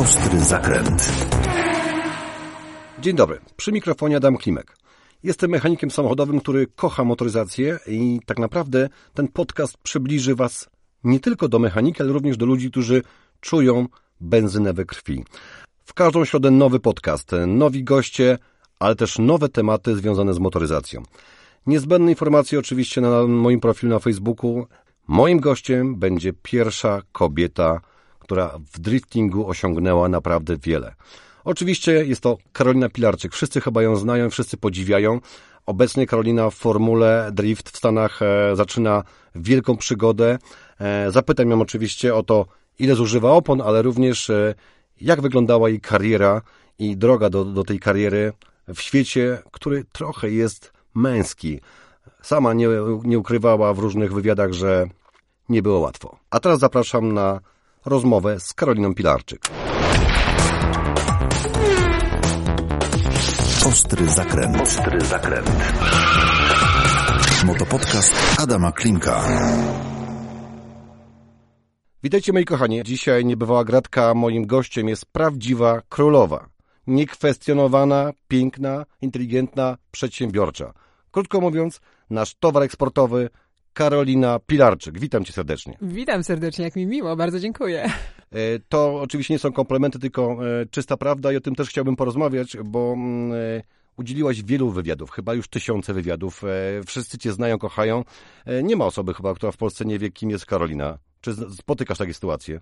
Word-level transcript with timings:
Ostry 0.00 0.40
zakręt. 0.40 1.12
Dzień 2.98 3.16
dobry, 3.16 3.40
przy 3.56 3.72
mikrofonie 3.72 4.16
Adam 4.16 4.36
Klimek. 4.36 4.76
Jestem 5.22 5.50
mechanikiem 5.50 5.90
samochodowym, 5.90 6.40
który 6.40 6.66
kocha 6.66 7.04
motoryzację 7.04 7.78
i 7.86 8.20
tak 8.26 8.38
naprawdę 8.38 8.88
ten 9.14 9.28
podcast 9.28 9.76
przybliży 9.78 10.34
Was 10.34 10.68
nie 11.04 11.20
tylko 11.20 11.48
do 11.48 11.58
mechaniki, 11.58 12.02
ale 12.02 12.12
również 12.12 12.36
do 12.36 12.46
ludzi, 12.46 12.70
którzy 12.70 13.02
czują 13.40 13.86
benzynę 14.20 14.72
we 14.72 14.84
krwi. 14.84 15.24
W 15.84 15.94
każdą 15.94 16.24
środę 16.24 16.50
nowy 16.50 16.80
podcast, 16.80 17.30
nowi 17.46 17.84
goście, 17.84 18.38
ale 18.78 18.96
też 18.96 19.18
nowe 19.18 19.48
tematy 19.48 19.96
związane 19.96 20.34
z 20.34 20.38
motoryzacją. 20.38 21.02
Niezbędne 21.66 22.10
informacje 22.10 22.58
oczywiście 22.58 23.00
na 23.00 23.26
moim 23.26 23.60
profilu 23.60 23.92
na 23.92 23.98
Facebooku. 23.98 24.66
Moim 25.08 25.40
gościem 25.40 25.96
będzie 25.96 26.32
pierwsza 26.32 27.02
kobieta, 27.12 27.80
która 28.26 28.58
w 28.72 28.78
driftingu 28.78 29.48
osiągnęła 29.48 30.08
naprawdę 30.08 30.56
wiele. 30.56 30.94
Oczywiście 31.44 31.92
jest 32.04 32.20
to 32.20 32.38
Karolina 32.52 32.88
Pilarczyk. 32.88 33.32
Wszyscy 33.32 33.60
chyba 33.60 33.82
ją 33.82 33.96
znają, 33.96 34.30
wszyscy 34.30 34.56
podziwiają. 34.56 35.20
Obecnie 35.66 36.06
Karolina 36.06 36.50
w 36.50 36.54
formule 36.54 37.30
drift 37.32 37.70
w 37.70 37.76
Stanach 37.76 38.22
e, 38.22 38.56
zaczyna 38.56 39.02
wielką 39.34 39.76
przygodę. 39.76 40.38
E, 40.80 41.10
zapytam 41.10 41.50
ją 41.50 41.60
oczywiście 41.60 42.14
o 42.14 42.22
to, 42.22 42.46
ile 42.78 42.94
zużywa 42.94 43.30
opon, 43.30 43.60
ale 43.60 43.82
również 43.82 44.30
e, 44.30 44.54
jak 45.00 45.20
wyglądała 45.20 45.68
jej 45.68 45.80
kariera 45.80 46.42
i 46.78 46.96
droga 46.96 47.30
do, 47.30 47.44
do 47.44 47.64
tej 47.64 47.78
kariery 47.78 48.32
w 48.74 48.80
świecie, 48.80 49.42
który 49.52 49.84
trochę 49.92 50.30
jest 50.30 50.72
męski. 50.94 51.60
Sama 52.22 52.54
nie, 52.54 52.68
nie 53.04 53.18
ukrywała 53.18 53.74
w 53.74 53.78
różnych 53.78 54.12
wywiadach, 54.12 54.52
że 54.52 54.86
nie 55.48 55.62
było 55.62 55.78
łatwo. 55.78 56.18
A 56.30 56.40
teraz 56.40 56.58
zapraszam 56.58 57.12
na 57.12 57.40
rozmowę 57.86 58.40
z 58.40 58.54
Karoliną 58.54 58.94
Pilarczyk. 58.94 59.40
Ostry 63.66 64.08
zakręt. 64.08 64.60
Ostry 64.60 65.00
zakręt. 65.00 65.50
Motopodcast 67.44 68.40
Adama 68.40 68.72
Klimka. 68.72 69.20
Witajcie 72.02 72.32
moi 72.32 72.44
kochani. 72.44 72.82
Dzisiaj 72.84 73.24
niebywała 73.24 73.64
gratka. 73.64 74.14
Moim 74.14 74.46
gościem 74.46 74.88
jest 74.88 75.06
prawdziwa 75.06 75.82
królowa. 75.88 76.48
Niekwestionowana, 76.86 78.12
piękna, 78.28 78.86
inteligentna, 79.00 79.76
przedsiębiorcza. 79.90 80.72
Krótko 81.10 81.40
mówiąc, 81.40 81.80
nasz 82.10 82.34
towar 82.34 82.62
eksportowy 82.62 83.30
Karolina 83.76 84.38
Pilarczyk. 84.46 84.98
Witam 84.98 85.24
cię 85.24 85.32
serdecznie. 85.32 85.78
Witam 85.82 86.24
serdecznie, 86.24 86.64
jak 86.64 86.76
mi 86.76 86.86
miło, 86.86 87.16
bardzo 87.16 87.40
dziękuję. 87.40 87.84
E, 88.32 88.58
To 88.68 89.00
oczywiście 89.00 89.34
nie 89.34 89.38
są 89.38 89.52
komplementy, 89.52 89.98
tylko 89.98 90.38
e, 90.60 90.66
czysta 90.66 90.96
prawda 90.96 91.32
i 91.32 91.36
o 91.36 91.40
tym 91.40 91.54
też 91.54 91.68
chciałbym 91.68 91.96
porozmawiać, 91.96 92.56
bo 92.64 92.92
mm, 92.92 93.32
e, 93.32 93.62
udzieliłaś 93.96 94.42
wielu 94.42 94.70
wywiadów, 94.70 95.10
chyba 95.10 95.34
już 95.34 95.48
tysiące 95.48 95.94
wywiadów. 95.94 96.42
Wszyscy 96.86 97.18
cię 97.18 97.32
znają, 97.32 97.58
kochają. 97.58 98.04
Nie 98.62 98.76
ma 98.76 98.84
osoby 98.84 99.14
chyba, 99.14 99.34
która 99.34 99.52
w 99.52 99.56
Polsce 99.56 99.84
nie 99.84 99.98
wie, 99.98 100.10
kim 100.10 100.30
jest 100.30 100.46
Karolina. 100.46 100.98
Czy 101.26 101.34
spotykasz 101.34 101.98
takie 101.98 102.14
sytuacje? 102.14 102.60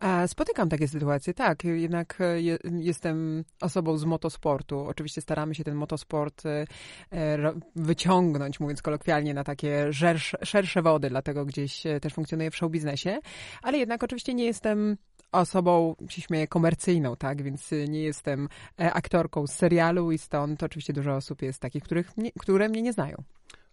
A 0.00 0.26
spotykam 0.26 0.68
takie 0.68 0.88
sytuacje, 0.88 1.34
tak. 1.34 1.64
Jednak 1.64 2.20
e, 2.20 2.40
je, 2.40 2.58
jestem 2.78 3.44
osobą 3.60 3.98
z 3.98 4.04
motosportu. 4.04 4.80
Oczywiście 4.80 5.20
staramy 5.20 5.54
się 5.54 5.64
ten 5.64 5.74
motosport 5.74 6.46
e, 6.46 6.66
e, 7.12 7.52
wyciągnąć, 7.76 8.60
mówiąc 8.60 8.82
kolokwialnie, 8.82 9.34
na 9.34 9.44
takie 9.44 9.92
szersze, 9.92 10.38
szersze 10.42 10.82
wody, 10.82 11.08
dlatego 11.08 11.44
gdzieś 11.44 11.82
też 12.00 12.14
funkcjonuję 12.14 12.50
w 12.50 12.56
showbiznesie. 12.56 13.18
Ale 13.62 13.78
jednak 13.78 14.04
oczywiście 14.04 14.34
nie 14.34 14.44
jestem 14.44 14.96
osobą, 15.32 15.94
się 16.08 16.22
śmieję, 16.22 16.46
komercyjną, 16.46 17.16
tak? 17.16 17.42
Więc 17.42 17.70
nie 17.88 18.02
jestem 18.02 18.48
aktorką 18.76 19.46
z 19.46 19.52
serialu 19.52 20.12
i 20.12 20.18
stąd 20.18 20.62
oczywiście 20.62 20.92
dużo 20.92 21.14
osób 21.14 21.42
jest 21.42 21.60
takich, 21.60 21.82
których, 21.82 22.16
nie, 22.16 22.30
które 22.38 22.68
mnie 22.68 22.82
nie 22.82 22.92
znają. 22.92 23.22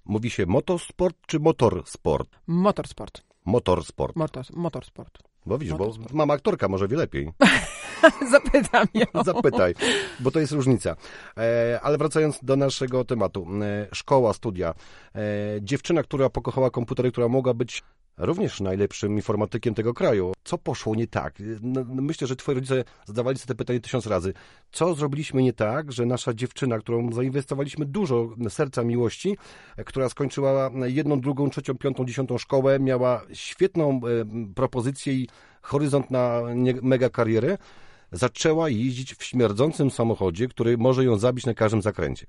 Mówi 0.05 0.29
się 0.29 0.45
motosport 0.45 1.17
czy 1.27 1.39
motorsport? 1.39 2.29
Motorsport. 2.47 3.32
Motorsport. 3.45 4.15
Motor, 4.15 4.45
motorsport. 4.53 5.19
Bo 5.45 5.57
widzisz, 5.57 5.73
bo 5.75 5.85
motorsport. 5.85 6.13
mama 6.13 6.33
aktorka 6.33 6.67
może 6.67 6.87
wie 6.87 6.97
lepiej. 6.97 7.31
Zapytam 8.31 8.87
ją. 8.93 9.05
Zapytaj, 9.25 9.75
bo 10.19 10.31
to 10.31 10.39
jest 10.39 10.51
różnica. 10.51 10.95
E, 11.37 11.79
ale 11.83 11.97
wracając 11.97 12.39
do 12.43 12.55
naszego 12.55 13.05
tematu. 13.05 13.47
E, 13.61 13.87
szkoła, 13.95 14.33
studia. 14.33 14.73
E, 15.15 15.21
dziewczyna, 15.61 16.03
która 16.03 16.29
pokochała 16.29 16.69
komputery, 16.69 17.11
która 17.11 17.27
mogła 17.27 17.53
być 17.53 17.83
również 18.17 18.61
najlepszym 18.61 19.15
informatykiem 19.15 19.73
tego 19.73 19.93
kraju. 19.93 20.33
Co 20.43 20.57
poszło 20.57 20.95
nie 20.95 21.07
tak? 21.07 21.33
No, 21.61 21.85
no, 21.87 22.01
myślę, 22.01 22.27
że 22.27 22.35
twoi 22.35 22.55
rodzice 22.55 22.83
zadawali 23.05 23.37
sobie 23.37 23.47
to 23.47 23.55
pytanie 23.55 23.79
tysiąc 23.79 24.07
razy. 24.07 24.33
Co 24.71 24.95
zrobiliśmy 24.95 25.43
nie 25.43 25.53
tak, 25.53 25.91
że 25.91 26.05
nasza 26.05 26.33
dziewczyna, 26.33 26.79
którą 26.79 27.11
zainwestowaliśmy 27.13 27.85
dużo 27.85 28.29
serca 28.49 28.83
miłości, 28.83 29.37
która 29.85 30.09
skończyła 30.09 30.71
jedną, 30.85 31.21
drugą, 31.21 31.49
trzecią, 31.49 31.77
piątą, 31.77 32.05
dziesiątą 32.05 32.37
szkołę, 32.37 32.79
miała 32.79 33.21
świetną 33.33 34.01
e, 34.03 34.53
propozycję 34.55 35.13
i 35.13 35.27
horyzont 35.61 36.11
na 36.11 36.41
nie, 36.55 36.73
mega 36.81 37.09
karierę, 37.09 37.57
zaczęła 38.11 38.69
jeździć 38.69 39.15
w 39.15 39.23
śmierdzącym 39.23 39.91
samochodzie, 39.91 40.47
który 40.47 40.77
może 40.77 41.03
ją 41.03 41.17
zabić 41.17 41.45
na 41.45 41.53
każdym 41.53 41.81
zakręcie. 41.81 42.25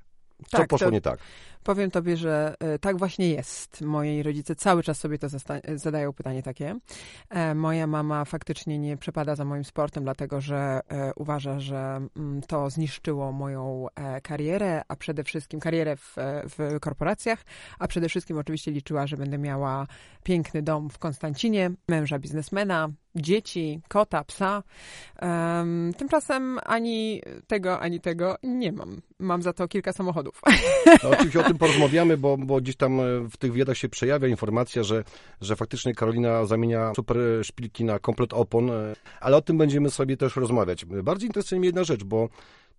Co 0.49 0.57
Tak, 0.59 0.69
poszło 0.69 0.87
to- 0.87 0.93
nie 0.93 1.01
tak? 1.01 1.19
Powiem 1.65 1.91
tobie, 1.91 2.17
że 2.17 2.55
e, 2.61 2.79
tak 2.79 2.99
właśnie 2.99 3.31
jest. 3.31 3.81
Moi 3.81 4.23
rodzice 4.23 4.57
cały 4.57 4.83
czas 4.83 4.99
sobie 4.99 5.19
to 5.19 5.29
zadają 5.75 6.13
pytanie 6.13 6.43
takie. 6.43 6.77
E, 7.31 7.55
Moja 7.55 7.87
mama 7.87 8.25
faktycznie 8.25 8.79
nie 8.79 8.97
przepada 8.97 9.37
za 9.37 9.45
moim 9.45 9.65
sportem, 9.65 10.05
dlatego 10.05 10.41
że 10.41 10.81
e, 10.89 11.13
uważa, 11.17 11.61
że 11.61 12.01
mm, 12.17 12.43
to 12.43 12.71
zniszczyło 12.71 13.33
moją 13.33 13.87
karierę, 14.23 14.83
a 14.89 14.97
przede 14.97 15.25
wszystkim 15.25 15.61
karierę 15.61 15.97
w, 15.97 16.17
w 16.59 16.81
korporacjach, 16.81 17.45
a 17.79 17.89
przede 17.89 18.09
wszystkim 18.09 18.39
oczywiście 18.39 18.71
liczyła, 18.71 19.07
że 19.07 19.17
będę 19.17 19.39
miała 19.39 19.87
piękny 20.23 20.63
dom 20.63 20.91
w 20.91 20.99
Konstancinie, 20.99 21.71
męża 21.89 22.19
biznesmena, 22.19 22.89
dzieci, 23.15 23.81
kota, 23.89 24.25
psa. 24.25 24.63
Em, 25.17 25.93
tymczasem 25.97 26.59
ani 26.65 27.23
tego, 27.47 27.81
ani 27.81 28.01
tego 28.01 28.37
nie 28.43 28.73
mam. 28.73 29.01
Mam 29.19 29.43
za 29.43 29.53
to 29.53 29.69
kilka 29.69 29.93
samochodów. 29.93 30.41
No, 31.03 31.41
o 31.41 31.45
tym 31.45 31.54
porozmawiamy, 31.59 32.17
bo, 32.17 32.37
bo 32.37 32.61
gdzieś 32.61 32.77
tam 32.77 33.01
e, 33.01 33.05
w 33.31 33.37
tych 33.37 33.53
wywiadach 33.53 33.77
się 33.77 33.89
przejawia 33.89 34.29
informacja, 34.29 34.83
że, 34.83 35.05
że 35.41 35.57
faktycznie 35.57 35.95
Karolina 35.95 36.47
zamienia 36.47 36.93
super 36.97 37.17
szpilki 37.43 37.85
na 37.85 37.99
komplet 37.99 38.33
opon, 38.33 38.71
e, 38.71 38.95
ale 39.21 39.37
o 39.37 39.43
tym 39.43 39.59
będziemy 39.59 39.91
sobie 39.91 40.17
też 40.17 40.37
rozmawiać. 40.37 40.85
Bardziej 40.85 41.27
interesuje 41.29 41.59
mnie 41.59 41.69
jedna 41.69 41.85
rzecz, 41.85 42.05
bo 42.05 42.29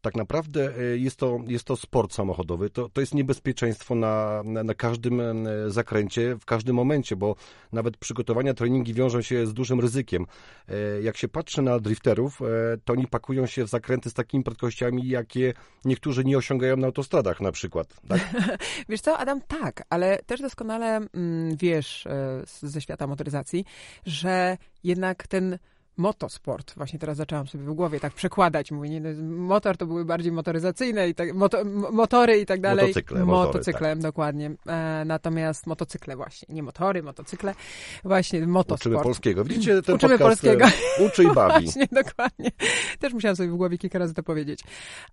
tak 0.01 0.15
naprawdę 0.15 0.73
e, 0.77 0.97
jest 0.97 1.19
to, 1.19 1.39
jest 1.47 1.65
to 1.65 1.75
sport 1.75 2.13
samochodowy, 2.13 2.69
to, 2.69 2.89
to 2.89 3.01
jest 3.01 3.13
niebezpieczeństwo 3.13 3.95
na, 3.95 4.41
na, 4.45 4.63
na 4.63 4.73
każdym 4.73 5.19
e, 5.19 5.45
zakręcie, 5.67 6.35
w 6.35 6.45
każdym 6.45 6.75
momencie, 6.75 7.15
bo 7.15 7.35
nawet 7.71 7.97
przygotowania, 7.97 8.53
treningi 8.53 8.93
wiążą 8.93 9.21
się 9.21 9.47
z 9.47 9.53
dużym 9.53 9.79
ryzykiem. 9.79 10.25
E, 10.69 11.01
Jak 11.01 11.17
się 11.17 11.27
patrzy 11.27 11.61
na 11.61 11.79
drifterów, 11.79 12.39
to 12.85 12.93
oni 12.93 13.07
pakują 13.07 13.45
się 13.45 13.63
w 13.63 13.69
zakręty 13.69 14.09
z 14.09 14.13
takimi 14.13 14.43
prędkościami, 14.43 15.07
jakie 15.07 15.53
niektórzy 15.85 16.23
nie 16.23 16.37
osiągają 16.37 16.77
na 16.77 16.87
autostradach 16.87 17.41
na 17.41 17.51
przykład. 17.51 17.87
Tak? 18.07 18.21
Wiesz 18.89 19.01
co, 19.01 19.17
Adam, 19.17 19.41
tak, 19.41 19.83
ale 19.89 20.19
też 20.25 20.41
doskonale 20.41 20.95
mm, 20.95 21.57
wiesz 21.57 22.07
ze 22.45 22.81
świata 22.81 23.07
motoryzacji, 23.07 23.65
że 24.05 24.57
jednak 24.83 25.27
ten 25.27 25.57
motosport, 25.97 26.75
właśnie 26.75 26.99
teraz 26.99 27.17
zaczęłam 27.17 27.47
sobie 27.47 27.63
w 27.63 27.73
głowie 27.73 27.99
tak 27.99 28.13
przekładać, 28.13 28.71
mówię, 28.71 28.89
nie, 28.89 29.01
no, 29.01 29.37
motor 29.37 29.77
to 29.77 29.85
były 29.85 30.05
bardziej 30.05 30.31
motoryzacyjne 30.31 31.09
i 31.09 31.15
tak, 31.15 31.33
moto, 31.33 31.65
motory 31.91 32.39
i 32.39 32.45
tak 32.45 32.61
dalej. 32.61 32.87
Motocykle, 32.87 33.25
motory, 33.25 33.47
Motocykle, 33.47 33.95
dokładnie. 33.95 34.51
E, 34.67 35.03
natomiast 35.05 35.67
motocykle 35.67 36.15
właśnie, 36.15 36.55
nie 36.55 36.63
motory, 36.63 37.03
motocykle, 37.03 37.55
właśnie 38.03 38.47
motosport. 38.47 38.85
Uczymy 38.85 39.03
polskiego. 39.03 39.43
Widzicie, 39.43 39.81
ten 39.81 39.95
Uczymy 39.95 40.17
podcast 40.17 40.41
polskiego. 40.41 40.65
e, 40.99 41.05
uczy 41.05 41.23
i 41.23 41.27
bawi. 41.27 41.65
Właśnie, 41.65 41.87
dokładnie. 41.91 42.51
Też 42.99 43.13
musiałam 43.13 43.35
sobie 43.35 43.49
w 43.49 43.55
głowie 43.55 43.77
kilka 43.77 43.99
razy 43.99 44.13
to 44.13 44.23
powiedzieć. 44.23 44.59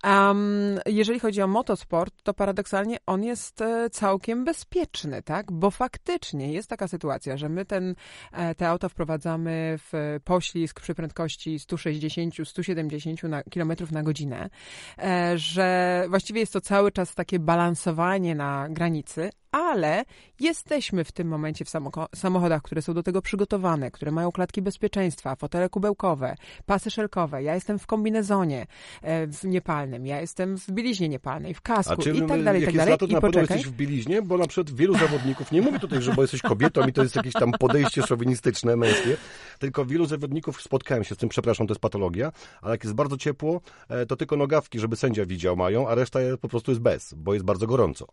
Um, 0.05 0.79
jeżeli 0.87 1.21
chodzi 1.21 1.43
o 1.43 1.47
motosport, 1.47 2.23
to 2.23 2.35
paradoksalnie 2.35 2.97
on 3.07 3.25
jest 3.25 3.61
e, 3.61 3.91
całkiem 3.91 4.45
bezpieczny, 4.45 5.23
tak? 5.23 5.53
Bo 5.53 5.71
faktycznie 5.71 6.53
jest 6.53 6.69
taka 6.69 6.89
sytuacja, 6.89 7.37
że 7.37 7.49
my 7.49 7.65
ten, 7.65 7.95
e, 8.33 8.55
te 8.55 8.69
auta 8.69 8.89
wprowadzamy 8.89 9.79
w 9.93 10.19
poślizg 10.25 10.72
przy 10.81 10.95
prędkości 10.95 11.59
160-170 11.59 13.29
na, 13.29 13.43
kilometrów 13.43 13.93
na 13.93 14.03
godzinę, 14.03 14.51
e, 14.99 15.39
że 15.39 16.05
właściwie 16.09 16.41
jest 16.41 16.53
to 16.53 16.61
cały 16.61 16.93
czas 16.93 17.15
takie 17.15 17.39
balansowanie 17.39 18.35
na 18.35 18.69
granicy, 18.71 19.31
ale 19.53 20.05
jesteśmy 20.41 21.05
w 21.05 21.13
tym 21.13 21.29
momencie 21.29 21.65
w 21.65 21.71
samochodach, 22.15 22.63
które 22.63 22.83
są 22.83 22.95
do 22.95 23.03
tego 23.03 23.23
przygotowane, 23.23 23.91
które 23.91 24.13
mają 24.13 24.33
klatki 24.33 24.63
bezpieczeństwa, 24.63 25.37
fotele 25.37 25.69
kubełkowe, 25.69 26.35
pasy 26.67 26.91
szelkowe. 26.91 27.43
Ja 27.43 27.55
jestem 27.55 27.79
w 27.79 27.87
kombinezonie 27.87 28.67
e, 29.03 29.27
w 29.27 29.45
niepalnym, 29.45 30.07
ja 30.07 30.21
jestem 30.21 30.59
w 30.59 30.71
bieliźnie 30.71 31.09
niepalnej, 31.09 31.55
w 31.55 31.61
kasku 31.61 32.03
i 32.03 32.27
tak 32.29 32.45
dalej, 32.45 32.63
i 32.63 32.65
tak 32.65 32.77
dalej. 32.77 32.93
Lato, 32.93 33.07
I 33.07 33.13
na 33.13 33.21
pewno 33.21 33.41
jesteś 33.41 33.67
w 33.67 33.73
bieliźnie, 33.73 34.23
bo 34.23 34.39
na 34.39 34.47
przykład 34.47 34.77
wielu 34.77 34.99
zawodników, 34.99 35.53
nie 35.53 35.63
mówię 35.63 35.79
tutaj, 35.79 36.03
że 36.03 36.13
bo 36.13 36.23
jesteś 36.23 36.43
kobietą 36.43 36.87
i 36.87 36.93
to 36.93 37.03
jest 37.03 37.17
jakieś 37.17 37.33
tam 37.33 37.53
podejście 37.53 38.03
szowinistyczne, 38.03 38.77
męskie, 38.77 39.17
tylko 39.59 39.85
wielu 39.85 40.07
zawodników 40.07 40.62
spotkałem 40.63 41.05
się 41.05 41.15
z 41.15 41.19
tym, 41.19 41.29
przepraszam, 41.29 41.67
to 41.67 41.73
jest 41.73 41.81
patologia, 41.81 42.33
ale 42.63 42.75
jak 42.75 42.85
jest 42.85 42.95
bardzo 42.95 43.17
ciepło, 43.17 43.61
e, 43.89 44.07
to 44.07 44.17
tylko 44.17 44.37
nogawki, 44.37 44.79
żeby 44.79 44.97
sędzia 44.97 45.27
widział 45.27 45.57
mają, 45.57 45.89
a 45.89 45.95
reszta 45.95 46.19
po 46.41 46.49
prostu 46.49 46.71
jest 46.71 46.81
bez, 46.81 47.15
bo 47.15 47.35
jest 47.35 47.45
bardzo 47.47 47.67
gorąco. 47.67 48.07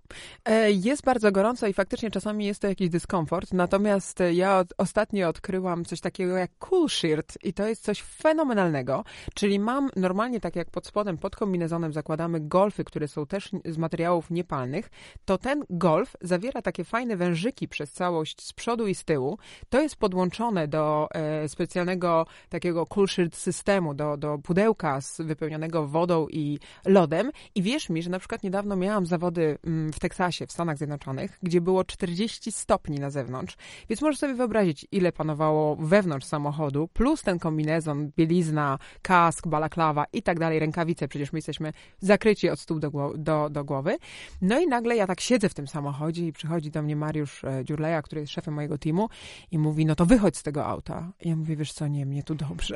E, 0.46 0.72
jest 0.72 1.04
bardzo 1.04 1.31
gorąco 1.31 1.68
i 1.68 1.74
faktycznie 1.74 2.12
czasami 2.12 2.46
jest 2.46 2.62
to 2.62 2.68
jakiś 2.68 2.90
dyskomfort, 2.90 3.54
natomiast 3.54 4.19
ja 4.34 4.66
ostatnio 4.78 5.30
odkryłam 5.30 5.86
coś 5.86 6.01
takiego 6.01 6.38
jak 6.38 6.51
cool 6.60 6.90
shirt 6.90 7.38
i 7.44 7.54
to 7.54 7.68
jest 7.68 7.84
coś 7.84 8.01
fenomenalnego, 8.01 9.04
czyli 9.34 9.60
mam 9.60 9.90
normalnie 9.96 10.40
tak 10.40 10.56
jak 10.56 10.69
pod 10.72 10.88
spodem, 10.88 11.18
pod 11.18 11.36
kombinezonem 11.36 11.94
zakładamy 11.94 12.40
golfy, 12.40 12.84
które 12.84 13.07
są 13.07 13.25
też 13.25 13.50
z 13.66 13.78
materiałów 13.78 14.31
niepalnych, 14.31 14.90
to 15.25 15.38
ten 15.38 15.66
golf 15.69 16.16
zawiera 16.22 16.62
takie 16.62 16.84
fajne 16.84 17.18
wężyki 17.18 17.68
przez 17.68 17.92
całość 17.92 18.46
z 18.46 18.54
przodu 18.54 18.88
i 18.88 18.96
z 18.96 19.06
tyłu. 19.06 19.38
To 19.69 19.81
jest 19.81 19.96
podłączone 19.96 20.68
do 20.68 21.07
e, 21.12 21.50
specjalnego 21.50 22.25
takiego 22.50 22.86
cool 22.86 23.07
shirt 23.07 23.36
systemu, 23.36 23.94
do, 23.94 24.18
do 24.18 24.38
pudełka 24.38 25.01
z, 25.01 25.21
wypełnionego 25.21 25.88
wodą 25.88 26.27
i 26.27 26.59
lodem 26.86 27.31
i 27.56 27.62
wierz 27.62 27.89
mi, 27.89 28.03
że 28.03 28.09
na 28.09 28.19
przykład 28.19 28.44
niedawno 28.44 28.75
miałam 28.75 29.06
zawody 29.06 29.57
mm, 29.63 29.94
w 29.94 30.00
Teksasie, 30.00 30.47
w 30.47 30.51
Stanach 30.51 30.77
Zjednoczonych, 30.77 31.39
gdzie 31.44 31.62
było 31.62 31.83
40 31.83 32.51
stopni 32.51 33.00
na 33.00 33.09
zewnątrz, 33.09 33.57
więc 33.89 34.01
możesz 34.01 34.19
sobie 34.19 34.33
wyobrazić, 34.33 34.88
ile 34.91 35.12
panowało 35.12 35.75
wewnątrz 35.75 36.27
samochodu, 36.27 36.88
plus 36.88 37.21
ten 37.21 37.39
kombinezon, 37.39 38.12
bielizna, 38.18 38.77
kask, 39.01 39.47
balaklawa 39.47 40.06
i 40.13 40.24
tak 40.24 40.39
dalej, 40.39 40.59
rękawice, 40.59 41.07
przecież 41.07 41.33
my 41.33 41.38
jesteśmy 41.38 41.74
zakryci 42.00 42.50
od 42.50 42.59
stóp 42.59 42.80
do, 42.80 43.13
do, 43.18 43.50
do 43.50 43.65
głowy. 43.65 43.97
No 44.41 44.59
i 44.59 44.68
nagle 44.68 44.95
ja 44.95 45.07
tak 45.07 45.21
siedzę 45.21 45.50
w 45.50 45.53
tym 45.53 45.68
samochodzie 45.68 46.27
i 46.27 46.33
przychodzi 46.33 46.71
do 46.71 46.81
mnie 46.81 46.95
Mariusz 46.95 47.44
e, 47.44 47.65
Dziurleja, 47.65 48.01
który 48.01 48.21
jest 48.21 48.33
szefem 48.33 48.53
mojego 48.53 48.77
teamu 48.77 49.09
i 49.51 49.59
mówi, 49.59 49.86
no 49.86 49.95
to 49.95 50.06
wychodź 50.06 50.38
z 50.38 50.44
tego 50.44 50.65
auta. 50.65 51.12
I 51.21 51.30
ja 51.30 51.36
mówię, 51.36 51.56
wiesz 51.56 51.74
co, 51.74 51.88
nie, 51.88 52.06
mnie 52.06 52.24
tu 52.30 52.36
dobrze. 52.36 52.76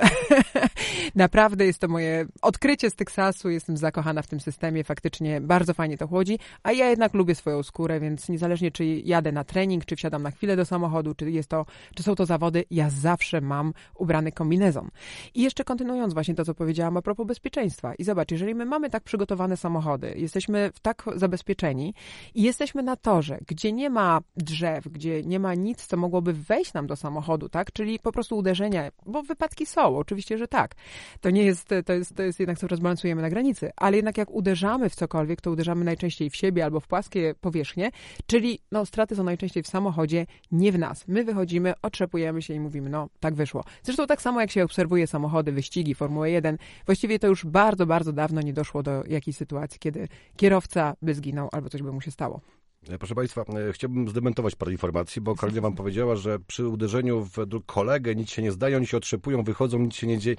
Naprawdę 1.15 1.65
jest 1.65 1.79
to 1.79 1.87
moje 1.87 2.25
odkrycie 2.41 2.89
z 2.89 2.95
Teksasu, 2.95 3.49
jestem 3.49 3.77
zakochana 3.77 4.21
w 4.21 4.27
tym 4.27 4.39
systemie, 4.39 4.83
faktycznie 4.83 5.41
bardzo 5.41 5.73
fajnie 5.73 5.97
to 5.97 6.07
chłodzi, 6.07 6.39
a 6.63 6.71
ja 6.71 6.89
jednak 6.89 7.13
lubię 7.13 7.35
swoją 7.35 7.63
skórę, 7.63 7.99
więc 7.99 8.29
niezależnie 8.29 8.71
czy 8.71 8.85
jadę 8.85 9.31
na 9.31 9.43
trening, 9.43 9.85
czy 9.85 9.95
wsiadam 9.95 10.23
na 10.23 10.31
chwilę 10.31 10.55
do 10.55 10.65
samochodu, 10.65 11.15
czy 11.15 11.31
jest 11.31 11.49
to, 11.49 11.65
czy 11.95 12.03
są 12.03 12.15
to 12.15 12.25
zawody, 12.25 12.63
ja 12.71 12.89
zawsze 12.89 13.41
mam 13.41 13.73
ubrany 13.95 14.31
kombinezon. 14.31 14.89
I 15.33 15.41
jeszcze 15.41 15.63
kontynuując 15.63 16.13
właśnie 16.13 16.35
to, 16.35 16.45
co 16.45 16.53
powiedziałam 16.53 16.97
a 16.97 17.01
propos 17.01 17.27
bezpieczeństwa. 17.27 17.95
I 17.95 18.03
zobacz, 18.03 18.31
jeżeli 18.31 18.55
my 18.55 18.65
mamy 18.65 18.89
tak 18.89 19.03
przygotowane 19.03 19.57
samochody, 19.57 20.13
jesteśmy 20.17 20.71
tak 20.81 21.05
zabezpieczeni 21.15 21.93
i 22.35 22.41
jesteśmy 22.41 22.83
na 22.83 22.95
torze, 22.95 23.39
gdzie 23.47 23.71
nie 23.71 23.89
ma 23.89 24.19
drzew, 24.37 24.87
gdzie 24.87 25.23
nie 25.23 25.39
ma 25.39 25.53
nic, 25.53 25.85
co 25.85 25.97
mogłoby 25.97 26.33
wejść 26.33 26.73
nam 26.73 26.87
do 26.87 26.95
samochodu, 26.95 27.49
tak? 27.49 27.71
Czyli 27.71 27.99
po 27.99 28.11
prostu 28.11 28.37
uderzenia, 28.37 28.91
bo 29.05 29.23
wypadki 29.23 29.65
są, 29.65 29.97
oczywiście, 29.97 30.37
że 30.37 30.47
tak. 30.47 30.75
To 31.21 31.29
nie 31.29 31.43
jest, 31.43 31.69
to 31.85 31.93
jest, 31.93 32.15
to 32.15 32.23
jest 32.23 32.39
jednak 32.39 32.59
co 32.59 32.67
rozbalansujemy 32.67 33.21
na 33.21 33.29
granicy, 33.29 33.71
ale 33.75 33.95
jednak 33.95 34.17
jak 34.17 34.31
uderzamy 34.31 34.89
w 34.89 34.95
cokolwiek, 34.95 35.41
to 35.41 35.51
uderzamy 35.51 35.85
najczęściej 35.85 36.29
w 36.29 36.35
siebie 36.35 36.63
albo 36.63 36.79
w 36.79 36.87
płaskie 36.87 37.35
powierzchnie, 37.41 37.91
czyli 38.25 38.59
no, 38.71 38.85
straty 38.85 39.15
są 39.15 39.23
najczęściej 39.23 39.63
w 39.63 39.67
samochodzie, 39.67 40.25
nie 40.51 40.71
w 40.71 40.79
nas. 40.79 41.07
My 41.07 41.23
wychodzimy, 41.23 41.73
otrzepujemy 41.81 42.41
się 42.41 42.53
i 42.53 42.59
mówimy, 42.59 42.89
no 42.89 43.09
tak 43.19 43.35
wyszło. 43.35 43.63
Zresztą 43.83 44.07
tak 44.07 44.21
samo 44.21 44.41
jak 44.41 44.51
się 44.51 44.63
obserwuje 44.63 45.07
samochody, 45.07 45.51
wyścigi, 45.51 45.95
Formuły 45.95 46.31
1, 46.31 46.57
właściwie 46.85 47.19
to 47.19 47.27
już 47.27 47.45
bardzo, 47.45 47.85
bardzo 47.85 48.13
dawno 48.13 48.41
nie 48.41 48.53
doszło 48.53 48.83
do 48.83 49.03
jakiejś 49.07 49.37
sytuacji, 49.37 49.79
kiedy 49.79 50.07
kierowca 50.35 50.95
by 51.01 51.13
zginął 51.13 51.49
albo 51.51 51.69
coś 51.69 51.81
by 51.81 51.91
mu 51.91 52.01
się 52.01 52.11
stało. 52.11 52.41
E, 52.89 52.97
proszę 52.97 53.15
Państwa, 53.15 53.41
e, 53.41 53.73
chciałbym 53.73 54.09
zdementować 54.09 54.55
parę 54.55 54.71
informacji, 54.71 55.21
bo 55.21 55.35
Karolina 55.35 55.61
Wam 55.61 55.75
powiedziała, 55.75 56.15
że 56.15 56.39
przy 56.39 56.67
uderzeniu 56.67 57.23
w 57.25 57.65
kolegę 57.65 58.15
nic 58.15 58.29
się 58.29 58.41
nie 58.41 58.51
zdaje, 58.51 58.77
oni 58.77 58.87
się 58.87 58.97
otrzepują, 58.97 59.43
wychodzą, 59.43 59.79
nic 59.79 59.95
się 59.95 60.07
nie 60.07 60.17
dzieje. 60.17 60.35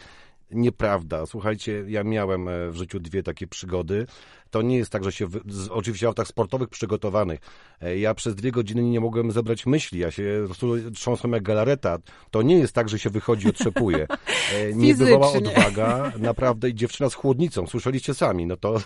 Nieprawda. 0.51 1.27
Słuchajcie, 1.27 1.85
ja 1.89 2.05
miałem 2.05 2.49
e, 2.49 2.71
w 2.71 2.77
życiu 2.77 3.01
dwie 3.01 3.23
takie 3.23 3.47
przygody 3.47 4.07
to 4.55 4.63
nie 4.63 4.77
jest 4.77 4.91
tak, 4.91 5.05
że 5.05 5.13
się, 5.13 5.27
w, 5.27 5.41
oczywiście 5.71 6.07
w 6.07 6.09
autach 6.09 6.29
sportowych 6.29 6.69
przygotowanych, 6.69 7.41
e, 7.81 7.99
ja 7.99 8.15
przez 8.15 8.35
dwie 8.35 8.53
godziny 8.53 8.83
nie 8.83 9.01
mogłem 9.01 9.33
zebrać 9.33 9.67
myśli, 9.67 9.99
ja 9.99 10.11
się 10.11 10.39
po 10.41 10.47
prostu 10.47 10.91
trząsłem 10.91 11.33
jak 11.33 11.43
galareta. 11.43 11.99
To 12.31 12.43
nie 12.43 12.59
jest 12.59 12.73
tak, 12.73 12.89
że 12.89 12.99
się 12.99 13.11
wychodzi, 13.11 13.49
otrzepuje. 13.49 14.07
E, 14.55 14.73
nie 14.75 14.95
bywała 14.95 15.33
odwaga, 15.33 16.13
naprawdę 16.19 16.69
i 16.69 16.75
dziewczyna 16.75 17.11
z 17.11 17.15
chłodnicą, 17.15 17.67
słyszeliście 17.67 18.15
sami, 18.15 18.47
no 18.47 18.57
to, 18.57 18.81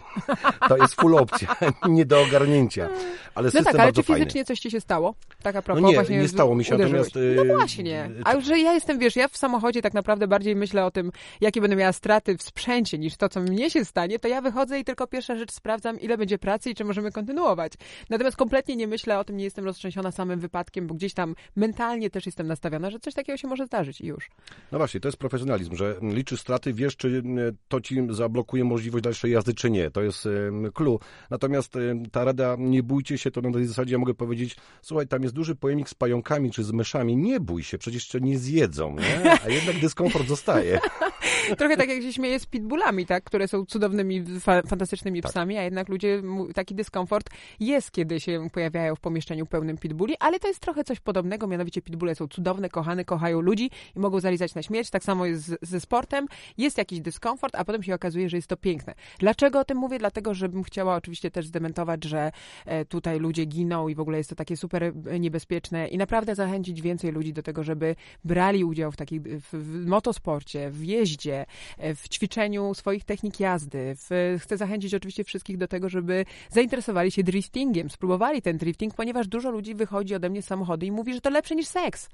to 0.68 0.76
jest 0.76 0.94
full 0.94 1.18
opcja, 1.18 1.56
nie 1.88 2.06
do 2.06 2.22
ogarnięcia. 2.22 2.88
Ale 3.34 3.44
no 3.44 3.50
system 3.50 3.72
tak, 3.72 3.80
ale 3.80 3.92
czy 3.92 4.02
fajny. 4.02 4.24
fizycznie 4.24 4.44
coś 4.44 4.60
ci 4.60 4.70
się 4.70 4.80
stało? 4.80 5.14
Tak 5.42 5.56
a 5.56 5.62
propos 5.62 5.82
no 5.82 5.88
nie, 5.88 5.94
właśnie 5.94 6.18
nie 6.18 6.28
stało 6.28 6.54
mi 6.54 6.64
się, 6.64 6.74
uderzyłeś. 6.74 7.14
natomiast... 7.14 7.36
No 7.48 7.56
właśnie, 7.56 8.10
a 8.24 8.40
że 8.40 8.58
ja 8.58 8.72
jestem, 8.72 8.98
wiesz, 8.98 9.16
ja 9.16 9.28
w 9.28 9.36
samochodzie 9.36 9.82
tak 9.82 9.94
naprawdę 9.94 10.28
bardziej 10.28 10.56
myślę 10.56 10.84
o 10.84 10.90
tym, 10.90 11.12
jakie 11.48 11.60
będę 11.60 11.76
miała 11.76 11.92
straty 11.92 12.36
w 12.36 12.42
sprzęcie, 12.42 12.98
niż 12.98 13.16
to, 13.16 13.28
co 13.28 13.40
mnie 13.40 13.70
się 13.70 13.84
stanie, 13.84 14.18
to 14.18 14.28
ja 14.28 14.40
wychodzę 14.40 14.80
i 14.80 14.84
tylko 14.84 15.06
pierwsza 15.06 15.36
rzecz 15.36 15.52
sprawdzam, 15.52 16.00
ile 16.00 16.18
będzie 16.18 16.38
pracy 16.38 16.70
i 16.70 16.74
czy 16.74 16.84
możemy 16.84 17.12
kontynuować. 17.12 17.72
Natomiast 18.10 18.36
kompletnie 18.36 18.76
nie 18.76 18.86
myślę 18.86 19.18
o 19.18 19.24
tym, 19.24 19.36
nie 19.36 19.44
jestem 19.44 19.64
roztrzęsiona 19.64 20.10
samym 20.10 20.40
wypadkiem, 20.40 20.86
bo 20.86 20.94
gdzieś 20.94 21.14
tam 21.14 21.34
mentalnie 21.56 22.10
też 22.10 22.26
jestem 22.26 22.46
nastawiona, 22.46 22.90
że 22.90 23.00
coś 23.00 23.14
takiego 23.14 23.36
się 23.36 23.48
może 23.48 23.66
zdarzyć 23.66 24.00
i 24.00 24.06
już. 24.06 24.30
No 24.72 24.78
właśnie, 24.78 25.00
to 25.00 25.08
jest 25.08 25.18
profesjonalizm, 25.18 25.76
że 25.76 25.96
liczysz 26.02 26.40
straty, 26.40 26.72
wiesz, 26.72 26.96
czy 26.96 27.22
to 27.68 27.80
ci 27.80 28.06
zablokuje 28.10 28.64
możliwość 28.64 29.04
dalszej 29.04 29.32
jazdy, 29.32 29.54
czy 29.54 29.70
nie. 29.70 29.90
To 29.90 30.02
jest 30.02 30.28
clue. 30.74 30.98
Natomiast 31.30 31.74
ta 32.12 32.24
rada, 32.24 32.56
nie 32.58 32.82
bójcie 32.82 33.18
się, 33.18 33.30
to 33.30 33.40
na 33.40 33.52
tej 33.52 33.66
zasadzie 33.66 33.92
ja 33.92 33.98
mogę 33.98 34.14
powiedzieć, 34.14 34.56
słuchaj, 34.82 35.06
tam 35.06 35.22
jest 35.22 35.34
duży 35.34 35.54
pojemnik 35.54 35.88
z 35.88 35.94
pająkami 35.94 36.50
czy 36.50 36.64
z 36.64 36.72
myszami, 36.72 37.16
nie 37.16 37.40
bój 37.40 37.62
się, 37.62 37.78
przecież 37.78 38.02
jeszcze 38.02 38.20
nie 38.20 38.38
zjedzą, 38.38 38.96
nie? 38.96 39.38
A 39.44 39.48
jednak 39.48 39.80
dyskomfort 39.80 40.28
zostaje. 40.28 40.80
Trochę 41.56 41.76
tak 41.76 41.88
jak 41.88 42.02
się 42.02 42.12
śmieje 42.12 42.40
z 42.40 42.46
pitbullami, 42.46 43.06
tak? 43.06 43.24
które 43.24 43.48
są 43.48 43.64
cudownymi, 43.64 44.24
fa 44.40 44.62
fantastycznymi 44.62 45.22
tak. 45.22 45.30
psami, 45.30 45.58
a 45.58 45.62
jednak 45.62 45.88
ludzie 45.88 46.22
taki 46.54 46.74
dyskomfort 46.74 47.30
jest, 47.60 47.90
kiedy 47.90 48.20
się 48.20 48.48
pojawiają 48.52 48.94
w 48.94 49.00
pomieszczeniu 49.00 49.46
pełnym 49.46 49.78
pitbulli, 49.78 50.14
ale 50.20 50.40
to 50.40 50.48
jest 50.48 50.60
trochę 50.60 50.84
coś 50.84 51.00
podobnego, 51.00 51.46
mianowicie 51.46 51.82
pitbulle 51.82 52.14
są 52.14 52.28
cudowne, 52.28 52.68
kochane, 52.68 53.04
kochają 53.04 53.40
ludzi 53.40 53.70
i 53.96 53.98
mogą 53.98 54.20
zalizać 54.20 54.54
na 54.54 54.62
śmierć. 54.62 54.90
Tak 54.90 55.04
samo 55.04 55.26
jest 55.26 55.54
ze 55.62 55.80
sportem. 55.80 56.26
Jest 56.58 56.78
jakiś 56.78 57.00
dyskomfort, 57.00 57.54
a 57.54 57.64
potem 57.64 57.82
się 57.82 57.94
okazuje, 57.94 58.28
że 58.28 58.36
jest 58.36 58.48
to 58.48 58.56
piękne. 58.56 58.94
Dlaczego 59.18 59.60
o 59.60 59.64
tym 59.64 59.78
mówię? 59.78 59.98
Dlatego, 59.98 60.34
żebym 60.34 60.64
chciała 60.64 60.96
oczywiście 60.96 61.30
też 61.30 61.46
zdementować, 61.46 62.04
że 62.04 62.32
e, 62.66 62.84
tutaj 62.84 63.18
ludzie 63.18 63.44
giną 63.44 63.88
i 63.88 63.94
w 63.94 64.00
ogóle 64.00 64.18
jest 64.18 64.30
to 64.30 64.36
takie 64.36 64.56
super 64.56 64.84
e, 64.84 65.20
niebezpieczne 65.20 65.88
i 65.88 65.98
naprawdę 65.98 66.34
zachęcić 66.34 66.82
więcej 66.82 67.12
ludzi 67.12 67.32
do 67.32 67.42
tego, 67.42 67.64
żeby 67.64 67.96
brali 68.24 68.64
udział 68.64 68.92
w 68.92 68.96
takiej 68.96 69.20
w 69.20 69.84
motosporcie, 69.86 70.70
w 70.70 70.84
jeździe, 70.84 71.37
e, 71.78 71.94
w 71.94 72.08
ćwiczeniu 72.08 72.74
swoich 72.74 73.04
technik 73.04 73.40
jazdy. 73.40 73.94
W, 73.96 74.38
chcę 74.40 74.56
zachęcić 74.56 74.94
oczywiście 74.94 75.24
wszystkich 75.24 75.56
do 75.56 75.68
tego, 75.68 75.88
żeby 75.88 76.24
zainteresowali 76.50 77.10
się 77.10 77.22
driftingiem, 77.22 77.90
spróbowali 77.90 78.42
ten 78.42 78.58
drifting, 78.58 78.94
ponieważ 78.94 79.28
dużo 79.28 79.50
ludzi 79.50 79.74
wychodzi 79.74 80.14
ode 80.14 80.30
mnie 80.30 80.42
z 80.42 80.46
samochody 80.46 80.86
i 80.86 80.92
mówi, 80.92 81.14
że 81.14 81.20
to 81.20 81.30
lepsze 81.30 81.54
niż 81.54 81.66
seks. 81.66 82.08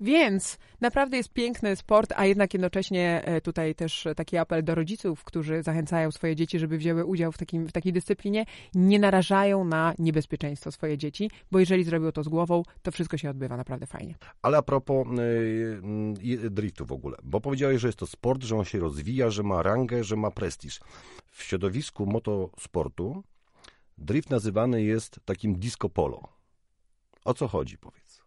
Więc 0.00 0.58
naprawdę 0.80 1.16
jest 1.16 1.32
piękny 1.32 1.76
sport, 1.76 2.12
a 2.16 2.26
jednak 2.26 2.54
jednocześnie 2.54 3.22
e, 3.24 3.40
tutaj 3.40 3.74
też 3.74 4.08
taki 4.16 4.36
apel 4.36 4.64
do 4.64 4.74
rodziców, 4.74 5.24
którzy 5.24 5.62
zachęcają 5.62 6.10
swoje 6.10 6.36
dzieci, 6.36 6.58
żeby 6.58 6.78
wzięły 6.78 7.04
udział 7.04 7.32
w, 7.32 7.38
takim, 7.38 7.66
w 7.66 7.72
takiej 7.72 7.92
dyscyplinie, 7.92 8.44
nie 8.74 8.98
narażają 8.98 9.64
na 9.64 9.94
niebezpieczeństwo 9.98 10.72
swoje 10.72 10.98
dzieci, 10.98 11.30
bo 11.50 11.58
jeżeli 11.58 11.84
zrobią 11.84 12.12
to 12.12 12.22
z 12.22 12.28
głową, 12.28 12.62
to 12.82 12.90
wszystko 12.90 13.16
się 13.16 13.30
odbywa 13.30 13.56
naprawdę 13.56 13.86
fajnie. 13.86 14.14
Ale 14.42 14.58
a 14.58 14.62
propos 14.62 15.06
yy, 16.22 16.50
driftu 16.50 16.86
w 16.86 16.92
ogóle, 16.92 17.16
bo 17.22 17.40
powiedziałeś, 17.40 17.80
że 17.80 17.88
jest 17.88 17.98
to 17.98 18.06
sport, 18.06 18.42
że 18.42 18.56
on 18.56 18.63
się 18.64 18.78
rozwija, 18.78 19.30
że 19.30 19.42
ma 19.42 19.62
rangę, 19.62 20.04
że 20.04 20.16
ma 20.16 20.30
prestiż. 20.30 20.80
W 21.30 21.42
środowisku 21.42 22.06
motosportu 22.06 23.22
drift 23.98 24.30
nazywany 24.30 24.82
jest 24.82 25.20
takim 25.24 25.54
disco 25.54 25.88
polo. 25.88 26.28
O 27.24 27.34
co 27.34 27.48
chodzi, 27.48 27.78
powiedz? 27.78 28.24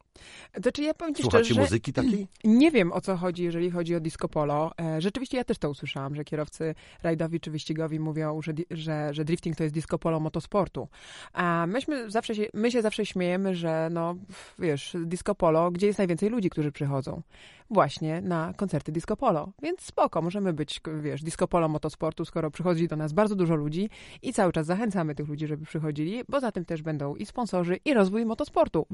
Znaczy 0.61 0.81
ja 0.81 0.93
powiem 0.93 1.15
ci 1.15 1.21
Słuchacie 1.21 1.45
szczerze, 1.45 1.61
muzyki 1.61 1.93
takiej? 1.93 2.27
Nie 2.43 2.71
wiem 2.71 2.91
o 2.91 3.01
co 3.01 3.17
chodzi, 3.17 3.43
jeżeli 3.43 3.71
chodzi 3.71 3.95
o 3.95 3.99
disco 3.99 4.29
polo. 4.29 4.71
E, 4.81 5.01
rzeczywiście 5.01 5.37
ja 5.37 5.43
też 5.43 5.57
to 5.57 5.69
usłyszałam, 5.69 6.15
że 6.15 6.23
kierowcy 6.23 6.75
rajdowi 7.03 7.39
czy 7.39 7.51
wyścigowi 7.51 7.99
mówią, 7.99 8.41
że, 8.41 8.53
że, 8.71 9.13
że 9.13 9.25
drifting 9.25 9.55
to 9.55 9.63
jest 9.63 9.75
disco 9.75 9.99
polo 9.99 10.19
motosportu. 10.19 10.87
A 11.33 11.65
myśmy 11.67 12.11
zawsze 12.11 12.35
się, 12.35 12.45
my 12.53 12.71
się 12.71 12.81
zawsze 12.81 13.05
śmiejemy, 13.05 13.55
że 13.55 13.89
no 13.91 14.15
wiesz, 14.59 14.95
disco 15.05 15.35
polo, 15.35 15.71
gdzie 15.71 15.87
jest 15.87 15.99
najwięcej 15.99 16.29
ludzi, 16.29 16.49
którzy 16.49 16.71
przychodzą? 16.71 17.21
Właśnie 17.69 18.21
na 18.21 18.53
koncerty 18.53 18.91
disco 18.91 19.17
polo. 19.17 19.51
Więc 19.61 19.81
spoko, 19.81 20.21
możemy 20.21 20.53
być, 20.53 20.81
wiesz, 21.01 21.23
disco 21.23 21.47
polo 21.47 21.67
motosportu, 21.67 22.25
skoro 22.25 22.51
przychodzi 22.51 22.87
do 22.87 22.95
nas 22.95 23.13
bardzo 23.13 23.35
dużo 23.35 23.55
ludzi 23.55 23.89
i 24.21 24.33
cały 24.33 24.51
czas 24.51 24.65
zachęcamy 24.65 25.15
tych 25.15 25.27
ludzi, 25.27 25.47
żeby 25.47 25.65
przychodzili, 25.65 26.21
bo 26.29 26.39
za 26.39 26.51
tym 26.51 26.65
też 26.65 26.81
będą 26.81 27.15
i 27.15 27.25
sponsorzy, 27.25 27.79
i 27.85 27.93
rozwój 27.93 28.25
motosportu, 28.25 28.87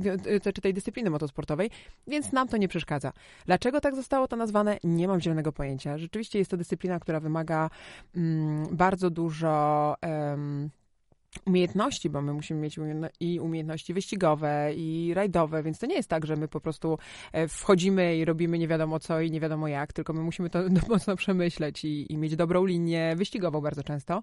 czy 0.54 0.62
tej 0.62 0.74
dyscypliny 0.74 1.10
motosportowej, 1.10 1.70
więc 2.08 2.32
nam 2.32 2.48
to 2.48 2.58
nie 2.58 2.68
przeszkadza. 2.68 3.14
Dlaczego 3.46 3.82
tak 3.82 3.96
zostało 3.96 4.28
to 4.28 4.36
nazwane? 4.36 4.78
Nie 4.84 5.08
mam 5.08 5.22
zielonego 5.22 5.52
pojęcia. 5.52 5.98
Rzeczywiście 5.98 6.40
jest 6.40 6.52
to 6.52 6.58
dyscyplina, 6.58 7.00
która 7.00 7.20
wymaga 7.20 7.70
mm, 8.16 8.68
bardzo 8.72 9.10
dużo. 9.10 9.96
Um, 10.02 10.70
umiejętności, 11.46 12.10
bo 12.10 12.22
my 12.22 12.34
musimy 12.34 12.60
mieć 12.60 12.80
i 13.20 13.40
umiejętności 13.40 13.94
wyścigowe, 13.94 14.74
i 14.76 15.14
rajdowe, 15.14 15.64
więc 15.64 15.80
to 15.80 15.86
nie 15.86 15.96
jest 15.96 16.10
tak, 16.10 16.26
że 16.26 16.36
my 16.36 16.48
po 16.48 16.62
prostu 16.62 16.98
e, 17.32 17.48
wchodzimy 17.48 18.18
i 18.18 18.26
robimy 18.26 18.58
nie 18.58 18.68
wiadomo 18.68 19.00
co 19.00 19.22
i 19.22 19.32
nie 19.32 19.40
wiadomo 19.40 19.68
jak, 19.68 19.94
tylko 19.94 20.14
my 20.14 20.22
musimy 20.22 20.50
to 20.50 20.60
mocno 20.90 21.16
przemyśleć 21.16 21.86
i, 21.86 22.14
i 22.14 22.18
mieć 22.18 22.36
dobrą 22.36 22.66
linię 22.66 23.16
wyścigową 23.16 23.62
bardzo 23.62 23.84
często, 23.84 24.22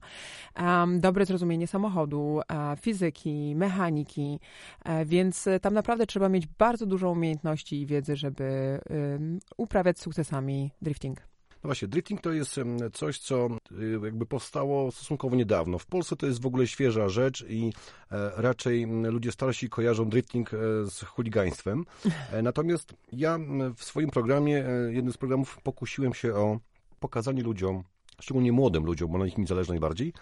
um, 0.61 1.01
dobre 1.01 1.27
zrozumienie 1.27 1.67
samochodu, 1.67 2.41
fizyki, 2.81 3.55
mechaniki, 3.57 4.41
uh, 4.85 4.93
więc 5.07 5.49
tam 5.63 5.75
naprawdę 5.75 6.07
trzeba 6.07 6.29
mieć 6.29 6.47
bardzo 6.47 6.87
dużo 6.87 7.11
umiejętności 7.11 7.81
i 7.81 7.87
wiedzy, 7.87 8.17
żeby 8.17 8.81
um, 8.91 9.39
uprawiać 9.57 10.01
sukcesami 10.01 10.71
drifting. 10.83 11.30
No 11.65 11.69
właśnie, 11.69 11.89
drifting 11.89 12.21
to 12.21 12.33
jest 12.33 12.61
coś, 12.93 13.19
co 13.19 13.49
y, 13.73 14.01
jakby 14.05 14.27
powstało 14.27 14.93
stosunkowo 14.93 15.37
niedawno. 15.37 15.79
W 15.79 15.87
Polsce 15.87 16.17
to 16.17 16.27
jest 16.27 16.43
w 16.43 16.47
ogóle 16.47 16.67
świeża 16.67 17.09
rzecz 17.09 17.45
i 17.49 17.73
e, 18.13 18.31
raczej 18.37 18.87
ludzie 18.87 19.33
starsi 19.33 19.69
kojarzą 19.69 20.09
drifting 20.09 20.55
e, 20.55 20.57
z 20.87 21.03
chuligaństwem. 21.05 21.85
E, 22.33 22.43
natomiast 22.43 22.95
ja 23.13 23.39
w 23.77 23.85
swoim 23.85 24.11
programie, 24.11 24.65
jednym 24.91 25.13
z 25.13 25.17
programów 25.17 25.59
pokusiłem 25.63 26.15
się 26.15 26.35
o 26.35 26.59
pokazanie 27.01 27.43
ludziom, 27.43 27.83
szczególnie 28.21 28.53
młodym 28.53 28.85
ludziom, 28.85 29.13
bo 29.13 29.19
na 29.19 29.25
nich 29.25 29.39
mi 29.39 29.47
zależy 29.47 29.71
najbardziej, 29.71 30.13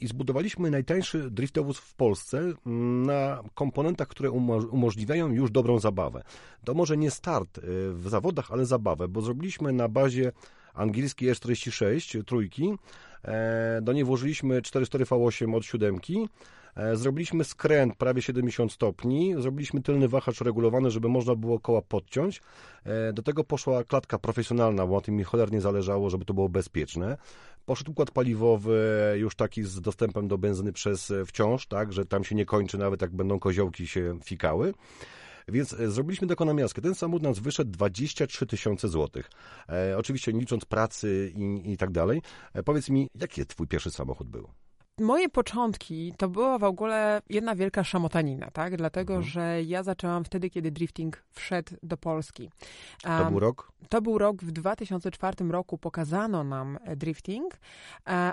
i 0.00 0.06
zbudowaliśmy 0.06 0.70
najtańszy 0.70 1.30
driftowóz 1.30 1.78
w 1.78 1.94
Polsce 1.94 2.52
na 3.06 3.42
komponentach, 3.54 4.08
które 4.08 4.30
umożliwiają 4.70 5.32
już 5.32 5.50
dobrą 5.50 5.78
zabawę. 5.78 6.22
To 6.64 6.74
może 6.74 6.96
nie 6.96 7.10
start 7.10 7.60
w 7.92 8.08
zawodach, 8.08 8.50
ale 8.50 8.66
zabawę, 8.66 9.08
bo 9.08 9.20
zrobiliśmy 9.20 9.72
na 9.72 9.88
bazie 9.88 10.32
angielski 10.76 11.30
E46 11.30 12.24
trójki. 12.24 12.74
E, 13.24 13.80
do 13.82 13.92
niej 13.92 14.04
włożyliśmy 14.04 14.62
4.4V8 14.62 15.56
od 15.56 15.64
siódemki. 15.64 16.28
E, 16.76 16.96
zrobiliśmy 16.96 17.44
skręt 17.44 17.96
prawie 17.96 18.22
70 18.22 18.72
stopni, 18.72 19.34
zrobiliśmy 19.38 19.82
tylny 19.82 20.08
wahacz 20.08 20.40
regulowany, 20.40 20.90
żeby 20.90 21.08
można 21.08 21.34
było 21.34 21.60
koła 21.60 21.82
podciąć. 21.82 22.42
E, 22.84 23.12
do 23.12 23.22
tego 23.22 23.44
poszła 23.44 23.84
klatka 23.84 24.18
profesjonalna, 24.18 24.86
bo 24.86 24.94
na 24.94 25.00
tym 25.00 25.16
mi 25.16 25.24
cholernie 25.24 25.60
zależało, 25.60 26.10
żeby 26.10 26.24
to 26.24 26.34
było 26.34 26.48
bezpieczne. 26.48 27.16
Poszedł 27.66 27.90
układ 27.90 28.10
paliwowy, 28.10 29.14
już 29.16 29.34
taki 29.34 29.64
z 29.64 29.80
dostępem 29.80 30.28
do 30.28 30.38
benzyny 30.38 30.72
przez 30.72 31.12
wciąż, 31.26 31.66
tak, 31.66 31.92
że 31.92 32.06
tam 32.06 32.24
się 32.24 32.34
nie 32.34 32.46
kończy, 32.46 32.78
nawet 32.78 33.02
jak 33.02 33.10
będą 33.10 33.38
koziołki 33.38 33.86
się 33.86 34.18
fikały. 34.24 34.74
Więc 35.48 35.72
e, 35.72 35.90
zrobiliśmy 35.90 36.28
taką 36.28 36.44
namiastkę. 36.44 36.82
Ten 36.82 36.94
samochód 36.94 37.22
nas 37.22 37.38
wyszedł 37.38 37.70
23 37.70 38.46
tysiące 38.46 38.88
złotych. 38.88 39.30
E, 39.68 39.98
oczywiście 39.98 40.32
licząc 40.32 40.64
pracy 40.64 41.32
i, 41.36 41.72
i 41.72 41.76
tak 41.76 41.90
dalej. 41.90 42.22
E, 42.52 42.62
powiedz 42.62 42.88
mi, 42.88 43.08
jaki 43.14 43.46
twój 43.46 43.66
pierwszy 43.66 43.90
samochód 43.90 44.28
był? 44.28 44.48
Moje 45.00 45.28
początki 45.28 46.14
to 46.16 46.28
była 46.28 46.58
w 46.58 46.64
ogóle 46.64 47.22
jedna 47.30 47.54
wielka 47.54 47.84
szamotanina, 47.84 48.50
tak? 48.50 48.76
Dlatego, 48.76 49.14
mhm. 49.14 49.30
że 49.32 49.62
ja 49.62 49.82
zaczęłam 49.82 50.24
wtedy, 50.24 50.50
kiedy 50.50 50.70
drifting 50.70 51.24
wszedł 51.32 51.74
do 51.82 51.96
Polski. 51.96 52.50
Um, 53.04 53.24
to 53.24 53.30
był 53.30 53.40
rok? 53.40 53.72
To 53.88 54.02
był 54.02 54.18
rok, 54.18 54.42
w 54.42 54.52
2004 54.52 55.44
roku 55.50 55.78
pokazano 55.78 56.44
nam 56.44 56.78
e, 56.84 56.96
drifting, 56.96 57.54
e, 57.54 57.58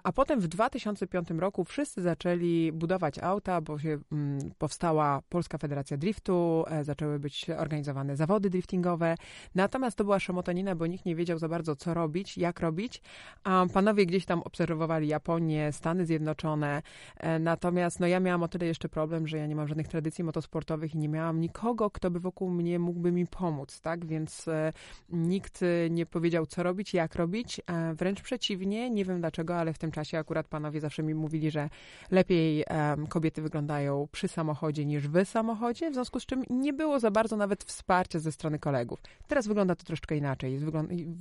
a 0.03 0.11
potem 0.11 0.39
w 0.39 0.47
2005 0.47 1.29
roku 1.29 1.63
wszyscy 1.63 2.01
zaczęli 2.01 2.71
budować 2.71 3.19
auta, 3.19 3.61
bo 3.61 3.79
się 3.79 3.97
mm, 4.11 4.39
powstała 4.57 5.21
Polska 5.29 5.57
Federacja 5.57 5.97
Driftu, 5.97 6.63
e, 6.67 6.83
zaczęły 6.83 7.19
być 7.19 7.49
organizowane 7.49 8.15
zawody 8.15 8.49
driftingowe. 8.49 9.15
Natomiast 9.55 9.97
to 9.97 10.03
była 10.03 10.19
szamotanina, 10.19 10.75
bo 10.75 10.87
nikt 10.87 11.05
nie 11.05 11.15
wiedział 11.15 11.37
za 11.37 11.49
bardzo, 11.49 11.75
co 11.75 11.93
robić, 11.93 12.37
jak 12.37 12.59
robić. 12.59 13.01
A 13.43 13.65
panowie 13.73 14.05
gdzieś 14.05 14.25
tam 14.25 14.41
obserwowali 14.41 15.07
Japonię, 15.07 15.71
Stany 15.71 16.05
Zjednoczone, 16.05 16.52
E, 16.61 17.39
natomiast 17.39 17.99
no, 17.99 18.07
ja 18.07 18.19
miałam 18.19 18.43
o 18.43 18.47
tyle 18.47 18.65
jeszcze 18.65 18.89
problem, 18.89 19.27
że 19.27 19.37
ja 19.37 19.47
nie 19.47 19.55
mam 19.55 19.67
żadnych 19.67 19.87
tradycji 19.87 20.23
motosportowych 20.23 20.95
i 20.95 20.97
nie 20.97 21.09
miałam 21.09 21.39
nikogo, 21.39 21.89
kto 21.89 22.11
by 22.11 22.19
wokół 22.19 22.49
mnie 22.49 22.79
mógłby 22.79 23.11
mi 23.11 23.27
pomóc, 23.27 23.81
tak? 23.81 24.05
Więc 24.05 24.47
e, 24.47 24.73
nikt 25.09 25.59
nie 25.89 26.05
powiedział, 26.05 26.45
co 26.45 26.63
robić, 26.63 26.93
jak 26.93 27.15
robić. 27.15 27.61
E, 27.67 27.93
wręcz 27.93 28.21
przeciwnie, 28.21 28.89
nie 28.89 29.05
wiem 29.05 29.19
dlaczego, 29.19 29.55
ale 29.55 29.73
w 29.73 29.77
tym 29.77 29.91
czasie 29.91 30.17
akurat 30.17 30.47
panowie 30.47 30.79
zawsze 30.79 31.03
mi 31.03 31.15
mówili, 31.15 31.51
że 31.51 31.69
lepiej 32.11 32.63
kobiety 33.09 33.41
wyglądają 33.41 34.07
przy 34.11 34.27
samochodzie 34.27 34.85
niż 34.85 35.07
w 35.07 35.25
samochodzie, 35.25 35.91
w 35.91 35.93
związku 35.93 36.19
z 36.19 36.25
czym 36.25 36.43
nie 36.49 36.73
było 36.73 36.99
za 36.99 37.11
bardzo 37.11 37.37
nawet 37.37 37.63
wsparcia 37.63 38.19
ze 38.19 38.31
strony 38.31 38.59
kolegów. 38.59 39.01
Teraz 39.27 39.47
wygląda 39.47 39.75
to 39.75 39.83
troszeczkę 39.83 40.17
inaczej. 40.17 40.59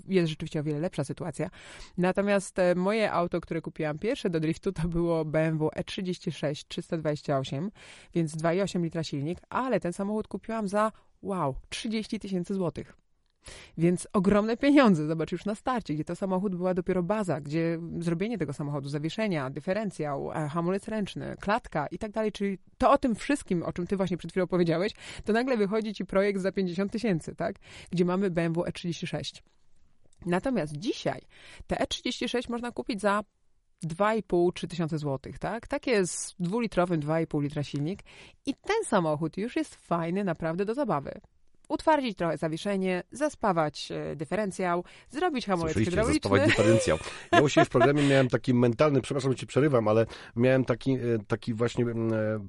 Jest 0.09 0.29
rzeczywiście 0.29 0.61
o 0.61 0.63
wiele 0.63 0.79
lepsza 0.79 1.05
sytuacja. 1.05 1.51
Natomiast 1.99 2.57
moje 2.77 3.13
auto, 3.13 3.41
które 3.41 3.61
kupiłam 3.61 3.99
pierwsze 3.99 4.31
do 4.31 4.41
driftu, 4.41 4.73
to 4.73 4.89
było 4.89 5.22
BMW 5.25 5.69
E36 5.69 6.65
328, 6.69 7.71
więc 8.15 8.37
2,8 8.37 8.83
litra 8.83 9.05
silnik, 9.05 9.39
ale 9.49 9.81
ten 9.81 9.93
samochód 9.93 10.29
kupiłam 10.29 10.69
za, 10.69 10.93
wow, 11.23 11.55
30 11.69 12.21
tysięcy 12.21 12.55
złotych. 12.55 13.03
Więc 13.79 14.09
ogromne 14.13 14.57
pieniądze, 14.57 15.07
zobacz 15.07 15.33
już 15.33 15.45
na 15.45 15.55
starcie, 15.55 15.95
gdzie 15.95 16.05
to 16.05 16.17
samochód 16.17 16.57
była 16.57 16.75
dopiero 16.75 17.03
baza, 17.03 17.41
gdzie 17.41 17.79
zrobienie 17.99 18.39
tego 18.39 18.53
samochodu, 18.53 18.89
zawieszenia, 18.89 19.51
dyferencjał, 19.51 20.33
e, 20.33 20.49
hamulec 20.49 20.89
ręczny, 20.89 21.37
klatka 21.41 21.87
i 21.87 21.99
tak 21.99 22.11
dalej, 22.11 22.33
czyli 22.33 22.59
to 22.79 22.91
o 22.91 22.99
tym 22.99 23.15
wszystkim, 23.15 23.63
o 23.63 23.73
czym 23.73 23.87
ty 23.87 23.97
właśnie 23.97 24.17
przed 24.17 24.31
chwilą 24.31 24.47
powiedziałeś, 24.47 24.93
to 25.25 25.33
nagle 25.33 25.57
wychodzi 25.57 25.95
ci 25.95 26.05
projekt 26.05 26.41
za 26.41 26.53
50 26.53 26.93
tysięcy, 26.93 27.35
tak? 27.35 27.57
Gdzie 27.91 28.05
mamy 28.05 28.31
BMW 28.31 28.63
E36. 28.63 29.43
Natomiast 30.27 30.77
dzisiaj 30.77 31.21
te 31.67 31.77
E36 31.77 32.51
można 32.51 32.73
kupić 32.73 33.01
za 33.01 33.25
2,5-3 33.87 34.69
tysiące 34.69 34.99
złotych, 34.99 35.39
tak? 35.39 35.67
Takie 35.67 35.91
jest 35.91 36.35
dwulitrowym 36.39 37.01
2,5 37.01 37.43
litra 37.43 37.63
silnik 37.63 38.01
i 38.47 38.55
ten 38.55 38.85
samochód 38.87 39.37
już 39.37 39.57
jest 39.57 39.75
fajny 39.75 40.25
naprawdę 40.25 40.65
do 40.65 40.75
zabawy 40.75 41.21
utwardzić 41.73 42.19
trochę 42.19 42.39
zawieszenie, 42.39 43.03
zaspawać 43.13 43.93
e, 43.93 44.17
dyferencjał, 44.17 44.85
zrobić 45.11 45.47
hamulec 45.47 45.75
hydrauliczny. 45.75 46.15
zaspawać 46.15 46.51
dyferencjał. 46.51 46.99
Ja 47.33 47.41
u 47.41 47.49
siebie 47.49 47.65
w 47.65 47.69
programie 47.69 48.03
miałem 48.03 48.29
taki 48.29 48.55
mentalny, 48.55 49.01
przepraszam, 49.01 49.33
że 49.33 49.39
ci 49.39 49.47
przerywam, 49.47 49.89
ale 49.89 50.07
miałem 50.37 50.65
taki, 50.65 50.93
e, 50.93 50.99
taki 51.27 51.55
właśnie 51.55 51.85
e, 51.85 51.95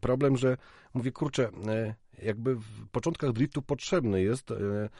problem, 0.01 0.37
że 0.37 0.57
mówię, 0.93 1.11
kurczę, 1.11 1.49
jakby 2.22 2.55
w 2.55 2.88
początkach 2.91 3.32
driftu 3.32 3.62
potrzebny 3.62 4.22
jest, 4.22 4.51
e, 4.51 4.55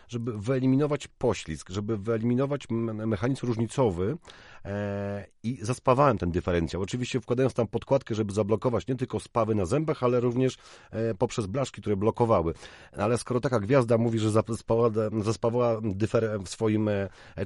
żeby 0.08 0.38
wyeliminować 0.38 1.08
poślizg, 1.08 1.70
żeby 1.70 1.98
wyeliminować 1.98 2.70
mechanizm 2.70 3.48
różnicowy 3.48 4.17
e, 4.65 5.25
i 5.43 5.58
zaspawałem 5.62 6.17
ten 6.17 6.32
dyferencjał. 6.32 6.82
Oczywiście 6.82 7.22
wkładając 7.22 7.53
tam 7.53 7.67
podkładkę, 7.67 8.15
żeby 8.15 8.34
zablokować 8.34 8.88
nie 8.88 8.96
tylko 8.96 9.20
spawy 9.20 9.55
na 9.55 9.65
zębach, 9.65 10.03
ale 10.03 10.20
również 10.20 10.58
e, 10.91 11.15
poprzez 11.15 11.46
blaszki, 11.46 11.82
które 11.82 11.96
blokowały. 11.96 12.53
Ale 12.98 13.17
skoro 13.17 13.39
taka 13.39 13.60
gwiazda 13.60 13.98
mówi, 13.98 14.20
że 14.20 14.32
zaspawała, 14.32 14.89
zaspawała 15.24 15.82
dyfer 15.84 16.39
w 16.46 16.50
swoim 16.50 16.89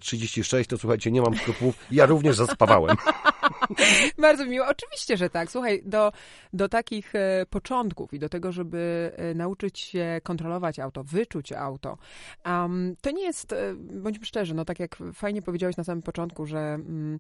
36, 0.02 0.70
to 0.70 0.78
słuchajcie, 0.78 1.12
nie 1.12 1.22
mam 1.22 1.36
skrupułów, 1.36 1.76
ja 1.92 2.06
również 2.06 2.36
zaspawałem. 2.36 2.98
Bardzo 4.22 4.46
miło. 4.46 4.66
Oczywiście, 4.68 5.18
że 5.18 5.30
tak. 5.30 5.52
Słuchaj, 5.52 5.82
do, 5.86 6.12
do 6.54 6.70
takich 6.70 7.14
początków 7.50 8.14
i 8.14 8.20
do 8.20 8.30
tego, 8.30 8.52
żeby 8.52 9.12
nauczyć 9.36 9.58
nauczyć 9.58 9.80
się 9.80 10.22
kontrolować 10.24 10.80
auto, 10.80 11.04
wyczuć 11.04 11.52
auto. 11.52 11.98
Um, 12.46 12.96
to 13.02 13.12
nie 13.12 13.24
jest, 13.24 13.54
e, 13.54 13.74
bądźmy 13.76 14.26
szczerzy, 14.26 14.54
no 14.54 14.66
tak 14.66 14.80
jak 14.80 14.98
fajnie 15.14 15.42
powiedziałeś 15.42 15.78
na 15.78 15.84
samym 15.84 16.02
początku, 16.02 16.46
że 16.46 16.80
um, 16.86 17.18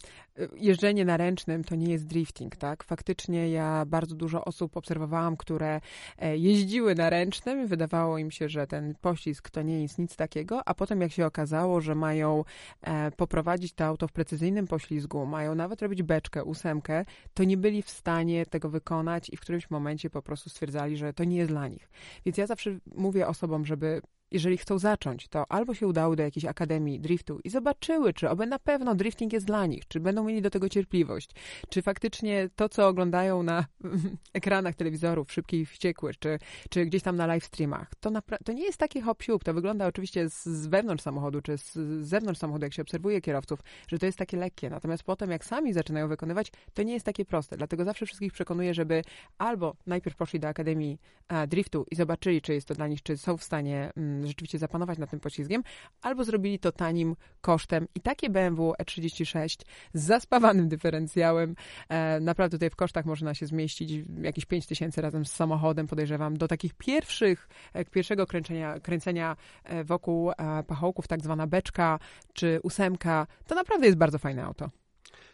jeżdżenie 0.55 1.05
na 1.05 1.17
ręcznym 1.17 1.63
to 1.63 1.75
nie 1.75 1.91
jest 1.91 2.07
drifting, 2.07 2.55
tak? 2.55 2.83
Faktycznie 2.83 3.49
ja 3.49 3.85
bardzo 3.85 4.15
dużo 4.15 4.45
osób 4.45 4.77
obserwowałam, 4.77 5.37
które 5.37 5.81
e, 6.19 6.37
jeździły 6.37 6.95
na 6.95 7.09
ręcznym 7.09 7.67
wydawało 7.67 8.17
im 8.17 8.31
się, 8.31 8.49
że 8.49 8.67
ten 8.67 8.95
poślizg 9.01 9.49
to 9.49 9.61
nie 9.61 9.81
jest 9.81 9.99
nic 9.99 10.15
takiego, 10.15 10.61
a 10.65 10.73
potem 10.73 11.01
jak 11.01 11.11
się 11.11 11.25
okazało, 11.25 11.81
że 11.81 11.95
mają 11.95 12.43
e, 12.81 13.11
poprowadzić 13.11 13.73
to 13.73 13.85
auto 13.85 14.07
w 14.07 14.11
precyzyjnym 14.11 14.67
poślizgu, 14.67 15.25
mają 15.25 15.55
nawet 15.55 15.81
robić 15.81 16.03
beczkę, 16.17 16.43
ósemkę, 16.43 17.05
to 17.33 17.43
nie 17.43 17.57
byli 17.57 17.81
w 17.81 17.89
stanie 17.89 18.45
tego 18.45 18.69
wykonać 18.69 19.29
i 19.29 19.37
w 19.37 19.41
którymś 19.41 19.69
momencie 19.69 20.09
po 20.09 20.21
prostu 20.21 20.49
stwierdzali, 20.49 20.97
że 20.97 21.13
to 21.13 21.23
nie 21.23 21.37
jest 21.37 21.51
dla 21.51 21.67
nich. 21.67 21.89
Więc 22.25 22.37
ja 22.37 22.47
zawsze 22.47 22.79
mówię 22.95 23.27
osobom, 23.27 23.65
żeby 23.65 24.01
jeżeli 24.31 24.57
chcą 24.57 24.79
zacząć, 24.79 25.27
to 25.27 25.51
albo 25.51 25.73
się 25.73 25.87
udały 25.87 26.15
do 26.15 26.23
jakiejś 26.23 26.45
akademii 26.45 26.99
driftu 26.99 27.39
i 27.43 27.49
zobaczyły, 27.49 28.13
czy 28.13 28.29
oby 28.29 28.45
na 28.45 28.59
pewno 28.59 28.95
drifting 28.95 29.33
jest 29.33 29.45
dla 29.45 29.65
nich, 29.65 29.87
czy 29.87 29.99
będą 29.99 30.23
mieli 30.23 30.41
do 30.41 30.49
tego 30.49 30.69
cierpliwość, 30.69 31.29
czy 31.69 31.81
faktycznie 31.81 32.49
to, 32.55 32.69
co 32.69 32.87
oglądają 32.87 33.43
na 33.43 33.65
ekranach 34.33 34.75
telewizorów, 34.75 35.31
szybkie 35.31 35.59
i 35.59 35.65
wściekłe, 35.65 36.11
czy, 36.19 36.39
czy 36.69 36.85
gdzieś 36.85 37.03
tam 37.03 37.15
na 37.15 37.25
live 37.25 37.45
streamach, 37.45 37.91
to, 37.99 38.11
to 38.45 38.53
nie 38.53 38.63
jest 38.63 38.77
taki 38.77 39.01
hop 39.01 39.23
to 39.43 39.53
wygląda 39.53 39.87
oczywiście 39.87 40.29
z, 40.29 40.45
z 40.45 40.67
wewnątrz 40.67 41.03
samochodu, 41.03 41.41
czy 41.41 41.57
z, 41.57 41.73
z 41.73 42.07
zewnątrz 42.07 42.39
samochodu, 42.39 42.65
jak 42.65 42.73
się 42.73 42.81
obserwuje 42.81 43.21
kierowców, 43.21 43.59
że 43.87 43.99
to 43.99 44.05
jest 44.05 44.17
takie 44.17 44.37
lekkie, 44.37 44.69
natomiast 44.69 45.03
potem 45.03 45.31
jak 45.31 45.45
sami 45.45 45.73
zaczynają 45.73 46.07
wykonywać, 46.07 46.51
to 46.73 46.83
nie 46.83 46.93
jest 46.93 47.05
takie 47.05 47.25
proste, 47.25 47.57
dlatego 47.57 47.85
zawsze 47.85 48.05
wszystkich 48.05 48.33
przekonuję, 48.33 48.73
żeby 48.73 49.01
albo 49.37 49.75
najpierw 49.85 50.15
poszli 50.15 50.39
do 50.39 50.47
Akademii 50.47 50.99
a, 51.27 51.47
Driftu 51.47 51.85
i 51.91 51.95
zobaczyli, 51.95 52.41
czy 52.41 52.53
jest 52.53 52.67
to 52.67 52.73
dla 52.73 52.87
nich, 52.87 53.03
czy 53.03 53.17
są 53.17 53.37
w 53.37 53.43
stanie 53.43 53.91
mm, 53.97 54.16
rzeczywiście 54.25 54.57
zapanować 54.59 54.97
nad 54.97 55.09
tym 55.09 55.19
poślizgiem, 55.19 55.63
albo 56.01 56.23
zrobili 56.23 56.59
to 56.59 56.71
tanim 56.71 57.15
kosztem. 57.41 57.87
I 57.95 57.99
takie 58.01 58.29
BMW 58.29 58.73
E36 58.83 59.61
z 59.93 60.03
zaspawanym 60.03 60.69
dyferencjałem, 60.69 61.55
e, 61.89 62.19
naprawdę 62.19 62.57
tutaj 62.57 62.69
w 62.69 62.75
kosztach 62.75 63.05
można 63.05 63.33
się 63.33 63.45
zmieścić 63.45 63.91
jakieś 64.21 64.45
5 64.45 64.65
tysięcy 64.67 65.01
razem 65.01 65.25
z 65.25 65.31
samochodem, 65.31 65.87
podejrzewam, 65.87 66.37
do 66.37 66.47
takich 66.47 66.73
pierwszych, 66.73 67.49
e, 67.73 67.85
pierwszego 67.85 68.27
kręcenia, 68.27 68.79
kręcenia 68.79 69.35
e, 69.63 69.83
wokół 69.83 70.31
pachołków, 70.67 71.07
tak 71.07 71.23
zwana 71.23 71.47
beczka 71.47 71.99
czy 72.33 72.59
ósemka, 72.63 73.27
to 73.47 73.55
naprawdę 73.55 73.85
jest 73.85 73.97
bardzo 73.97 74.19
fajne 74.19 74.43
auto. 74.43 74.69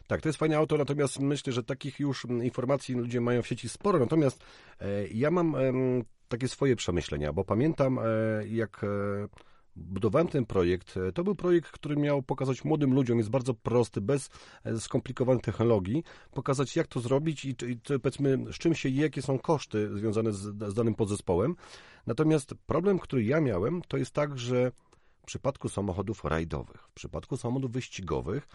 Tak, 0.07 0.21
to 0.21 0.29
jest 0.29 0.39
fajne 0.39 0.57
auto, 0.57 0.77
natomiast 0.77 1.19
myślę, 1.19 1.53
że 1.53 1.63
takich 1.63 1.99
już 1.99 2.25
informacji 2.25 2.95
ludzie 2.95 3.21
mają 3.21 3.41
w 3.41 3.47
sieci 3.47 3.69
sporo. 3.69 3.99
Natomiast 3.99 4.43
ja 5.13 5.31
mam 5.31 5.55
takie 6.33 6.47
swoje 6.47 6.75
przemyślenia, 6.75 7.33
bo 7.33 7.43
pamiętam, 7.43 7.99
e, 7.99 8.03
jak 8.47 8.83
e, 8.83 8.87
budowałem 9.75 10.27
ten 10.27 10.45
projekt, 10.45 10.97
e, 10.97 11.11
to 11.11 11.23
był 11.23 11.35
projekt, 11.35 11.71
który 11.71 11.95
miał 11.95 12.23
pokazać 12.23 12.63
młodym 12.63 12.93
ludziom, 12.93 13.17
jest 13.17 13.29
bardzo 13.29 13.53
prosty, 13.53 14.01
bez 14.01 14.29
skomplikowanych 14.79 15.43
technologii, 15.43 16.03
pokazać 16.31 16.75
jak 16.75 16.87
to 16.87 16.99
zrobić 16.99 17.45
i, 17.45 17.49
i 17.49 17.79
powiedzmy 18.01 18.37
z 18.53 18.55
czym 18.55 18.75
się 18.75 18.89
je, 18.89 19.01
jakie 19.01 19.21
są 19.21 19.39
koszty 19.39 19.97
związane 19.97 20.31
z, 20.31 20.37
z 20.71 20.73
danym 20.73 20.95
podzespołem. 20.95 21.55
Natomiast 22.07 22.55
problem, 22.67 22.99
który 22.99 23.23
ja 23.23 23.41
miałem, 23.41 23.81
to 23.87 23.97
jest 23.97 24.11
tak, 24.11 24.39
że 24.39 24.71
w 25.21 25.25
przypadku 25.25 25.69
samochodów 25.69 26.23
rajdowych, 26.23 26.81
w 26.81 26.93
przypadku 26.93 27.37
samochodów 27.37 27.71
wyścigowych, 27.71 28.47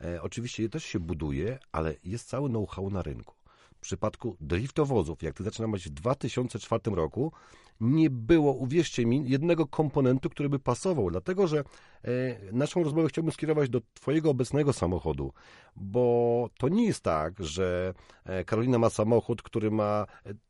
e, 0.00 0.22
oczywiście 0.22 0.62
je 0.62 0.68
też 0.68 0.84
się 0.84 1.00
buduje, 1.00 1.58
ale 1.72 1.94
jest 2.04 2.28
cały 2.28 2.48
know-how 2.48 2.90
na 2.90 3.02
rynku. 3.02 3.34
W 3.76 3.80
przypadku 3.80 4.36
driftowozów, 4.40 5.22
jak 5.22 5.34
ty 5.34 5.44
zaczynałeś 5.44 5.88
w 5.88 5.90
2004 5.90 6.82
roku, 6.86 7.32
nie 7.80 8.10
było, 8.10 8.52
uwierzcie 8.52 9.06
mi, 9.06 9.30
jednego 9.30 9.66
komponentu, 9.66 10.30
który 10.30 10.48
by 10.48 10.58
pasował, 10.58 11.10
dlatego 11.10 11.46
że 11.46 11.58
e, 11.58 12.12
naszą 12.52 12.82
rozmowę 12.82 13.08
chciałbym 13.08 13.32
skierować 13.32 13.70
do 13.70 13.80
Twojego 13.94 14.30
obecnego 14.30 14.72
samochodu, 14.72 15.32
bo 15.76 16.48
to 16.58 16.68
nie 16.68 16.86
jest 16.86 17.00
tak, 17.00 17.44
że 17.44 17.94
e, 18.24 18.44
Karolina 18.44 18.78
ma 18.78 18.90
samochód, 18.90 19.42
który 19.42 19.70
ma 19.70 20.06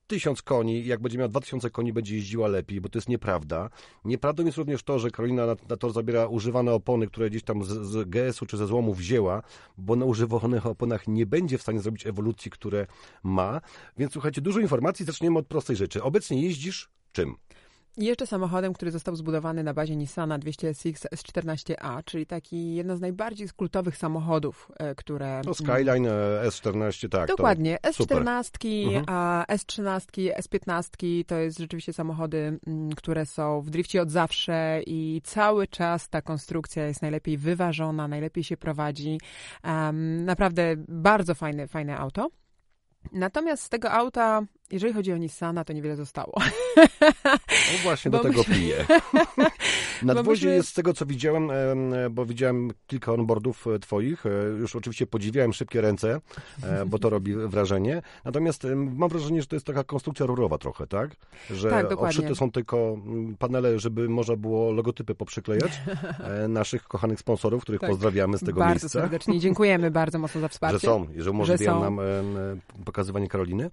tysiąc 0.06 0.42
koni, 0.42 0.86
jak 0.86 1.00
będzie 1.00 1.18
miała 1.18 1.28
2000 1.28 1.70
koni, 1.70 1.92
będzie 1.92 2.14
jeździła 2.14 2.48
lepiej, 2.48 2.80
bo 2.80 2.88
to 2.88 2.98
jest 2.98 3.08
nieprawda. 3.08 3.70
Nieprawdą 4.04 4.44
jest 4.44 4.58
również 4.58 4.82
to, 4.82 4.98
że 4.98 5.10
Karolina 5.10 5.46
na, 5.46 5.56
na 5.68 5.76
tor 5.76 5.92
zabiera 5.92 6.26
używane 6.26 6.72
opony, 6.72 7.06
które 7.06 7.30
gdzieś 7.30 7.42
tam 7.42 7.64
z, 7.64 7.68
z 7.68 8.08
GS-u 8.08 8.46
czy 8.46 8.56
ze 8.56 8.66
złomu 8.66 8.94
wzięła, 8.94 9.42
bo 9.78 9.96
na 9.96 10.04
używanych 10.04 10.66
oponach 10.66 11.08
nie 11.08 11.26
będzie 11.26 11.58
w 11.58 11.62
stanie 11.62 11.80
zrobić 11.80 12.06
ewolucji, 12.06 12.50
które 12.50 12.86
ma. 13.22 13.60
Więc 13.96 14.12
słuchajcie, 14.12 14.40
dużo 14.40 14.60
informacji, 14.60 15.06
zaczniemy 15.06 15.38
od 15.38 15.46
prostej 15.46 15.76
rzeczy. 15.76 16.02
Obecnie 16.02 16.42
jeździsz 16.42 16.88
czym? 17.16 17.36
jeszcze 17.96 18.26
samochodem, 18.26 18.72
który 18.72 18.90
został 18.90 19.16
zbudowany 19.16 19.62
na 19.62 19.74
bazie 19.74 19.96
Nissana 19.96 20.38
200SX 20.38 21.06
S14A, 21.14 22.04
czyli 22.04 22.26
taki 22.26 22.74
jedno 22.74 22.96
z 22.96 23.00
najbardziej 23.00 23.48
kultowych 23.48 23.96
samochodów, 23.96 24.72
e, 24.78 24.94
które... 24.94 25.40
To 25.44 25.54
Skyline 25.54 26.06
e, 26.06 26.42
S14, 26.46 27.08
tak. 27.08 27.28
Dokładnie. 27.28 27.78
S14, 27.82 28.88
mhm. 28.96 29.04
S13, 29.44 30.32
S15 30.38 31.24
to 31.24 31.36
jest 31.36 31.58
rzeczywiście 31.58 31.92
samochody, 31.92 32.58
które 32.96 33.26
są 33.26 33.60
w 33.60 33.70
drifcie 33.70 34.02
od 34.02 34.10
zawsze 34.10 34.80
i 34.86 35.20
cały 35.24 35.66
czas 35.66 36.08
ta 36.08 36.22
konstrukcja 36.22 36.86
jest 36.86 37.02
najlepiej 37.02 37.38
wyważona, 37.38 38.08
najlepiej 38.08 38.44
się 38.44 38.56
prowadzi. 38.56 39.20
Naprawdę 40.24 40.74
bardzo 40.88 41.34
fajne, 41.34 41.68
fajne 41.68 41.98
auto. 41.98 42.30
Natomiast 43.12 43.62
z 43.62 43.68
tego 43.68 43.92
auta 43.92 44.42
jeżeli 44.70 44.92
chodzi 44.92 45.12
o 45.12 45.16
Nissana, 45.16 45.64
to 45.64 45.72
niewiele 45.72 45.96
zostało. 45.96 46.32
No 47.46 47.78
właśnie 47.82 48.10
do 48.10 48.18
tego 48.18 48.44
piję. 48.44 48.86
Nadwozie 50.02 50.48
jest 50.48 50.68
z 50.68 50.72
tego, 50.72 50.94
co 50.94 51.06
widziałem, 51.06 51.50
bo 52.10 52.26
widziałem 52.26 52.70
kilka 52.86 53.12
onboardów 53.12 53.66
e, 53.66 53.78
twoich. 53.78 54.26
E, 54.26 54.30
już 54.58 54.76
oczywiście 54.76 55.06
podziwiałem 55.06 55.52
szybkie 55.52 55.80
ręce, 55.80 56.20
e, 56.62 56.86
bo 56.86 56.98
to 56.98 57.10
robi 57.10 57.34
wrażenie. 57.34 58.02
Natomiast 58.24 58.66
mam 58.74 59.08
wrażenie, 59.08 59.40
że 59.40 59.46
to 59.46 59.56
jest 59.56 59.66
taka 59.66 59.84
konstrukcja 59.84 60.26
rurowa 60.26 60.58
trochę, 60.58 60.86
tak? 60.86 61.16
Że 61.50 61.70
tak, 61.70 61.92
obszyte 61.92 62.34
są 62.34 62.50
tylko 62.50 62.98
panele, 63.38 63.78
żeby 63.78 64.08
można 64.08 64.36
było 64.36 64.72
logotypy 64.72 65.14
poprzyklejać 65.14 65.80
naszych 66.48 66.84
kochanych 66.84 67.20
sponsorów, 67.20 67.62
których 67.62 67.80
tak. 67.80 67.90
pozdrawiamy 67.90 68.38
z 68.38 68.40
tego 68.40 68.60
bardzo 68.60 68.70
miejsca. 68.70 68.86
Bardzo 68.86 69.00
serdecznie. 69.00 69.40
Dziękujemy 69.40 69.90
bardzo 69.90 70.18
mocno 70.18 70.40
za 70.40 70.48
wsparcie. 70.48 70.78
Że 70.78 70.86
są, 70.86 71.06
że 71.16 71.30
umożliwiają 71.30 71.80
nam 71.80 72.00
pokazywanie 72.84 73.28
Karoliny. 73.28 73.70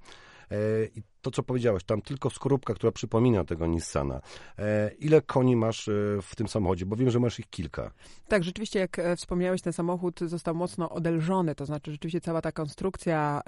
I 0.54 1.04
to, 1.24 1.32
co 1.32 1.44
powiedziałeś, 1.44 1.84
tam 1.84 2.02
tylko 2.02 2.30
skorupka, 2.30 2.74
która 2.74 2.92
przypomina 2.92 3.44
tego 3.44 3.68
Nissana. 3.68 4.22
E, 4.60 4.92
ile 5.00 5.22
koni 5.22 5.56
masz 5.56 5.88
e, 5.88 5.92
w 6.22 6.36
tym 6.36 6.48
samochodzie? 6.48 6.86
Bo 6.86 6.96
wiem, 6.96 7.10
że 7.10 7.20
masz 7.20 7.40
ich 7.40 7.50
kilka. 7.50 7.92
Tak, 8.28 8.44
rzeczywiście, 8.44 8.80
jak 8.80 9.00
e, 9.00 9.16
wspomniałeś, 9.16 9.62
ten 9.62 9.74
samochód 9.74 10.20
został 10.20 10.56
mocno 10.56 10.90
odelżony, 10.90 11.56
to 11.56 11.66
znaczy 11.66 11.92
rzeczywiście 11.92 12.22
cała 12.22 12.42
ta 12.42 12.52
konstrukcja, 12.52 13.42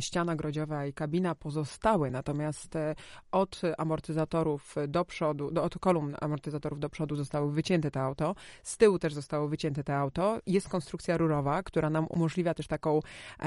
ściana 0.00 0.36
grodziowa 0.36 0.86
i 0.86 0.92
kabina 0.92 1.34
pozostały, 1.34 2.10
natomiast 2.10 2.74
od 3.32 3.62
amortyzatorów 3.78 4.74
do 4.88 5.04
przodu, 5.04 5.50
do, 5.50 5.62
od 5.62 5.78
kolumn 5.78 6.16
amortyzatorów 6.20 6.80
do 6.80 6.90
przodu 6.90 7.16
zostały 7.16 7.52
wycięte 7.52 7.90
te 7.90 8.00
auto, 8.00 8.34
z 8.62 8.76
tyłu 8.76 8.98
też 8.98 9.14
zostało 9.14 9.48
wycięte 9.48 9.84
te 9.84 9.96
auto. 9.96 10.38
Jest 10.46 10.68
konstrukcja 10.68 11.16
rurowa, 11.16 11.62
która 11.62 11.90
nam 11.90 12.06
umożliwia 12.10 12.54
też 12.54 12.66
taką 12.66 13.00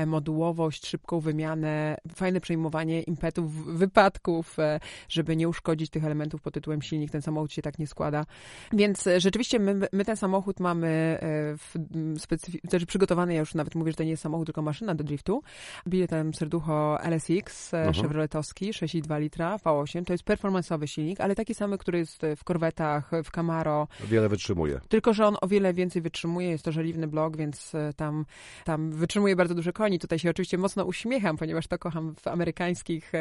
modułowość, 0.05 0.87
szybką 0.87 1.19
wymianę, 1.19 1.97
fajne 2.15 2.41
przejmowanie 2.41 3.01
impetów 3.01 3.60
wypadków, 3.65 4.59
e, 4.59 4.79
żeby 5.09 5.35
nie 5.35 5.49
uszkodzić 5.49 5.89
tych 5.89 6.05
elementów 6.05 6.41
pod 6.41 6.53
tytułem 6.53 6.81
silnik. 6.81 7.11
Ten 7.11 7.21
samochód 7.21 7.53
się 7.53 7.61
tak 7.61 7.79
nie 7.79 7.87
składa. 7.87 8.25
Więc 8.73 9.07
e, 9.07 9.19
rzeczywiście 9.19 9.59
my, 9.59 9.87
my 9.91 10.05
ten 10.05 10.17
samochód 10.17 10.59
mamy 10.59 10.87
e, 10.87 11.19
w 11.57 11.75
specyfi- 12.15 12.69
znaczy 12.69 12.85
przygotowany, 12.85 13.33
ja 13.33 13.39
już 13.39 13.55
nawet 13.55 13.75
mówię, 13.75 13.91
że 13.91 13.97
to 13.97 14.03
nie 14.03 14.09
jest 14.09 14.23
samochód, 14.23 14.47
tylko 14.47 14.61
maszyna 14.61 14.95
do 14.95 15.03
driftu. 15.03 15.43
Bije 15.87 16.07
tam 16.07 16.33
serducho 16.33 16.97
LSX, 17.03 17.73
mhm. 17.73 17.93
Chevroletowski, 17.93 18.71
6,2 18.71 19.19
litra, 19.19 19.57
V8. 19.57 20.05
To 20.05 20.13
jest 20.13 20.23
performanceowy 20.23 20.87
silnik, 20.87 21.21
ale 21.21 21.35
taki 21.35 21.55
samy, 21.55 21.77
który 21.77 21.97
jest 21.97 22.21
w 22.37 22.43
korwetach, 22.43 23.11
w 23.23 23.31
Camaro. 23.31 23.87
Wiele 24.03 24.29
wytrzymuje. 24.29 24.79
Tylko, 24.89 25.13
że 25.13 25.27
on 25.27 25.37
o 25.41 25.47
wiele 25.47 25.73
więcej 25.73 26.01
wytrzymuje. 26.01 26.49
Jest 26.49 26.63
to 26.63 26.71
żeliwny 26.71 27.07
blok, 27.07 27.37
więc 27.37 27.73
tam, 27.95 28.25
tam 28.65 28.91
wytrzymuje 28.91 29.35
bardzo 29.35 29.55
dużo 29.55 29.73
koni. 29.73 29.99
Tutaj 29.99 30.19
się 30.19 30.29
oczywiście 30.29 30.57
mocno 30.57 30.85
uśmiecham, 30.85 31.37
ponieważ 31.37 31.67
to 31.67 31.77
kocham 31.79 32.15
w 32.15 32.27
amerykańskich 32.27 33.11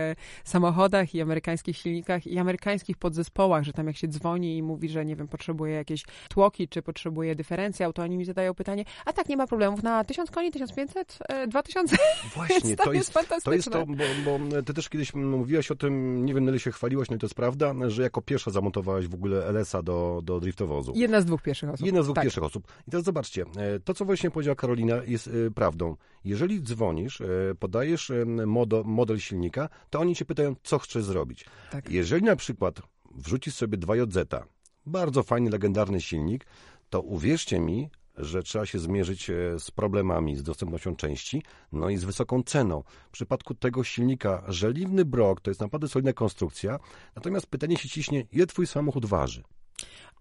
samochodach 0.45 1.15
i 1.15 1.21
amerykańskich 1.21 1.77
silnikach 1.77 2.27
i 2.27 2.39
amerykańskich 2.39 2.97
podzespołach, 2.97 3.65
że 3.65 3.73
tam 3.73 3.87
jak 3.87 3.97
się 3.97 4.09
dzwoni 4.09 4.57
i 4.57 4.63
mówi, 4.63 4.89
że 4.89 5.05
nie 5.05 5.17
wiem, 5.17 5.29
potrzebuje 5.29 5.75
jakieś 5.75 6.05
tłoki, 6.29 6.69
czy 6.69 6.83
potrzebuje 6.83 7.35
dyferencjał, 7.35 7.93
to 7.93 8.03
oni 8.03 8.17
mi 8.17 8.25
zadają 8.25 8.55
pytanie, 8.55 8.85
a 9.05 9.13
tak, 9.13 9.29
nie 9.29 9.37
ma 9.37 9.47
problemów, 9.47 9.83
na 9.83 10.05
1000 10.05 10.31
koni, 10.31 10.51
1500, 10.51 11.19
2000? 11.49 11.97
Właśnie, 12.37 12.77
to, 12.77 12.85
to, 12.85 12.93
jest, 12.93 13.15
jest 13.31 13.45
to 13.45 13.53
jest 13.53 13.71
to, 13.71 13.87
bo, 13.87 14.05
bo 14.25 14.63
ty 14.63 14.75
też 14.75 14.89
kiedyś 14.89 15.15
mówiłaś 15.15 15.71
o 15.71 15.77
tym, 15.77 16.25
nie 16.27 16.35
wiem, 16.35 16.49
ile 16.49 16.59
się 16.59 16.73
chwaliłaś, 16.73 17.11
no 17.11 17.17
i 17.17 17.19
to 17.19 17.27
jest 17.27 17.35
prawda, 17.35 17.75
że 17.87 18.03
jako 18.03 18.23
pierwsza 18.23 18.51
zamontowałaś 18.51 19.07
w 19.07 19.15
ogóle 19.15 19.47
LS-a 19.47 19.83
do, 19.83 20.21
do 20.25 20.41
driftowozu. 20.41 20.93
Jedna 20.95 21.21
z 21.21 21.25
dwóch 21.25 21.43
pierwszych 21.43 21.71
osób. 21.71 21.87
Jedna 21.87 22.03
z 22.03 22.05
dwóch 22.05 22.15
tak. 22.15 22.25
pierwszych 22.25 22.45
osób. 22.45 22.67
I 22.89 22.91
teraz 22.91 23.05
zobaczcie, 23.05 23.45
e, 23.57 23.81
to 23.81 23.95
co 23.95 24.05
właśnie 24.05 24.31
powiedziała 24.31 24.55
Karolina 24.55 24.97
jest 25.07 25.31
e, 25.47 25.51
prawdą. 25.51 25.97
Jeżeli 26.25 26.63
dzwonisz, 26.63 27.21
e, 27.21 27.27
podajesz 27.59 28.13
model, 28.47 28.83
model 28.85 29.19
silnika, 29.19 29.69
to 29.91 30.01
oni 30.01 30.15
cię 30.21 30.25
pytają, 30.25 30.55
co 30.63 30.79
chcesz 30.79 31.05
zrobić. 31.05 31.47
Tak. 31.71 31.91
Jeżeli 31.91 32.25
na 32.25 32.37
przykład 32.37 32.83
wrzucisz 33.15 33.55
sobie 33.55 33.79
2JZ, 33.79 34.43
bardzo 34.87 35.23
fajny, 35.23 35.51
legendarny 35.51 36.01
silnik, 36.01 36.47
to 36.91 37.01
uwierzcie 37.01 37.61
mi, 37.61 37.91
że 38.17 38.43
trzeba 38.43 38.67
się 38.67 38.79
zmierzyć 38.79 39.31
e, 39.31 39.35
z 39.59 39.71
problemami 39.71 40.37
z 40.37 40.43
dostępnością 40.43 40.97
części, 40.97 41.43
no 41.73 41.89
i 41.89 41.97
z 41.97 42.05
wysoką 42.05 42.43
ceną. 42.43 42.83
W 43.09 43.11
przypadku 43.11 43.55
tego 43.55 43.85
silnika 43.85 44.43
żeliwny 44.49 45.05
brok 45.05 45.41
to 45.41 45.51
jest 45.51 45.61
naprawdę 45.61 45.89
solidna 45.89 46.13
konstrukcja, 46.13 46.79
natomiast 47.17 47.47
pytanie 47.47 47.77
się 47.77 47.89
ciśnie, 47.89 48.27
ile 48.33 48.47
twój 48.47 48.67
samochód 48.67 49.07
waży? 49.07 49.43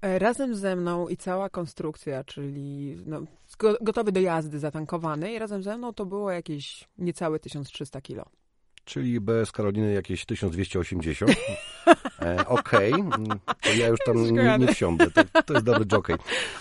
E, 0.02 0.20
razem 0.20 0.56
ze 0.56 0.76
mną 0.76 1.08
i 1.08 1.18
cała 1.18 1.50
konstrukcja, 1.50 2.24
czyli 2.24 2.98
no, 3.06 3.22
gotowy 3.82 4.12
do 4.12 4.20
jazdy, 4.20 4.60
zatankowany 4.60 5.34
i 5.34 5.40
razem 5.40 5.64
ze 5.64 5.78
mną 5.78 5.94
to 5.94 6.06
było 6.06 6.32
jakieś 6.32 6.90
niecałe 6.98 7.40
1300 7.40 8.02
kilo. 8.02 8.26
Czyli 8.90 9.22
bez 9.22 9.52
Karoliny 9.52 9.94
jakieś 9.94 10.26
1280. 10.26 11.32
E, 12.22 12.48
Okej, 12.48 12.94
okay. 12.94 13.26
to 13.62 13.70
ja 13.70 13.88
już 13.88 14.00
tam 14.06 14.24
nie, 14.24 14.58
nie 14.60 14.68
wsiądę, 14.68 15.12
to, 15.12 15.44
to 15.44 15.54
jest 15.54 15.66
dobry 15.66 15.86
jockey. 15.92 16.16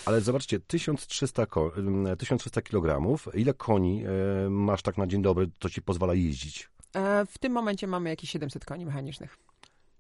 Ale 0.06 0.20
zobaczcie, 0.20 0.60
1300, 0.60 1.46
ko 1.46 1.72
1300 2.18 2.62
kg, 2.62 3.18
ile 3.34 3.54
koni 3.54 4.04
e, 4.06 4.50
masz 4.50 4.82
tak 4.82 4.98
na 4.98 5.06
dzień 5.06 5.22
dobry, 5.22 5.50
to 5.58 5.70
ci 5.70 5.82
pozwala 5.82 6.14
jeździć? 6.14 6.70
E, 6.94 7.26
w 7.26 7.38
tym 7.38 7.52
momencie 7.52 7.86
mamy 7.86 8.10
jakieś 8.10 8.30
700 8.30 8.64
koni 8.64 8.86
mechanicznych. 8.86 9.38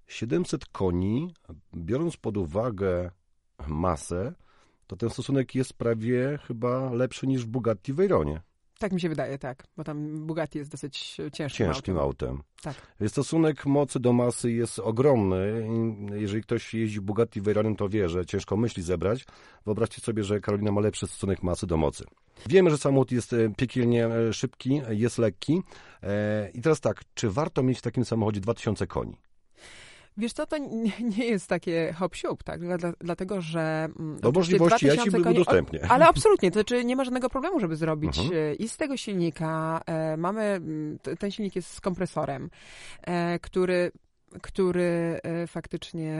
700 0.06 0.66
koni, 0.66 1.34
biorąc 1.74 2.16
pod 2.16 2.36
uwagę 2.36 3.10
masę, 3.66 4.34
to 4.86 4.96
ten 4.96 5.10
stosunek 5.10 5.54
jest 5.54 5.72
prawie 5.72 6.38
chyba 6.46 6.92
lepszy 6.92 7.26
niż 7.26 7.44
w 7.44 7.46
Bugatti 7.46 7.92
Veyronie. 7.92 8.40
Tak 8.78 8.92
mi 8.92 9.00
się 9.00 9.08
wydaje, 9.08 9.38
tak, 9.38 9.64
bo 9.76 9.84
tam 9.84 10.26
Bugatti 10.26 10.58
jest 10.58 10.70
dosyć 10.70 11.16
ciężkim, 11.32 11.66
ciężkim 11.66 11.98
autem. 11.98 12.28
autem. 12.28 12.42
Tak. 12.62 12.74
Stosunek 13.08 13.66
mocy 13.66 14.00
do 14.00 14.12
masy 14.12 14.52
jest 14.52 14.78
ogromny. 14.78 15.68
Jeżeli 16.14 16.42
ktoś 16.42 16.74
jeździ 16.74 17.00
Bugatti 17.00 17.40
Veyronem, 17.40 17.76
to 17.76 17.88
wie, 17.88 18.08
że 18.08 18.26
ciężko 18.26 18.56
myśli 18.56 18.82
zebrać. 18.82 19.26
Wyobraźcie 19.66 20.00
sobie, 20.00 20.24
że 20.24 20.40
Karolina 20.40 20.72
ma 20.72 20.80
lepszy 20.80 21.06
stosunek 21.06 21.42
masy 21.42 21.66
do 21.66 21.76
mocy. 21.76 22.04
Wiemy, 22.46 22.70
że 22.70 22.78
samochód 22.78 23.12
jest 23.12 23.32
e, 23.32 23.36
piekielnie 23.56 24.06
e, 24.06 24.32
szybki, 24.32 24.82
jest 24.88 25.18
lekki. 25.18 25.62
E, 26.02 26.50
I 26.54 26.62
teraz 26.62 26.80
tak, 26.80 27.02
czy 27.14 27.30
warto 27.30 27.62
mieć 27.62 27.78
w 27.78 27.82
takim 27.82 28.04
samochodzie 28.04 28.40
2000 28.40 28.86
koni? 28.86 29.16
Wiesz 30.18 30.32
co, 30.32 30.46
to 30.46 30.58
nie 31.18 31.24
jest 31.26 31.46
takie 31.46 31.92
hop 31.92 32.14
tak? 32.44 32.78
Dla, 32.78 32.92
dlatego, 33.00 33.40
że... 33.40 33.88
Mm, 33.98 34.20
do 34.20 34.32
możliwości 34.32 34.86
ja 34.86 34.96
ci 34.96 35.10
koni, 35.10 35.24
udostępnię. 35.24 35.80
Ale 35.88 36.06
absolutnie, 36.06 36.50
to 36.50 36.54
znaczy 36.54 36.84
nie 36.84 36.96
ma 36.96 37.04
żadnego 37.04 37.30
problemu, 37.30 37.60
żeby 37.60 37.76
zrobić 37.76 38.18
mhm. 38.18 38.58
i 38.58 38.68
z 38.68 38.76
tego 38.76 38.96
silnika. 38.96 39.80
E, 39.86 40.16
mamy, 40.16 40.60
ten 41.18 41.30
silnik 41.30 41.56
jest 41.56 41.74
z 41.74 41.80
kompresorem, 41.80 42.50
e, 43.02 43.38
który 43.38 43.92
który 44.42 45.20
e, 45.22 45.46
faktycznie 45.46 46.18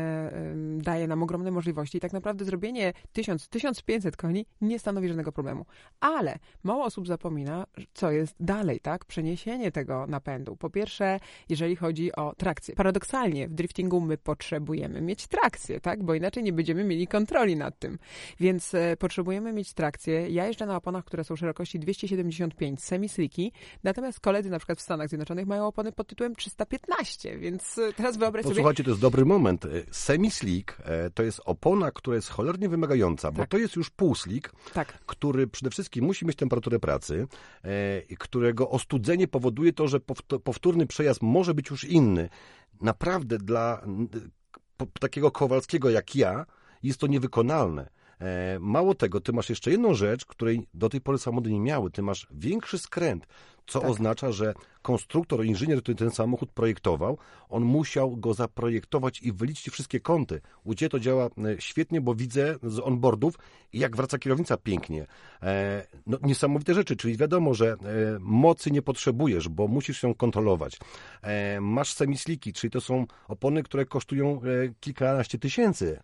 daje 0.77 1.07
nam 1.07 1.23
ogromne 1.23 1.51
możliwości. 1.51 1.99
I 1.99 2.01
tak 2.01 2.13
naprawdę 2.13 2.45
zrobienie 2.45 2.93
1000-1500 3.17 4.17
koni 4.17 4.47
nie 4.61 4.79
stanowi 4.79 5.09
żadnego 5.09 5.33
problemu. 5.33 5.67
Ale 6.01 6.39
mało 6.63 6.85
osób 6.85 7.07
zapomina, 7.09 7.67
co 7.95 8.11
jest 8.11 8.35
dalej, 8.41 8.81
tak? 8.81 9.05
Przeniesienie 9.05 9.73
tego 9.73 10.07
napędu. 10.07 10.57
Po 10.57 10.71
pierwsze, 10.71 11.21
jeżeli 11.49 11.77
chodzi 11.77 12.13
o 12.13 12.35
trakcję. 12.37 12.75
Paradoksalnie 12.75 13.49
w 13.49 13.55
driftingu 13.55 14.01
my 14.01 14.19
potrzebujemy 14.19 15.01
mieć 15.01 15.27
trakcję, 15.27 15.81
tak? 15.81 16.03
Bo 16.03 16.15
inaczej 16.15 16.43
nie 16.43 16.53
będziemy 16.53 16.85
mieli 16.85 17.07
kontroli 17.07 17.57
nad 17.57 17.79
tym. 17.79 17.99
Więc 18.41 18.75
e, 18.75 18.97
potrzebujemy 18.97 19.53
mieć 19.53 19.75
trakcję. 19.75 20.29
Ja 20.29 20.47
jeżdżę 20.47 20.67
na 20.67 20.77
oponach, 20.77 21.05
które 21.05 21.25
są 21.25 21.37
szerokości 21.37 21.79
275 21.79 22.85
semi-slicki, 22.85 23.53
natomiast 23.85 24.21
koledzy 24.21 24.51
na 24.51 24.59
przykład 24.59 24.79
w 24.79 24.83
Stanach 24.83 25.09
Zjednoczonych 25.09 25.47
mają 25.47 25.67
opony 25.67 25.93
pod 25.93 26.07
tytułem 26.07 26.35
315, 26.35 27.39
więc 27.39 27.79
e, 27.79 27.93
teraz 27.99 28.17
wyobraź 28.17 28.45
sobie... 28.45 28.55
Słuchajcie, 28.55 28.85
to 28.85 28.91
jest 28.91 29.03
dobry 29.03 29.25
moment. 29.25 29.65
E, 29.65 29.69
semi-slick 29.91 30.77
e, 30.85 31.11
to 31.11 31.23
jest 31.23 31.41
opona, 31.45 31.91
która 31.91 32.17
jest 32.17 32.29
cholernie 32.29 32.69
wymagająca, 32.69 33.33
bo 33.33 33.39
tak. 33.39 33.49
to 33.49 33.59
jest 33.59 33.77
już 33.77 33.91
półslick, 33.91 34.53
tak. 34.75 34.99
który 35.07 35.47
przede 35.47 35.71
wszystkim 35.71 36.05
musi 36.05 36.27
mieć 36.27 36.37
temperaturę 36.37 36.79
pracy, 36.79 37.27
e, 37.65 38.17
którego 38.19 38.71
ostudzenie 38.71 39.29
powoduje 39.29 39.73
to, 39.73 39.89
że 39.89 40.01
powtórny 40.45 40.87
przejazd 40.87 41.23
może 41.23 41.55
być 41.55 41.71
już 41.71 41.85
inny. 41.85 42.29
Naprawdę 42.81 43.39
dla 43.39 43.83
takiego 45.01 45.31
Kowalskiego 45.31 45.91
jak 45.91 46.17
ja 46.17 46.47
jest 46.83 47.01
to 47.01 47.07
niewykonalne. 47.07 47.91
Mało 48.61 48.95
tego, 48.95 49.21
ty 49.21 49.33
masz 49.33 49.49
jeszcze 49.49 49.71
jedną 49.71 49.95
rzecz, 49.95 50.25
której 50.25 50.69
do 50.75 50.89
tej 50.89 51.01
pory 51.01 51.19
samochody 51.19 51.53
nie 51.53 51.61
miały. 51.61 51.91
Ty 51.91 52.03
masz 52.03 52.27
większy 52.31 52.79
skręt 52.79 53.27
co 53.69 53.81
tak. 53.81 53.91
oznacza, 53.91 54.33
że 54.33 54.55
konstruktor, 54.83 55.45
inżynier, 55.45 55.83
który 55.83 55.95
ten 55.95 56.11
samochód 56.11 56.51
projektował, 56.51 57.19
on 57.49 57.63
musiał 57.63 58.17
go 58.17 58.35
zaprojektować 58.35 59.23
i 59.23 59.33
wyliczyć 59.33 59.71
wszystkie 59.71 60.01
kąty. 60.01 60.41
U 60.65 60.75
Ciebie 60.75 60.91
to 60.91 61.01
działa 61.01 61.27
e, 61.27 61.31
świetnie, 61.59 62.01
bo 62.01 62.15
widzę 62.15 62.57
z 62.63 62.79
onboardów, 62.79 63.35
jak 63.73 63.97
wraca 63.97 64.19
kierownica 64.19 64.57
pięknie. 64.57 65.07
E, 65.43 65.87
no, 66.07 66.19
niesamowite 66.23 66.75
rzeczy, 66.75 66.97
czyli 66.97 67.17
wiadomo, 67.17 67.55
że 67.55 67.73
e, 67.73 67.77
mocy 68.21 68.71
nie 68.71 68.83
potrzebujesz, 68.83 69.49
bo 69.49 69.69
musisz 69.69 70.03
ją 70.03 70.15
kontrolować. 70.15 70.79
E, 71.23 71.61
masz 71.61 71.93
semisliki, 71.93 72.53
czyli 72.53 72.71
to 72.71 72.81
są 72.81 73.07
opony, 73.29 73.63
które 73.63 73.87
kosztują 73.87 74.41
e, 74.43 74.45
kilkanaście 74.81 75.39
tysięcy. 75.39 76.01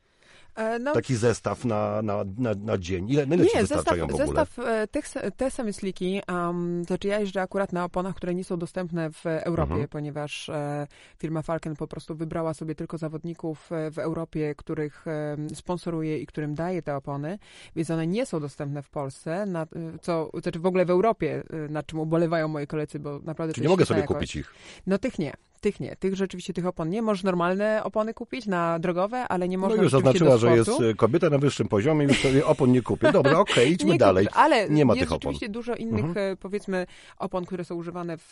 E, 0.54 0.78
no, 0.78 0.92
Taki 0.92 1.16
zestaw 1.16 1.64
na, 1.64 2.02
na, 2.02 2.24
na, 2.38 2.54
na 2.54 2.78
dzień. 2.78 3.10
Ile, 3.10 3.24
ile 3.24 3.36
nie, 3.36 3.66
zestaw, 3.66 3.98
w 3.98 4.02
ogóle? 4.02 4.26
Zestaw 4.26 4.58
e, 4.58 4.86
tych, 4.86 5.06
te 5.36 5.50
same 5.50 5.72
sliki, 5.72 6.22
um, 6.28 6.82
to 6.88 6.98
czy 6.98 7.08
ja 7.08 7.20
jeżdżę 7.20 7.42
akurat 7.42 7.72
na 7.72 7.84
oponach, 7.84 8.14
które 8.14 8.34
nie 8.34 8.44
są 8.44 8.58
dostępne 8.58 9.10
w 9.10 9.26
Europie, 9.26 9.72
mhm. 9.72 9.88
ponieważ 9.88 10.48
e, 10.48 10.86
firma 11.18 11.42
Falken 11.42 11.76
po 11.76 11.86
prostu 11.86 12.14
wybrała 12.14 12.54
sobie 12.54 12.74
tylko 12.74 12.98
zawodników 12.98 13.72
e, 13.72 13.90
w 13.90 13.98
Europie, 13.98 14.54
których 14.54 15.06
e, 15.08 15.36
sponsoruje 15.54 16.18
i 16.18 16.26
którym 16.26 16.54
daje 16.54 16.82
te 16.82 16.96
opony, 16.96 17.38
więc 17.76 17.90
one 17.90 18.06
nie 18.06 18.26
są 18.26 18.40
dostępne 18.40 18.82
w 18.82 18.90
Polsce, 18.90 19.46
na, 19.46 19.66
co, 20.02 20.30
znaczy 20.42 20.58
w 20.58 20.66
ogóle 20.66 20.84
w 20.84 20.90
Europie, 20.90 21.42
nad 21.68 21.86
czym 21.86 21.98
ubolewają 21.98 22.48
moi 22.48 22.66
koledzy, 22.66 22.98
bo 22.98 23.20
naprawdę... 23.24 23.54
Czy 23.54 23.60
nie 23.60 23.68
mogę 23.68 23.86
sobie 23.86 24.00
jakość. 24.00 24.18
kupić 24.18 24.36
ich? 24.36 24.54
No 24.86 24.98
tych 24.98 25.18
nie. 25.18 25.32
Tych 25.64 25.81
nie. 25.81 25.96
Tych 25.96 26.16
rzeczywiście 26.16 26.53
tych 26.53 26.66
opon 26.66 26.90
nie. 26.90 27.03
Możesz 27.03 27.22
normalne 27.22 27.85
opony 27.85 28.14
kupić 28.14 28.46
na 28.46 28.79
drogowe, 28.79 29.29
ale 29.29 29.48
nie 29.48 29.59
można 29.59 29.77
No 29.77 29.83
już 29.83 29.92
zaznaczyła, 29.92 30.37
że 30.37 30.57
jest 30.57 30.81
y, 30.81 30.94
kobieta 30.94 31.31
na 31.31 31.38
wyższym 31.38 31.68
poziomie, 31.68 32.05
już 32.07 32.22
sobie 32.22 32.46
opon 32.46 32.72
nie 32.72 32.83
kupię. 32.83 33.12
Dobra, 33.12 33.38
okej, 33.38 33.55
okay, 33.64 33.66
idźmy 33.66 33.90
nie 33.90 33.98
dalej. 33.98 34.27
Kupisz, 34.27 34.40
ale 34.40 34.68
nie 34.68 34.85
ma 34.85 34.94
tych 34.94 35.12
opon. 35.12 35.20
rzeczywiście 35.20 35.48
dużo 35.48 35.74
innych, 35.74 36.05
mhm. 36.05 36.33
Y, 36.33 36.37
powiedzmy, 36.37 36.87
opon, 37.18 37.44
które 37.44 37.64
są 37.64 37.74
używane 37.74 38.16
w, 38.18 38.31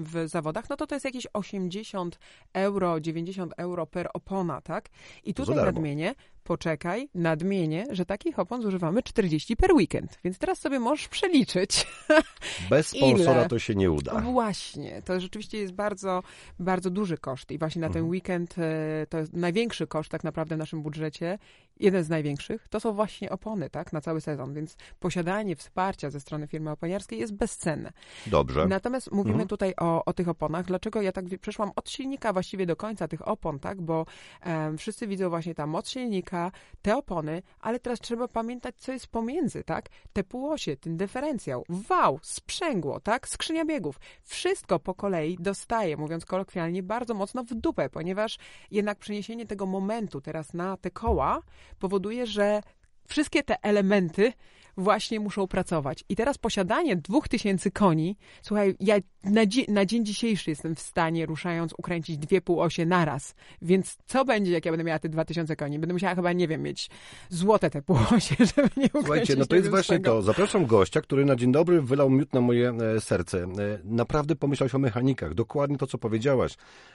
w 0.00 0.28
zawodach. 0.28 0.70
No 0.70 0.76
to 0.76 0.86
to 0.86 0.94
jest 0.94 1.04
jakieś 1.04 1.26
80 1.32 2.18
euro, 2.54 3.00
90 3.00 3.52
euro 3.56 3.86
per 3.86 4.08
opona, 4.14 4.60
tak? 4.60 4.88
I 5.24 5.34
tutaj 5.34 5.56
nadmienię, 5.56 6.14
poczekaj, 6.46 7.08
nadmienię, 7.14 7.86
że 7.90 8.06
takich 8.06 8.38
opon 8.38 8.62
zużywamy 8.62 9.02
40 9.02 9.56
per 9.56 9.72
weekend. 9.72 10.18
Więc 10.24 10.38
teraz 10.38 10.58
sobie 10.58 10.80
możesz 10.80 11.08
przeliczyć. 11.08 11.86
Bez 12.70 12.86
sponsora 12.86 13.40
Ile? 13.40 13.48
to 13.48 13.58
się 13.58 13.74
nie 13.74 13.90
uda. 13.90 14.20
Właśnie, 14.20 15.02
to 15.02 15.20
rzeczywiście 15.20 15.58
jest 15.58 15.72
bardzo, 15.72 16.22
bardzo 16.58 16.90
duży 16.90 17.18
koszt. 17.18 17.50
I 17.50 17.58
właśnie 17.58 17.80
na 17.80 17.88
ten 17.88 17.96
mhm. 17.96 18.10
weekend 18.10 18.54
e, 18.58 19.06
to 19.08 19.18
jest 19.18 19.32
największy 19.32 19.86
koszt 19.86 20.10
tak 20.10 20.24
naprawdę 20.24 20.54
w 20.54 20.58
naszym 20.58 20.82
budżecie, 20.82 21.38
jeden 21.80 22.04
z 22.04 22.08
największych, 22.08 22.68
to 22.68 22.80
są 22.80 22.92
właśnie 22.92 23.30
opony, 23.30 23.70
tak, 23.70 23.92
na 23.92 24.00
cały 24.00 24.20
sezon. 24.20 24.54
Więc 24.54 24.76
posiadanie 25.00 25.56
wsparcia 25.56 26.10
ze 26.10 26.20
strony 26.20 26.46
firmy 26.46 26.70
oponiarskiej 26.70 27.18
jest 27.18 27.34
bezcenne. 27.34 27.92
Dobrze. 28.26 28.66
Natomiast 28.66 29.12
mówimy 29.12 29.32
mhm. 29.32 29.48
tutaj 29.48 29.74
o, 29.80 30.04
o 30.04 30.12
tych 30.12 30.28
oponach. 30.28 30.66
Dlaczego 30.66 31.02
ja 31.02 31.12
tak 31.12 31.24
przeszłam 31.40 31.70
od 31.76 31.90
silnika 31.90 32.32
właściwie 32.32 32.66
do 32.66 32.76
końca 32.76 33.08
tych 33.08 33.28
opon, 33.28 33.58
tak, 33.58 33.82
bo 33.82 34.06
um, 34.46 34.78
wszyscy 34.78 35.06
widzą 35.06 35.28
właśnie 35.28 35.54
tam 35.54 35.70
moc 35.70 35.88
silnika, 35.88 36.52
te 36.82 36.96
opony, 36.96 37.42
ale 37.60 37.80
teraz 37.80 38.00
trzeba 38.00 38.28
pamiętać, 38.28 38.74
co 38.76 38.92
jest 38.92 39.06
pomiędzy, 39.06 39.64
tak? 39.64 39.88
Te 40.12 40.24
półosie, 40.24 40.76
ten 40.76 40.96
dyferencjał, 40.96 41.64
wał, 41.68 42.18
sprzęgło, 42.22 43.00
tak? 43.00 43.28
Skrzynia 43.28 43.64
biegów. 43.64 44.00
Wszystko 44.22 44.78
po 44.78 44.94
kolei 44.94 45.36
dostaje, 45.40 45.96
mówiąc 45.96 46.26
kolokwialnie, 46.26 46.82
bardzo 46.82 47.14
mocno 47.14 47.44
w 47.44 47.54
dupę, 47.54 47.90
ponieważ 47.90 48.38
jednak 48.70 48.98
przeniesienie 48.98 49.46
tego 49.46 49.66
momentu 49.66 50.20
teraz 50.20 50.54
na 50.54 50.76
te 50.76 50.90
koła 50.90 51.42
powoduje, 51.78 52.26
że 52.26 52.60
wszystkie 53.08 53.42
te 53.42 53.56
elementy 53.62 54.32
właśnie 54.76 55.20
muszą 55.20 55.46
pracować. 55.46 56.04
I 56.08 56.16
teraz 56.16 56.38
posiadanie 56.38 56.96
dwóch 56.96 57.28
tysięcy 57.28 57.70
koni, 57.70 58.16
słuchaj, 58.42 58.74
ja 58.80 58.96
na, 59.24 59.40
na, 59.68 59.86
dzień 59.86 60.04
dzisiejszy 60.04 60.50
jestem 60.50 60.74
w 60.74 60.80
stanie, 60.80 61.26
ruszając, 61.26 61.74
ukręcić 61.78 62.18
dwie 62.18 62.40
półosie 62.40 62.86
naraz. 62.86 63.34
Więc 63.62 63.96
co 64.06 64.24
będzie, 64.24 64.52
jak 64.52 64.64
ja 64.64 64.72
będę 64.72 64.84
miała 64.84 64.98
te 64.98 65.08
dwa 65.08 65.24
tysiące 65.24 65.56
koni? 65.56 65.78
Będę 65.78 65.92
musiała 65.92 66.14
chyba, 66.14 66.32
nie 66.32 66.48
wiem, 66.48 66.62
mieć 66.62 66.90
złote 67.28 67.70
te 67.70 67.82
półosie, 67.82 68.36
żeby 68.56 68.68
nie 68.76 68.86
ukręcić. 68.86 69.06
Słuchajcie, 69.06 69.36
no 69.36 69.46
to 69.46 69.56
jest 69.56 69.68
właśnie 69.70 70.00
to. 70.00 70.22
Zapraszam 70.22 70.66
gościa, 70.66 71.00
który 71.00 71.24
na 71.24 71.36
dzień 71.36 71.52
dobry 71.52 71.82
wylał 71.82 72.10
miód 72.10 72.34
na 72.34 72.40
moje 72.40 72.70
e, 72.70 73.00
serce. 73.00 73.42
E, 73.42 73.48
naprawdę 73.84 74.36
pomyślałeś 74.36 74.74
o 74.74 74.78
mechanikach. 74.78 75.34
Dokładnie 75.34 75.78
to, 75.78 75.86
co 75.86 75.98
powiedziałaś. 75.98 76.54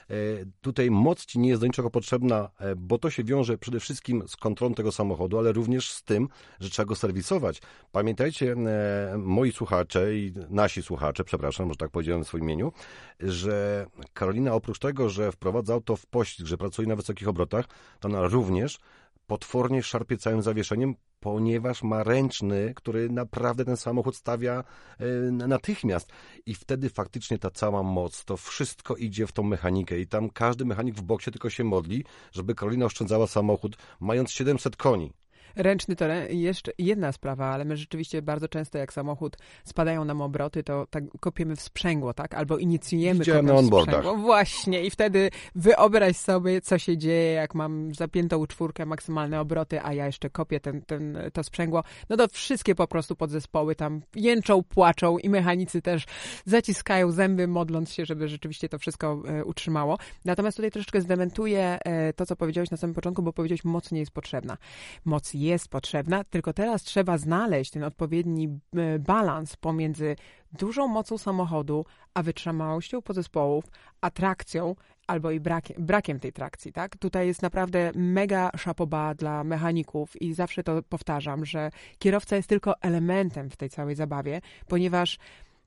E, 0.10 0.14
tutaj 0.62 0.92
moc 0.92 1.26
ci 1.26 1.40
nie 1.40 1.50
jest 1.50 1.62
do 1.62 1.68
niczego 1.68 1.90
potrzebna, 1.90 2.50
e, 2.60 2.76
bo 2.76 2.98
to 2.98 3.10
się 3.10 3.24
wiąże 3.24 3.58
przede 3.58 3.80
wszystkim 3.80 4.24
z 4.28 4.36
kontrolą 4.36 4.74
tego 4.74 4.92
samochodu, 4.92 5.38
ale 5.38 5.52
również 5.52 5.92
z 5.92 6.04
tym, 6.04 6.28
że 6.60 6.70
trzeba 6.70 6.86
go 6.86 6.96
serwisować. 6.96 7.62
Pamiętajcie, 7.92 8.52
e, 8.52 9.18
moi 9.18 9.52
słuchacze 9.52 10.16
i 10.16 10.34
nasi 10.50 10.84
słuchacze, 10.84 11.24
przepraszam, 11.24 11.70
że 11.70 11.76
tak 11.76 11.90
powiedziałem 11.92 12.24
w 12.24 12.28
swoim 12.28 12.44
imieniu, 12.44 12.72
że 13.20 13.86
Karolina 14.14 14.54
oprócz 14.54 14.80
tego, 14.80 15.10
że 15.10 15.32
wprowadza 15.32 15.74
auto 15.74 15.96
w 15.96 16.06
pościg, 16.06 16.48
że 16.48 16.58
pracuje 16.58 16.88
na 16.88 16.96
wysokich 16.96 17.28
obrotach, 17.28 17.66
to 18.00 18.08
ona 18.08 18.28
również 18.28 18.80
potwornie 19.28 19.84
szarpie 19.84 20.18
całym 20.18 20.42
zawieszeniem, 20.42 20.96
ponieważ 21.20 21.84
ma 21.84 22.04
ręczny, 22.04 22.74
który 22.76 23.10
naprawdę 23.10 23.66
ten 23.66 23.78
samochód 23.78 24.16
stawia 24.16 24.64
e, 25.00 25.06
natychmiast. 25.32 26.12
I 26.46 26.56
wtedy 26.56 26.90
faktycznie 26.90 27.38
ta 27.40 27.50
cała 27.50 27.84
moc, 27.84 28.26
to 28.26 28.38
wszystko 28.38 28.96
idzie 28.96 29.28
w 29.28 29.32
tą 29.32 29.44
mechanikę 29.44 30.00
i 30.00 30.08
tam 30.08 30.30
każdy 30.30 30.66
mechanik 30.66 30.96
w 30.96 31.02
boksie 31.02 31.32
tylko 31.32 31.50
się 31.50 31.64
modli, 31.64 32.06
żeby 32.32 32.56
Karolina 32.56 32.86
oszczędzała 32.86 33.28
samochód, 33.28 33.78
mając 34.00 34.32
700 34.32 34.76
koni. 34.76 35.14
Ręczny 35.56 35.96
to 35.96 36.06
jeszcze 36.30 36.72
jedna 36.78 37.12
sprawa, 37.12 37.46
ale 37.46 37.66
my 37.66 37.78
rzeczywiście 37.78 38.22
bardzo 38.22 38.48
często 38.48 38.78
jak 38.78 38.94
samochód 38.94 39.38
spadają 39.64 40.06
nam 40.06 40.22
obroty, 40.22 40.64
to 40.64 40.88
tak 40.90 41.04
kopiemy 41.20 41.56
w 41.56 41.62
sprzęgło, 41.62 42.14
tak? 42.14 42.34
Albo 42.34 42.58
inicjujemy 42.58 43.20
Widziałem 43.20 43.46
na 43.46 43.62
w 43.62 43.66
sprzęgło. 43.66 44.18
Właśnie 44.18 44.86
i 44.86 44.90
wtedy 44.90 45.30
wyobraź 45.56 46.18
sobie, 46.18 46.62
co 46.62 46.78
się 46.78 46.98
dzieje, 46.98 47.32
jak 47.32 47.56
mam 47.56 47.96
zapiętą 47.96 48.48
czwórkę, 48.48 48.86
maksymalne 48.86 49.40
obroty, 49.40 49.82
a 49.84 49.94
ja 49.94 50.06
jeszcze 50.06 50.30
kopię 50.30 50.60
ten, 50.60 50.82
ten, 50.82 51.18
to 51.34 51.44
sprzęgło. 51.44 51.84
No 52.10 52.18
to 52.18 52.28
wszystkie 52.28 52.76
po 52.76 52.88
prostu 52.88 53.16
podzespoły 53.16 53.76
tam 53.76 54.02
jęczą, 54.16 54.64
płaczą 54.64 55.18
i 55.18 55.30
mechanicy 55.30 55.82
też 55.82 56.06
zaciskają 56.46 57.12
zęby, 57.12 57.48
modląc 57.48 57.94
się, 57.94 58.06
żeby 58.06 58.28
rzeczywiście 58.28 58.70
to 58.70 58.80
wszystko 58.80 59.24
e, 59.28 59.46
utrzymało. 59.46 59.98
Natomiast 60.26 60.58
tutaj 60.58 60.72
troszeczkę 60.72 61.02
zdementuję 61.02 61.80
e, 61.86 62.14
to, 62.14 62.26
co 62.26 62.36
powiedziałeś 62.36 62.72
na 62.72 62.78
samym 62.78 62.94
początku, 62.94 63.24
bo 63.24 63.34
powiedziałeś, 63.34 63.64
moc 63.64 63.92
nie 63.92 64.00
jest 64.00 64.12
potrzebna. 64.12 64.58
Moc 65.06 65.34
jest 65.42 65.68
potrzebna, 65.68 66.24
tylko 66.24 66.54
teraz 66.54 66.84
trzeba 66.84 67.18
znaleźć 67.18 67.72
ten 67.72 67.84
odpowiedni 67.84 68.60
e, 68.76 69.00
balans 69.00 69.56
pomiędzy 69.56 70.16
dużą 70.54 70.88
mocą 70.88 71.18
samochodu, 71.18 71.86
a 72.14 72.24
wytrzymałością 72.24 73.02
podzespołów, 73.02 73.66
atrakcją 74.02 74.76
albo 75.08 75.32
i 75.32 75.40
brakiem, 75.40 75.86
brakiem 75.86 76.20
tej 76.20 76.34
trakcji, 76.34 76.74
tak? 76.74 76.98
Tutaj 76.98 77.28
jest 77.28 77.42
naprawdę 77.42 77.92
mega 77.96 78.52
szapoba 78.58 79.16
dla 79.16 79.44
mechaników 79.44 80.22
i 80.22 80.34
zawsze 80.34 80.64
to 80.64 80.84
powtarzam, 80.84 81.46
że 81.46 81.72
kierowca 82.00 82.36
jest 82.36 82.50
tylko 82.50 82.82
elementem 82.82 83.50
w 83.50 83.58
tej 83.58 83.70
całej 83.70 83.96
zabawie, 83.96 84.42
ponieważ 84.68 85.18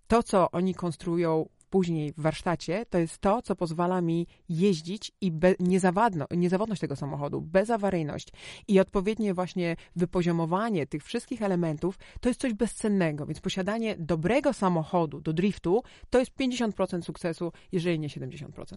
to, 0.08 0.22
co 0.22 0.50
oni 0.50 0.74
konstruują 0.74 1.46
później 1.74 2.12
w 2.12 2.20
warsztacie, 2.20 2.86
to 2.90 2.98
jest 2.98 3.18
to, 3.18 3.42
co 3.42 3.56
pozwala 3.56 4.00
mi 4.00 4.26
jeździć 4.48 5.12
i 5.20 5.30
be, 5.30 5.54
niezawadno, 5.60 6.26
niezawodność 6.30 6.80
tego 6.80 6.96
samochodu, 6.96 7.40
bezawaryjność 7.40 8.28
i 8.68 8.80
odpowiednie 8.80 9.34
właśnie 9.34 9.76
wypoziomowanie 9.96 10.86
tych 10.86 11.04
wszystkich 11.04 11.42
elementów, 11.42 11.98
to 12.20 12.28
jest 12.28 12.40
coś 12.40 12.54
bezcennego. 12.54 13.26
Więc 13.26 13.40
posiadanie 13.40 13.96
dobrego 13.98 14.52
samochodu 14.52 15.20
do 15.20 15.32
driftu 15.32 15.82
to 16.10 16.18
jest 16.18 16.32
50% 16.36 17.02
sukcesu, 17.02 17.52
jeżeli 17.72 17.98
nie 17.98 18.08
70%. 18.08 18.76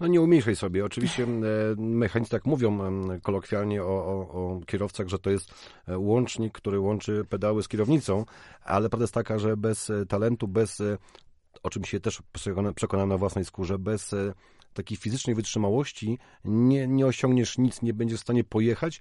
No 0.00 0.06
nie 0.06 0.20
umniejszaj 0.20 0.56
sobie. 0.56 0.84
Oczywiście 0.84 1.24
e, 1.24 1.26
mechanicy 1.76 2.30
tak 2.30 2.44
mówią 2.44 2.84
e, 3.10 3.20
kolokwialnie 3.20 3.82
o, 3.82 3.86
o, 3.86 4.28
o 4.30 4.60
kierowcach, 4.66 5.08
że 5.08 5.18
to 5.18 5.30
jest 5.30 5.54
e, 5.88 5.98
łącznik, 5.98 6.52
który 6.52 6.80
łączy 6.80 7.24
pedały 7.28 7.62
z 7.62 7.68
kierownicą, 7.68 8.24
ale 8.64 8.88
prawda 8.88 9.02
jest 9.02 9.14
taka, 9.14 9.38
że 9.38 9.56
bez 9.56 9.92
talentu, 10.08 10.48
bez, 10.48 10.82
o 11.62 11.70
czym 11.70 11.84
się 11.84 12.00
też 12.00 12.22
przekonałem 12.74 13.08
na 13.08 13.18
własnej 13.18 13.44
skórze, 13.44 13.78
bez 13.78 14.12
e, 14.12 14.34
takiej 14.74 14.96
fizycznej 14.96 15.36
wytrzymałości 15.36 16.18
nie, 16.44 16.86
nie 16.86 17.06
osiągniesz 17.06 17.58
nic, 17.58 17.82
nie 17.82 17.94
będziesz 17.94 18.18
w 18.18 18.22
stanie 18.22 18.44
pojechać, 18.44 19.00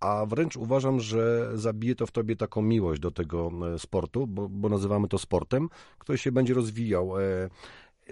a 0.00 0.26
wręcz 0.26 0.56
uważam, 0.56 1.00
że 1.00 1.50
zabije 1.54 1.94
to 1.94 2.06
w 2.06 2.10
tobie 2.10 2.36
taką 2.36 2.62
miłość 2.62 3.00
do 3.00 3.10
tego 3.10 3.50
e, 3.74 3.78
sportu, 3.78 4.26
bo, 4.26 4.48
bo 4.48 4.68
nazywamy 4.68 5.08
to 5.08 5.18
sportem, 5.18 5.68
który 5.98 6.18
się 6.18 6.32
będzie 6.32 6.54
rozwijał. 6.54 7.12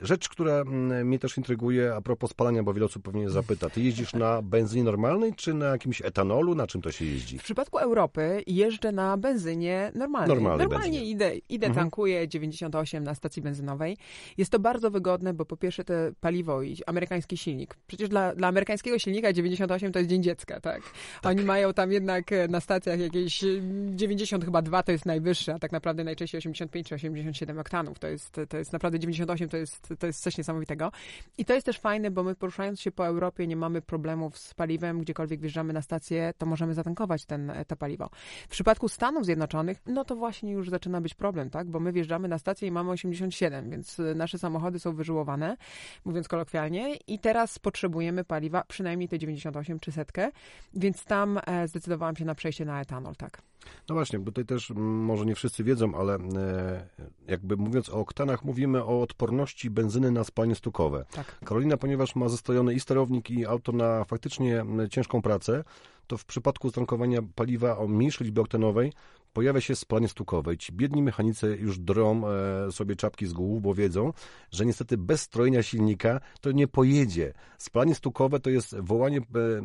E, 0.03 0.07
Rzecz, 0.07 0.29
która 0.29 0.53
mm, 0.61 1.07
mnie 1.09 1.19
też 1.19 1.37
intryguje 1.39 1.95
a 1.95 2.01
propos 2.01 2.31
spalania, 2.31 2.63
bo 2.63 2.75
wiele 2.75 2.87
osób 2.87 3.03
pewnie 3.03 3.31
zapyta, 3.31 3.71
ty 3.71 3.81
jeździsz 3.81 4.13
na 4.15 4.43
benzynie 4.43 4.85
normalnej, 4.85 5.35
czy 5.35 5.55
na 5.55 5.67
jakimś 5.67 6.03
etanolu? 6.03 6.55
Na 6.55 6.67
czym 6.67 6.83
to 6.83 6.93
się 6.93 7.05
jeździ? 7.05 7.39
W 7.39 7.43
przypadku 7.43 7.79
Europy 7.79 8.43
jeżdżę 8.47 8.93
na 8.93 9.17
benzynie 9.17 9.93
normalnej. 9.95 10.29
Normalnej 10.29 10.59
Normalnie 10.69 10.91
benzynie. 10.99 11.11
idę, 11.11 11.37
idę 11.49 11.67
Mhm. 11.67 11.85
tankuję 11.85 12.29
98 12.29 13.05
na 13.05 13.15
stacji 13.15 13.43
benzynowej. 13.43 13.97
Jest 14.39 14.51
to 14.53 14.59
bardzo 14.59 14.91
wygodne, 14.91 15.35
bo 15.35 15.45
po 15.45 15.57
pierwsze 15.57 15.85
to 15.85 15.95
paliwo 16.21 16.63
i 16.63 16.77
amerykański 16.87 17.37
silnik. 17.37 17.75
Przecież 17.87 18.09
dla, 18.09 18.35
dla 18.35 18.49
amerykańskiego 18.49 18.99
silnika 18.99 19.33
98 19.33 19.93
to 19.93 19.99
jest 19.99 20.11
dzień 20.11 20.23
dziecka, 20.23 20.61
tak? 20.61 20.83
Oni 21.23 21.45
mają 21.45 21.73
tam 21.75 21.93
jednak 21.93 22.33
e, 22.33 22.49
na 22.49 22.61
stacjach 22.61 23.01
jakieś 23.01 23.45
e, 23.45 23.47
90 23.95 24.45
chyba 24.45 24.63
2 24.63 24.83
to 24.83 24.93
jest 24.93 25.07
najwyższe, 25.07 25.55
a 25.55 25.59
tak 25.59 25.73
naprawdę 25.73 26.05
najczęściej 26.05 26.39
85 26.39 26.89
czy 26.89 26.95
87 26.95 27.59
oktanów. 27.59 27.99
To 27.99 28.09
jest, 28.09 28.37
to 28.49 28.57
jest 28.57 28.73
naprawdę 28.73 28.99
98 28.99 29.49
to 29.49 29.57
jest, 29.57 29.82
to 29.99 30.07
jest 30.07 30.23
coś 30.23 30.39
niesamowitego. 30.39 30.93
I 31.39 31.45
to 31.45 31.55
jest 31.55 31.67
też 31.67 31.79
fajne, 31.79 32.11
bo 32.11 32.23
my 32.23 32.35
poruszając 32.35 32.81
się 32.81 32.93
po 32.93 33.07
Europie 33.07 33.47
nie 33.47 33.57
mamy 33.57 33.83
problemów 33.83 34.39
z 34.39 34.55
paliwem, 34.55 35.01
gdziekolwiek 35.01 35.41
wjeżdżamy 35.41 35.73
na 35.73 35.83
stację, 35.83 36.33
to 36.39 36.47
możemy 36.47 36.75
zatankować 36.75 37.25
ten, 37.25 37.53
to 37.67 37.77
paliwo. 37.77 38.11
W 38.49 38.49
przypadku 38.49 38.89
Stanów 38.89 39.25
Zjednoczonych, 39.25 39.79
no 39.87 40.05
to 40.05 40.17
właśnie 40.17 40.53
już 40.53 40.71
zaczyna 40.71 41.01
być 41.01 41.15
problem, 41.15 41.51
tak? 41.51 41.67
Bo 41.69 41.81
my 41.81 41.93
wjeżdżamy 41.93 42.29
na 42.29 42.39
stację 42.39 42.69
i 42.69 42.71
mamy 42.71 42.91
87, 42.91 43.71
więc 43.71 43.99
y, 43.99 44.15
nasze 44.15 44.39
samochody 44.39 44.79
są 44.79 44.95
wyżyłowane, 44.95 45.57
mówiąc 46.05 46.29
kolokwialnie, 46.29 46.97
i 46.97 47.19
teraz 47.19 47.59
potrzebujemy 47.59 48.25
paliwa, 48.25 48.65
przynajmniej 48.69 49.09
te 49.09 49.19
98 49.19 49.81
czy 49.81 49.93
setkę, 49.93 50.31
więc 50.75 51.05
tam 51.05 51.41
e, 51.47 51.69
zdecydowałam 51.69 52.17
się 52.17 52.25
na 52.25 52.35
przejście 52.35 52.65
na 52.65 52.81
etanol, 52.81 53.17
tak. 53.17 53.43
No 53.89 53.95
właśnie, 53.95 54.19
bo 54.19 54.25
tutaj 54.25 54.45
też 54.45 54.71
może 54.77 55.27
nie 55.27 55.35
wszyscy 55.35 55.65
wiedzą, 55.65 55.95
ale 55.95 56.15
e, 56.15 56.89
jakby 57.29 57.57
mówiąc 57.57 57.89
o 57.89 58.01
oktanach, 58.01 58.45
mówimy 58.45 58.85
o 58.85 59.03
odporności 59.03 59.71
benzyny 59.71 60.11
na 60.11 60.25
spalanie 60.25 60.55
stukowe. 60.55 61.05
Tak. 61.11 61.39
Karolina, 61.45 61.77
ponieważ 61.77 62.17
ma 62.17 62.29
zestojony 62.29 62.75
i 62.75 62.81
sterownik, 62.81 63.31
i 63.31 63.47
auto 63.47 63.73
na 63.73 64.05
faktycznie 64.05 64.65
ciężką 64.91 65.23
pracę, 65.23 65.65
to 66.07 66.17
w 66.17 66.25
przypadku 66.25 66.71
tankowania 66.71 67.21
paliwa 67.35 67.79
o 67.79 67.89
mniejszej 67.89 68.25
liczbie 68.25 68.43
oktanowej 68.43 68.93
pojawia 69.33 69.61
się 69.61 69.77
spalanie 69.77 70.09
stukowe. 70.09 70.57
Ci 70.57 70.73
biedni 70.73 71.03
mechanicy 71.03 71.59
już 71.61 71.79
drą 71.79 72.23
e, 72.29 72.73
sobie 72.73 72.97
czapki 72.97 73.27
z 73.27 73.33
głów, 73.33 73.63
bo 73.63 73.75
wiedzą, 73.75 74.13
że 74.51 74.67
niestety 74.67 74.99
bez 74.99 75.21
strojenia 75.21 75.63
silnika 75.63 76.21
to 76.41 76.53
nie 76.53 76.69
pojedzie. 76.69 77.33
Spalanie 77.59 77.95
stukowe 77.95 78.41
to 78.41 78.51
jest 78.51 78.77
wołanie 78.81 79.21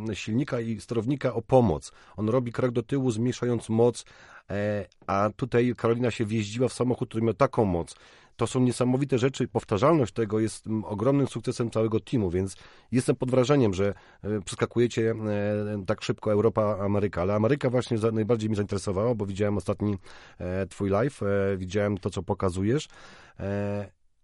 e, 0.09 0.15
silnika 0.15 0.59
i 0.59 0.79
sterownika 0.79 1.33
o 1.33 1.41
pomoc. 1.41 1.91
On 2.17 2.29
robi 2.29 2.51
krok 2.51 2.71
do 2.71 2.83
tyłu, 2.83 3.11
zmniejszając 3.11 3.69
moc, 3.69 4.05
e, 4.49 4.85
a 5.07 5.29
tutaj 5.35 5.73
Karolina 5.77 6.11
się 6.11 6.25
wjeździła 6.25 6.67
w 6.67 6.73
samochód, 6.73 7.09
który 7.09 7.25
miał 7.25 7.33
taką 7.33 7.65
moc. 7.65 7.95
To 8.37 8.47
są 8.47 8.59
niesamowite 8.59 9.17
rzeczy. 9.17 9.47
Powtarzalność 9.47 10.13
tego 10.13 10.39
jest 10.39 10.67
mm, 10.67 10.85
ogromnym 10.85 11.27
sukcesem 11.27 11.71
całego 11.71 11.99
teamu, 11.99 12.29
więc 12.29 12.55
jestem 12.91 13.15
pod 13.15 13.31
wrażeniem, 13.31 13.73
że 13.73 13.93
e, 14.23 14.41
przeskakujecie 14.41 15.11
e, 15.11 15.85
tak 15.85 16.01
szybko 16.01 16.31
Europa, 16.31 16.77
Ameryka. 16.79 17.21
Ale 17.21 17.35
Ameryka 17.35 17.69
właśnie 17.69 17.97
najbardziej 18.13 18.49
mnie 18.49 18.55
zainteresowała, 18.55 19.15
bo 19.15 19.25
widziałem 19.25 19.57
ostatni 19.57 19.97
e, 20.39 20.67
twój 20.67 20.89
live, 20.89 21.21
widziałem 21.57 21.97
to, 21.97 22.09
co 22.09 22.23
pokazujesz. 22.23 22.87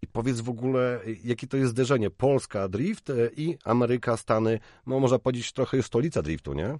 E, 0.03 0.05
I 0.05 0.07
powiedz 0.07 0.41
w 0.41 0.49
ogóle, 0.49 0.99
jakie 1.23 1.47
to 1.47 1.57
jest 1.57 1.71
zderzenie? 1.71 2.09
Polska 2.09 2.67
drift 2.67 3.09
e, 3.09 3.13
i 3.37 3.57
Ameryka, 3.65 4.17
Stany. 4.17 4.59
No 4.87 4.99
można 4.99 5.19
powiedzieć 5.19 5.51
trochę 5.53 5.77
jest 5.77 5.87
stolica 5.87 6.21
driftu, 6.21 6.53
nie? 6.53 6.77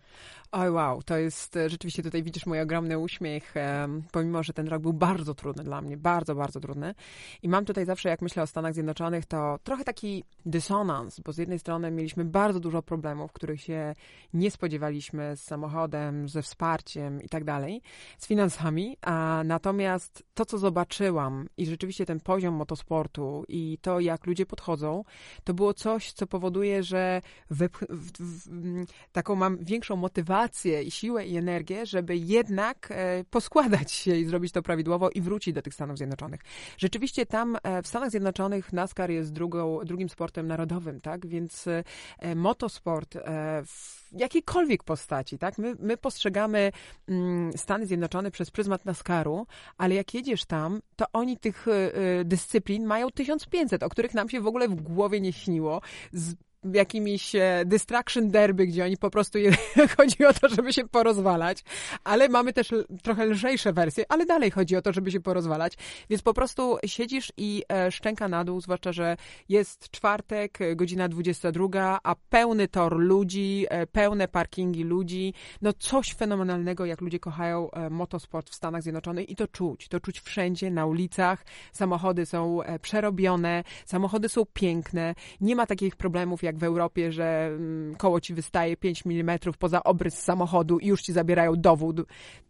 Oj, 0.51 0.71
wow, 0.71 1.03
to 1.03 1.17
jest 1.17 1.57
e, 1.57 1.69
rzeczywiście 1.69 2.03
tutaj 2.03 2.23
widzisz 2.23 2.45
mój 2.45 2.61
ogromny 2.61 2.99
uśmiech, 2.99 3.57
em, 3.57 4.03
pomimo, 4.11 4.43
że 4.43 4.53
ten 4.53 4.67
rok 4.67 4.81
był 4.81 4.93
bardzo 4.93 5.33
trudny 5.33 5.63
dla 5.63 5.81
mnie, 5.81 5.97
bardzo, 5.97 6.35
bardzo 6.35 6.59
trudny. 6.59 6.95
I 7.41 7.49
mam 7.49 7.65
tutaj 7.65 7.85
zawsze, 7.85 8.09
jak 8.09 8.21
myślę 8.21 8.43
o 8.43 8.47
Stanach 8.47 8.73
Zjednoczonych, 8.73 9.25
to 9.25 9.59
trochę 9.63 9.83
taki 9.83 10.23
dysonans, 10.45 11.19
bo 11.19 11.33
z 11.33 11.37
jednej 11.37 11.59
strony 11.59 11.91
mieliśmy 11.91 12.25
bardzo 12.25 12.59
dużo 12.59 12.81
problemów, 12.81 13.31
których 13.31 13.61
się 13.61 13.95
nie 14.33 14.51
spodziewaliśmy 14.51 15.37
z 15.37 15.41
samochodem, 15.41 16.29
ze 16.29 16.41
wsparciem 16.41 17.21
i 17.21 17.29
tak 17.29 17.43
dalej, 17.43 17.81
z 18.17 18.27
finansami, 18.27 18.97
a 19.01 19.41
natomiast 19.45 20.23
to, 20.33 20.45
co 20.45 20.57
zobaczyłam 20.57 21.47
i 21.57 21.65
rzeczywiście 21.65 22.05
ten 22.05 22.19
poziom 22.19 22.53
motosportu 22.53 23.12
i 23.47 23.77
to, 23.81 23.99
jak 23.99 24.27
ludzie 24.27 24.45
podchodzą, 24.45 25.03
to 25.43 25.53
było 25.53 25.73
coś, 25.73 26.11
co 26.11 26.27
powoduje, 26.27 26.83
że 26.83 27.21
w, 27.49 27.69
w, 27.89 28.11
w, 28.19 28.85
taką 29.11 29.35
mam 29.35 29.57
większą 29.57 29.95
motywację 29.95 30.83
i 30.83 30.91
siłę 30.91 31.25
i 31.25 31.37
energię, 31.37 31.85
żeby 31.85 32.17
jednak 32.17 32.89
e, 32.91 33.23
poskładać 33.29 33.91
się 33.91 34.15
i 34.15 34.25
zrobić 34.25 34.51
to 34.51 34.61
prawidłowo 34.61 35.09
i 35.09 35.21
wrócić 35.21 35.53
do 35.53 35.61
tych 35.61 35.73
Stanów 35.73 35.97
Zjednoczonych. 35.97 36.41
Rzeczywiście 36.77 37.25
tam 37.25 37.57
e, 37.63 37.81
w 37.81 37.87
Stanach 37.87 38.09
Zjednoczonych 38.09 38.73
NASCAR 38.73 39.11
jest 39.11 39.33
drugą, 39.33 39.79
drugim 39.85 40.09
sportem 40.09 40.47
narodowym, 40.47 41.01
tak? 41.01 41.27
Więc 41.27 41.67
e, 41.67 42.35
motosport 42.35 43.15
e, 43.15 43.21
w 43.65 44.02
jakiejkolwiek 44.13 44.83
postaci, 44.83 45.37
tak? 45.37 45.57
My, 45.57 45.75
my 45.79 45.97
postrzegamy 45.97 46.71
mm, 47.07 47.53
Stany 47.57 47.85
Zjednoczone 47.85 48.31
przez 48.31 48.51
pryzmat 48.51 48.85
NASCARu, 48.85 49.47
ale 49.77 49.95
jak 49.95 50.13
jedziesz 50.13 50.45
tam, 50.45 50.81
to 50.95 51.05
oni 51.13 51.37
tych 51.37 51.67
e, 51.67 51.71
e, 51.71 52.25
dyscyplin 52.25 52.85
mają 52.85 53.11
1500, 53.11 53.83
o 53.83 53.89
których 53.89 54.13
nam 54.13 54.29
się 54.29 54.41
w 54.41 54.47
ogóle 54.47 54.67
w 54.67 54.75
głowie 54.75 55.21
nie 55.21 55.33
śniło. 55.33 55.81
Z 56.11 56.35
jakimiś 56.73 57.35
e, 57.35 57.63
distraction 57.65 58.29
derby, 58.31 58.67
gdzie 58.67 58.85
oni 58.85 58.97
po 58.97 59.09
prostu 59.09 59.39
chodzi 59.97 60.25
o 60.25 60.33
to, 60.33 60.49
żeby 60.49 60.73
się 60.73 60.87
porozwalać, 60.87 61.63
ale 62.03 62.29
mamy 62.29 62.53
też 62.53 62.69
trochę 63.03 63.25
lżejsze 63.25 63.73
wersje, 63.73 64.05
ale 64.09 64.25
dalej 64.25 64.51
chodzi 64.51 64.75
o 64.75 64.81
to, 64.81 64.93
żeby 64.93 65.11
się 65.11 65.19
porozwalać, 65.19 65.73
więc 66.09 66.21
po 66.21 66.33
prostu 66.33 66.77
siedzisz 66.85 67.33
i 67.37 67.63
e, 67.69 67.91
szczęka 67.91 68.27
na 68.27 68.43
dół, 68.43 68.61
zwłaszcza, 68.61 68.91
że 68.91 69.17
jest 69.49 69.89
czwartek, 69.89 70.61
e, 70.61 70.75
godzina 70.75 71.09
22, 71.09 71.99
a 72.03 72.15
pełny 72.29 72.67
tor 72.67 72.99
ludzi, 72.99 73.65
pełne 73.91 74.27
parkingi 74.27 74.83
ludzi, 74.83 75.33
no 75.61 75.73
coś 75.73 76.13
fenomenalnego, 76.13 76.85
jak 76.85 77.01
ludzie 77.01 77.19
kochają 77.19 77.69
motosport 77.89 78.49
w 78.49 78.55
Stanach 78.55 78.83
Zjednoczonych 78.83 79.29
i 79.29 79.35
to 79.35 79.47
czuć, 79.47 79.87
to 79.87 79.99
czuć 79.99 80.19
wszędzie, 80.19 80.71
na 80.71 80.85
ulicach, 80.85 81.45
samochody 81.71 82.25
są 82.25 82.59
przerobione, 82.81 83.63
samochody 83.85 84.29
są 84.29 84.45
piękne, 84.53 85.15
nie 85.41 85.55
ma 85.55 85.65
takich 85.65 85.95
problemów 85.95 86.43
jak 86.43 86.52
jak 86.53 86.59
w 86.59 86.63
Europie, 86.63 87.11
że 87.11 87.45
mm, 87.47 87.95
koło 87.95 88.21
ci 88.21 88.33
wystaje 88.33 88.77
5 88.77 89.03
mm 89.05 89.39
poza 89.59 89.83
obrys 89.83 90.19
samochodu 90.19 90.79
i 90.79 90.87
już 90.87 91.01
ci 91.01 91.13
zabierają 91.13 91.55
dowód. 91.55 92.01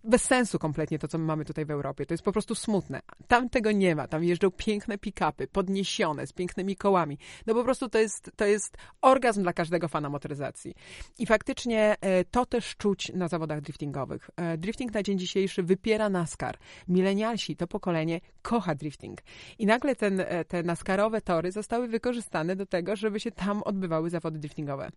Bez 0.04 0.24
sensu 0.24 0.60
kompletnie 0.60 1.00
to, 1.00 1.08
co 1.08 1.18
my 1.18 1.26
mamy 1.26 1.46
tutaj 1.46 1.66
w 1.66 1.72
Europie. 1.72 2.06
To 2.06 2.13
jest 2.13 2.24
po 2.24 2.32
prostu 2.32 2.56
smutne. 2.56 3.02
Tam 3.28 3.50
tego 3.50 3.72
nie 3.72 3.96
ma. 3.96 4.08
Tam 4.08 4.24
jeżdżą 4.24 4.52
piękne 4.52 4.98
pick-upy, 4.98 5.48
podniesione, 5.48 6.28
z 6.28 6.34
pięknymi 6.34 6.76
kołami. 6.76 7.18
No 7.48 7.54
po 7.54 7.63
prostu 7.63 7.89
to 7.89 8.00
jest, 8.00 8.32
to 8.36 8.46
jest 8.46 8.78
orgazm 9.02 9.44
dla 9.44 9.54
każdego 9.54 9.88
fana 9.88 10.10
motoryzacji. 10.10 10.76
I 11.20 11.26
faktycznie 11.26 11.96
e, 12.02 12.26
to 12.26 12.46
też 12.46 12.76
czuć 12.76 13.12
na 13.13 13.28
zawodach 13.28 13.62
driftingowych. 13.62 14.30
E, 14.36 14.58
drifting 14.58 14.94
na 14.94 15.04
dzień 15.04 15.20
dzisiejszy 15.20 15.63
wypiera 15.63 16.10
NASCAR. 16.10 16.58
Milenialsi, 16.88 17.56
to 17.56 17.68
pokolenie, 17.68 18.22
kocha 18.42 18.76
drifting. 18.76 19.20
I 19.60 19.66
nagle 19.66 19.96
ten, 19.96 20.20
e, 20.20 20.46
te 20.46 20.63
NASCARowe 20.63 21.22
tory 21.22 21.52
zostały 21.52 21.88
wykorzystane 21.88 22.56
do 22.56 22.66
tego, 22.66 22.96
żeby 22.96 23.20
się 23.20 23.32
tam 23.32 23.63
odbywały 23.93 24.10
zawody 24.10 24.39
driftingowe. 24.39 24.89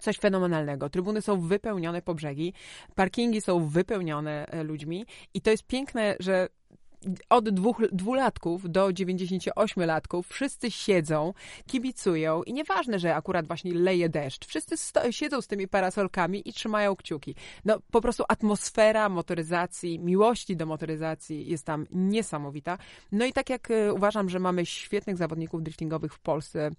Coś 0.00 0.18
fenomenalnego. 0.18 0.90
Trybuny 0.90 1.22
są 1.22 1.40
wypełnione 1.40 2.02
po 2.02 2.14
brzegi, 2.14 2.52
parkingi 2.94 3.40
są 3.40 3.68
wypełnione 3.68 4.46
e, 4.46 4.62
ludźmi 4.62 5.06
i 5.34 5.40
to 5.40 5.50
jest 5.50 5.66
piękne, 5.66 6.16
że 6.20 6.48
od 7.28 7.50
dwóch, 7.50 7.82
dwulatków 7.92 8.70
do 8.70 8.86
98-latków 8.86 10.22
wszyscy 10.28 10.70
siedzą, 10.70 11.32
kibicują 11.66 12.42
i 12.42 12.52
nieważne, 12.52 12.98
że 12.98 13.14
akurat 13.14 13.46
właśnie 13.46 13.74
leje 13.74 14.08
deszcz, 14.08 14.46
wszyscy 14.46 14.76
sto, 14.76 15.12
siedzą 15.12 15.40
z 15.40 15.46
tymi 15.46 15.68
parasolkami 15.68 16.48
i 16.48 16.52
trzymają 16.52 16.96
kciuki. 16.96 17.34
No 17.64 17.78
po 17.90 18.00
prostu 18.00 18.24
atmosfera 18.28 19.08
motoryzacji, 19.08 19.98
miłości 19.98 20.56
do 20.56 20.66
motoryzacji 20.66 21.48
jest 21.48 21.64
tam 21.64 21.86
niesamowita. 21.90 22.78
No 23.12 23.24
i 23.24 23.32
tak 23.32 23.50
jak 23.50 23.70
y, 23.70 23.92
uważam, 23.92 24.28
że 24.28 24.38
mamy 24.38 24.66
świetnych 24.66 25.16
zawodników 25.16 25.62
driftingowych 25.62 26.14
w 26.14 26.18
Polsce, 26.18 26.70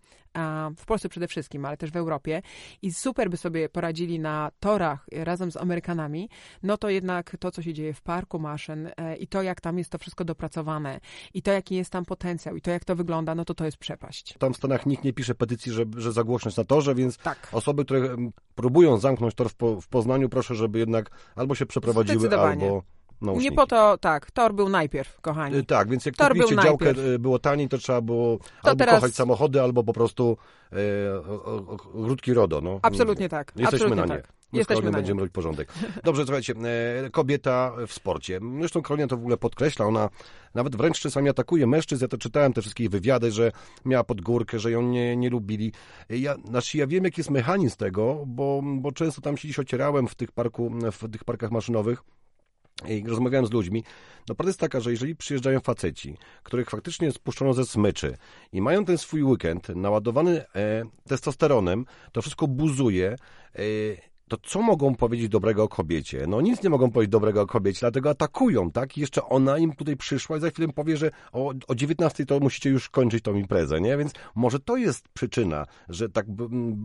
w 0.78 0.86
Polsce 0.86 1.10
przede 1.10 1.28
wszystkim, 1.28 1.66
ale 1.66 1.78
też 1.78 1.92
w 1.92 1.96
Europie 1.96 2.42
i 2.82 2.94
super 2.94 3.30
by 3.30 3.38
sobie 3.38 3.70
poradzili 3.70 4.20
na 4.20 4.52
torach 4.60 5.08
razem 5.12 5.52
z 5.52 5.58
Amerykanami, 5.58 6.30
no 6.64 6.78
to 6.78 6.90
jednak 6.90 7.38
to, 7.40 7.52
co 7.52 7.62
się 7.62 7.74
dzieje 7.74 7.94
w 7.94 8.02
parku 8.02 8.40
maszyn 8.40 8.90
e, 8.98 9.16
i 9.16 9.28
to, 9.28 9.42
jak 9.42 9.62
tam 9.62 9.78
jest 9.78 9.90
to 9.90 9.98
wszystko 9.98 10.17
dopracowane 10.26 11.00
i 11.34 11.42
to, 11.42 11.52
jaki 11.52 11.76
jest 11.76 11.92
tam 11.92 12.06
potencjał 12.06 12.56
i 12.56 12.62
to, 12.62 12.72
jak 12.72 12.86
to 12.86 12.96
wygląda, 12.96 13.36
no 13.36 13.46
to 13.46 13.54
to 13.54 13.66
jest 13.66 13.78
przepaść. 13.78 14.36
Tam 14.40 14.54
w 14.54 14.58
Stanach 14.58 14.86
nikt 14.86 15.04
nie 15.04 15.14
pisze 15.14 15.36
petycji, 15.36 15.72
że, 15.72 15.84
że 15.98 16.12
za 16.12 16.24
głośność 16.24 16.58
na 16.58 16.64
torze, 16.64 16.96
więc 16.96 17.18
Tak. 17.18 17.48
osoby, 17.52 17.86
które 17.86 18.16
próbują 18.56 18.98
zamknąć 18.98 19.34
tor 19.36 19.50
w, 19.50 19.56
po, 19.56 19.82
w 19.82 19.88
Poznaniu, 19.88 20.30
proszę, 20.30 20.56
żeby 20.56 20.80
jednak 20.80 21.10
albo 21.36 21.56
się 21.56 21.66
przeprowadziły, 21.66 22.40
albo 22.40 22.84
nauczniki. 23.22 23.50
Nie 23.50 23.56
po 23.56 23.66
to, 23.68 23.98
tak, 23.98 24.32
tor 24.32 24.54
był 24.54 24.70
najpierw, 24.70 25.22
kochani. 25.22 25.56
Y, 25.56 25.64
Tak, 25.64 25.90
więc 25.90 26.06
jak 26.06 26.16
Tor 26.16 26.28
kupiliście 26.28 26.56
był 26.56 26.64
działkę, 26.64 26.86
najpierw. 26.86 27.08
y, 27.08 27.20
było 27.20 27.40
taniej, 27.40 27.70
to 27.70 27.78
trzeba 27.78 28.02
było 28.02 28.38
albo 28.64 28.76
teraz- 28.80 28.96
kochać 28.96 29.16
samochody, 29.16 29.62
albo 29.62 29.84
po 29.84 29.94
prostu 29.94 30.38
e, 30.72 30.78
o- 31.20 31.44
o- 31.46 31.78
ogródki 32.02 32.34
RODO. 32.34 32.62
No. 32.62 32.80
Absolutnie 32.82 33.30
tak. 33.30 33.48
Jesteśmy 33.56 33.86
absolutnie 33.86 33.96
na 34.06 34.16
nie. 34.16 34.22
tak. 34.22 34.34
Jesteśmy 34.54 34.92
na 34.92 34.98
będziemy 34.98 35.20
robić 35.20 35.34
porządek. 35.34 35.74
Dobrze, 36.04 36.24
słuchajcie, 36.24 36.54
e, 37.06 37.10
kobieta 37.10 37.74
w 37.88 37.94
sporcie. 37.94 38.40
Zresztą 38.60 38.82
Karolina 38.82 39.08
to 39.08 39.18
w 39.18 39.20
ogóle 39.20 39.38
podkreśla, 39.38 39.86
ona 39.86 40.10
nawet 40.56 40.76
wręcz 40.76 41.00
czasami 41.00 41.30
atakuje 41.30 41.68
mężczyzn. 41.68 42.04
Ja 42.04 42.08
to 42.08 42.18
czytałem, 42.18 42.54
te 42.54 42.62
wszystkie 42.62 42.90
wywiady, 42.90 43.32
że 43.32 43.52
miała 43.86 44.04
podgórkę, 44.04 44.60
że 44.60 44.72
ją 44.72 44.82
nie, 44.82 45.16
nie 45.18 45.30
lubili. 45.30 45.72
Ja, 46.10 46.36
znaczy 46.46 46.78
ja 46.78 46.88
wiem, 46.88 47.04
jaki 47.04 47.20
jest 47.20 47.30
mechanizm 47.30 47.78
tego, 47.78 48.24
bo, 48.28 48.62
bo 48.64 48.92
często 48.92 49.22
tam 49.22 49.38
się 49.38 49.48
dziś 49.48 49.60
ocierałem 49.60 50.08
w 50.08 50.16
tych, 50.16 50.32
parku, 50.32 50.72
w 50.92 51.12
tych 51.12 51.24
parkach 51.24 51.52
maszynowych 51.52 52.04
i 52.88 53.04
rozmawiałem 53.08 53.46
z 53.46 53.52
ludźmi. 53.52 53.84
No 54.30 54.36
prawda 54.36 54.50
jest 54.50 54.60
taka, 54.60 54.80
że 54.80 54.92
jeżeli 54.92 55.16
przyjeżdżają 55.16 55.60
faceci, 55.60 56.18
których 56.44 56.70
faktycznie 56.70 57.12
spuszczono 57.12 57.54
ze 57.54 57.66
smyczy 57.66 58.18
i 58.52 58.62
mają 58.62 58.86
ten 58.86 58.98
swój 58.98 59.24
weekend 59.24 59.70
naładowany 59.70 60.46
e, 60.56 60.84
testosteronem, 61.08 61.86
to 62.12 62.22
wszystko 62.22 62.48
buzuje, 62.48 63.16
e, 63.56 63.62
to 64.28 64.38
co 64.44 64.62
mogą 64.62 64.96
powiedzieć 64.96 65.30
dobrego 65.30 65.64
o 65.64 65.68
kobiecie? 65.68 66.26
No 66.28 66.42
nic 66.42 66.64
nie 66.64 66.70
mogą 66.70 66.92
powiedzieć 66.92 67.12
dobrego 67.12 67.42
o 67.42 67.48
kobiecie, 67.48 67.80
dlatego 67.80 68.10
atakują, 68.10 68.72
tak? 68.72 68.98
I 68.98 69.02
jeszcze 69.02 69.24
ona 69.24 69.58
im 69.58 69.76
tutaj 69.76 69.98
przyszła 69.98 70.38
i 70.38 70.40
za 70.40 70.50
chwilę 70.50 70.68
powie, 70.68 70.98
że 70.98 71.12
o, 71.32 71.54
o 71.68 71.76
19 71.76 72.26
to 72.26 72.40
musicie 72.40 72.70
już 72.70 72.90
kończyć 72.90 73.24
tą 73.24 73.36
imprezę, 73.36 73.82
nie? 73.82 73.98
Więc 73.98 74.12
może 74.36 74.60
to 74.60 74.78
jest 74.78 75.10
przyczyna, 75.10 75.66
że 75.90 76.10
tak 76.10 76.26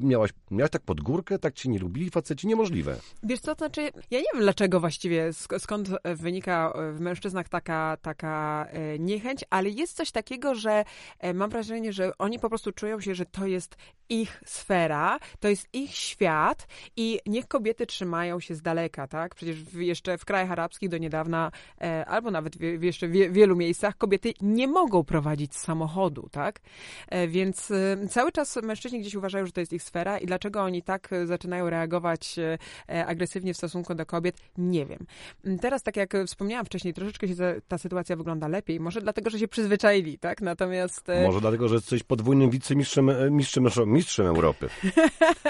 miałaś, 0.02 0.30
miałaś 0.50 0.70
tak 0.70 0.82
pod 0.82 1.00
górkę, 1.00 1.38
tak 1.38 1.54
ci 1.54 1.68
nie 1.70 1.78
lubili 1.78 2.10
faceci, 2.10 2.46
niemożliwe. 2.46 2.96
Wiesz 3.22 3.40
co, 3.40 3.54
to 3.54 3.58
znaczy, 3.58 3.80
ja 4.10 4.18
nie 4.18 4.26
wiem 4.34 4.42
dlaczego 4.42 4.80
właściwie, 4.80 5.30
sk- 5.30 5.58
skąd 5.58 5.88
wynika 6.04 6.72
w 6.92 7.00
mężczyznach 7.00 7.48
taka, 7.48 7.96
taka 8.02 8.66
e, 8.70 8.98
niechęć, 8.98 9.44
ale 9.50 9.70
jest 9.70 9.96
coś 9.96 10.10
takiego, 10.10 10.54
że 10.54 10.84
e, 11.18 11.34
mam 11.34 11.50
wrażenie, 11.50 11.92
że 11.92 12.18
oni 12.18 12.38
po 12.38 12.48
prostu 12.48 12.72
czują 12.72 13.00
się, 13.00 13.14
że 13.14 13.26
to 13.26 13.46
jest 13.46 13.76
ich 14.08 14.42
sfera, 14.46 15.18
to 15.40 15.48
jest 15.48 15.68
ich 15.72 15.94
świat 15.94 16.66
i 16.96 17.18
niech 17.32 17.48
kobiety 17.48 17.86
trzymają 17.86 18.40
się 18.40 18.54
z 18.54 18.62
daleka, 18.62 19.08
tak? 19.08 19.34
Przecież 19.34 19.64
w, 19.64 19.80
jeszcze 19.80 20.18
w 20.18 20.24
krajach 20.24 20.50
arabskich 20.50 20.88
do 20.88 20.98
niedawna, 20.98 21.50
e, 21.80 22.06
albo 22.06 22.30
nawet 22.30 22.56
w, 22.56 22.78
w 22.78 22.82
jeszcze 22.82 23.08
wie, 23.08 23.30
wielu 23.30 23.56
miejscach, 23.56 23.96
kobiety 23.96 24.32
nie 24.40 24.68
mogą 24.68 25.04
prowadzić 25.04 25.56
samochodu, 25.56 26.28
tak? 26.32 26.60
E, 27.08 27.28
więc 27.28 27.70
e, 27.70 28.08
cały 28.08 28.32
czas 28.32 28.58
mężczyźni 28.62 29.00
gdzieś 29.00 29.14
uważają, 29.14 29.46
że 29.46 29.52
to 29.52 29.60
jest 29.60 29.72
ich 29.72 29.82
sfera 29.82 30.18
i 30.18 30.26
dlaczego 30.26 30.62
oni 30.62 30.82
tak 30.82 31.12
e, 31.12 31.26
zaczynają 31.26 31.70
reagować 31.70 32.38
e, 32.38 32.58
e, 32.88 33.06
agresywnie 33.06 33.54
w 33.54 33.56
stosunku 33.56 33.94
do 33.94 34.06
kobiet, 34.06 34.36
nie 34.58 34.86
wiem. 34.86 35.06
Mm, 35.44 35.58
Teraz, 35.58 35.82
tak 35.82 35.96
jak 35.96 36.14
wspomniałam 36.26 36.66
wcześniej, 36.66 36.94
troszeczkę 36.94 37.28
się 37.28 37.34
ta 37.68 37.78
sytuacja 37.78 38.16
wygląda 38.16 38.48
lepiej. 38.48 38.80
Może 38.80 39.00
dlatego, 39.00 39.30
że 39.30 39.38
się 39.38 39.48
przyzwyczaili, 39.48 40.18
tak? 40.18 40.40
Natomiast... 40.40 41.06
Może 41.24 41.40
dlatego, 41.40 41.68
że 41.68 41.74
jesteś 41.74 42.02
podwójnym 42.02 42.50
wicemistrzem 42.50 43.10
mistrzem, 43.30 43.68
mistrzem 43.86 44.26
Europy. 44.26 44.68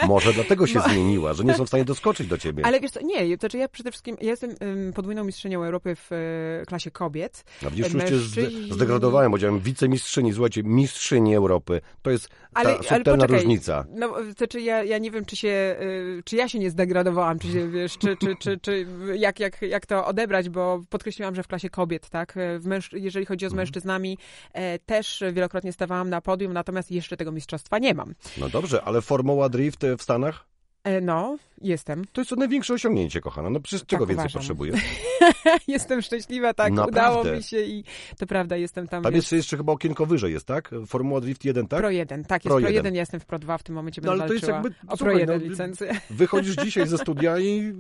Może 0.06 0.32
dlatego 0.32 0.66
się 0.66 0.80
zmieniła, 0.90 1.34
że 1.34 1.44
nie 1.44 1.54
są 1.54 1.66
w 1.66 1.70
stanie 1.72 1.85
doskoczyć 1.85 2.26
do 2.26 2.38
ciebie. 2.38 2.66
Ale 2.66 2.80
wiesz 2.80 2.90
co, 2.90 3.00
nie, 3.02 3.37
to 3.37 3.40
znaczy 3.40 3.58
ja 3.58 3.68
przede 3.68 3.90
wszystkim, 3.90 4.16
ja 4.20 4.30
jestem 4.30 4.54
ym, 4.62 4.92
podwójną 4.92 5.24
mistrzynią 5.24 5.64
Europy 5.64 5.96
w 5.96 6.12
e, 6.12 6.66
klasie 6.66 6.90
kobiet. 6.90 7.44
A 7.66 7.70
widzisz, 7.70 7.92
już 7.94 8.04
cię 8.04 8.18
zde- 8.18 8.42
Mężczyźni- 8.42 8.72
zdegradowałem, 8.74 9.30
powiedziałem 9.30 9.61
wicemistrzyni, 9.61 10.32
słuchajcie, 10.32 10.62
mistrzyni 10.62 11.35
Europy. 11.37 11.80
To 12.02 12.11
jest 12.11 12.28
ta 12.28 12.35
Ale, 12.54 12.70
ale 12.74 12.82
subtelna 12.82 13.26
różnica. 13.26 13.85
No, 13.94 14.14
to 14.37 14.46
czy 14.46 14.61
ja, 14.61 14.85
ja 14.85 14.98
nie 14.98 15.11
wiem, 15.11 15.24
czy 15.24 15.37
się, 15.37 15.76
y, 15.80 16.22
czy 16.24 16.37
ja 16.37 16.48
się 16.48 16.58
nie 16.58 16.70
zdegradowałam, 16.70 17.38
czy 17.38 17.48
się, 17.52 17.68
wiesz, 17.70 17.98
czy, 17.98 18.16
czy, 18.16 18.37
czy, 18.37 18.58
czy 18.58 18.87
jak, 19.14 19.40
jak, 19.40 19.62
jak 19.62 19.87
to 19.87 20.06
odebrać, 20.06 20.48
bo 20.48 20.80
podkreśliłam, 20.90 21.35
że 21.35 21.42
w 21.42 21.48
klasie 21.48 21.70
kobiet, 21.70 22.08
tak, 22.11 22.35
w 22.58 22.66
męż, 22.66 22.92
jeżeli 22.92 23.26
chodzi 23.26 23.46
o 23.46 23.50
z 23.50 23.54
mężczyznami, 23.54 24.18
e, 24.52 24.78
też 24.78 25.22
wielokrotnie 25.32 25.72
stawałam 25.72 26.11
na 26.11 26.20
podium, 26.20 26.52
natomiast 26.52 26.90
jeszcze 26.90 27.16
tego 27.16 27.32
mistrzostwa 27.32 27.78
nie 27.78 27.94
mam. 27.94 28.14
No 28.38 28.48
dobrze, 28.48 28.82
ale 28.85 29.00
Formuła 29.02 29.48
Drift 29.48 29.80
w 29.98 30.02
Stanach? 30.02 30.51
E, 30.84 31.00
no, 31.00 31.36
jestem. 31.60 32.04
To 32.12 32.20
jest 32.20 32.30
to 32.30 32.36
największe 32.36 32.74
osiągnięcie, 32.74 33.20
kochana. 33.20 33.50
No 33.50 33.60
przecież 33.60 33.86
czego 33.86 34.06
więcej 34.06 34.22
uważam. 34.24 34.40
potrzebujesz? 34.40 34.80
jestem 35.68 36.02
szczęśliwa, 36.02 36.54
tak, 36.54 36.72
Naprawdę? 36.72 37.00
udało 37.00 37.36
mi 37.36 37.42
się 37.42 37.60
i 37.60 37.84
to 38.18 38.26
prawda, 38.26 38.56
jestem 38.56 38.88
tam, 38.88 39.02
Tam 39.02 39.12
wiesz, 39.12 39.22
jeszcze, 39.22 39.36
jeszcze 39.36 39.56
chyba 39.56 39.72
okienko 39.72 40.06
wyżej 40.06 40.32
jest, 40.32 40.46
tak? 40.46 40.70
Formuła 40.86 41.20
Drift 41.20 41.44
1, 41.44 41.66
tak? 41.66 41.80
Pro 41.80 41.90
1, 41.90 42.24
tak, 42.24 42.44
jest 42.44 42.50
Pro 42.50 42.56
Pro 42.56 42.68
1, 42.68 42.74
jeden. 42.74 42.94
ja 42.94 43.00
jestem 43.00 43.20
w 43.20 43.24
Pro 43.26 43.38
2, 43.38 43.58
w 43.58 43.62
tym 43.62 43.74
momencie 43.74 44.00
No, 44.04 44.08
będę 44.10 44.22
ale 44.22 44.28
to 44.28 44.34
jest 44.34 44.48
jakby- 44.48 44.68
o 44.68 44.86
Pro 44.86 44.96
słuchaj, 44.96 45.18
1 45.18 45.40
no, 45.42 45.48
licencję. 45.50 46.00
Wychodzisz 46.10 46.56
dzisiaj 46.56 46.86
ze 46.86 46.98
studia 46.98 47.38
i, 47.38 47.72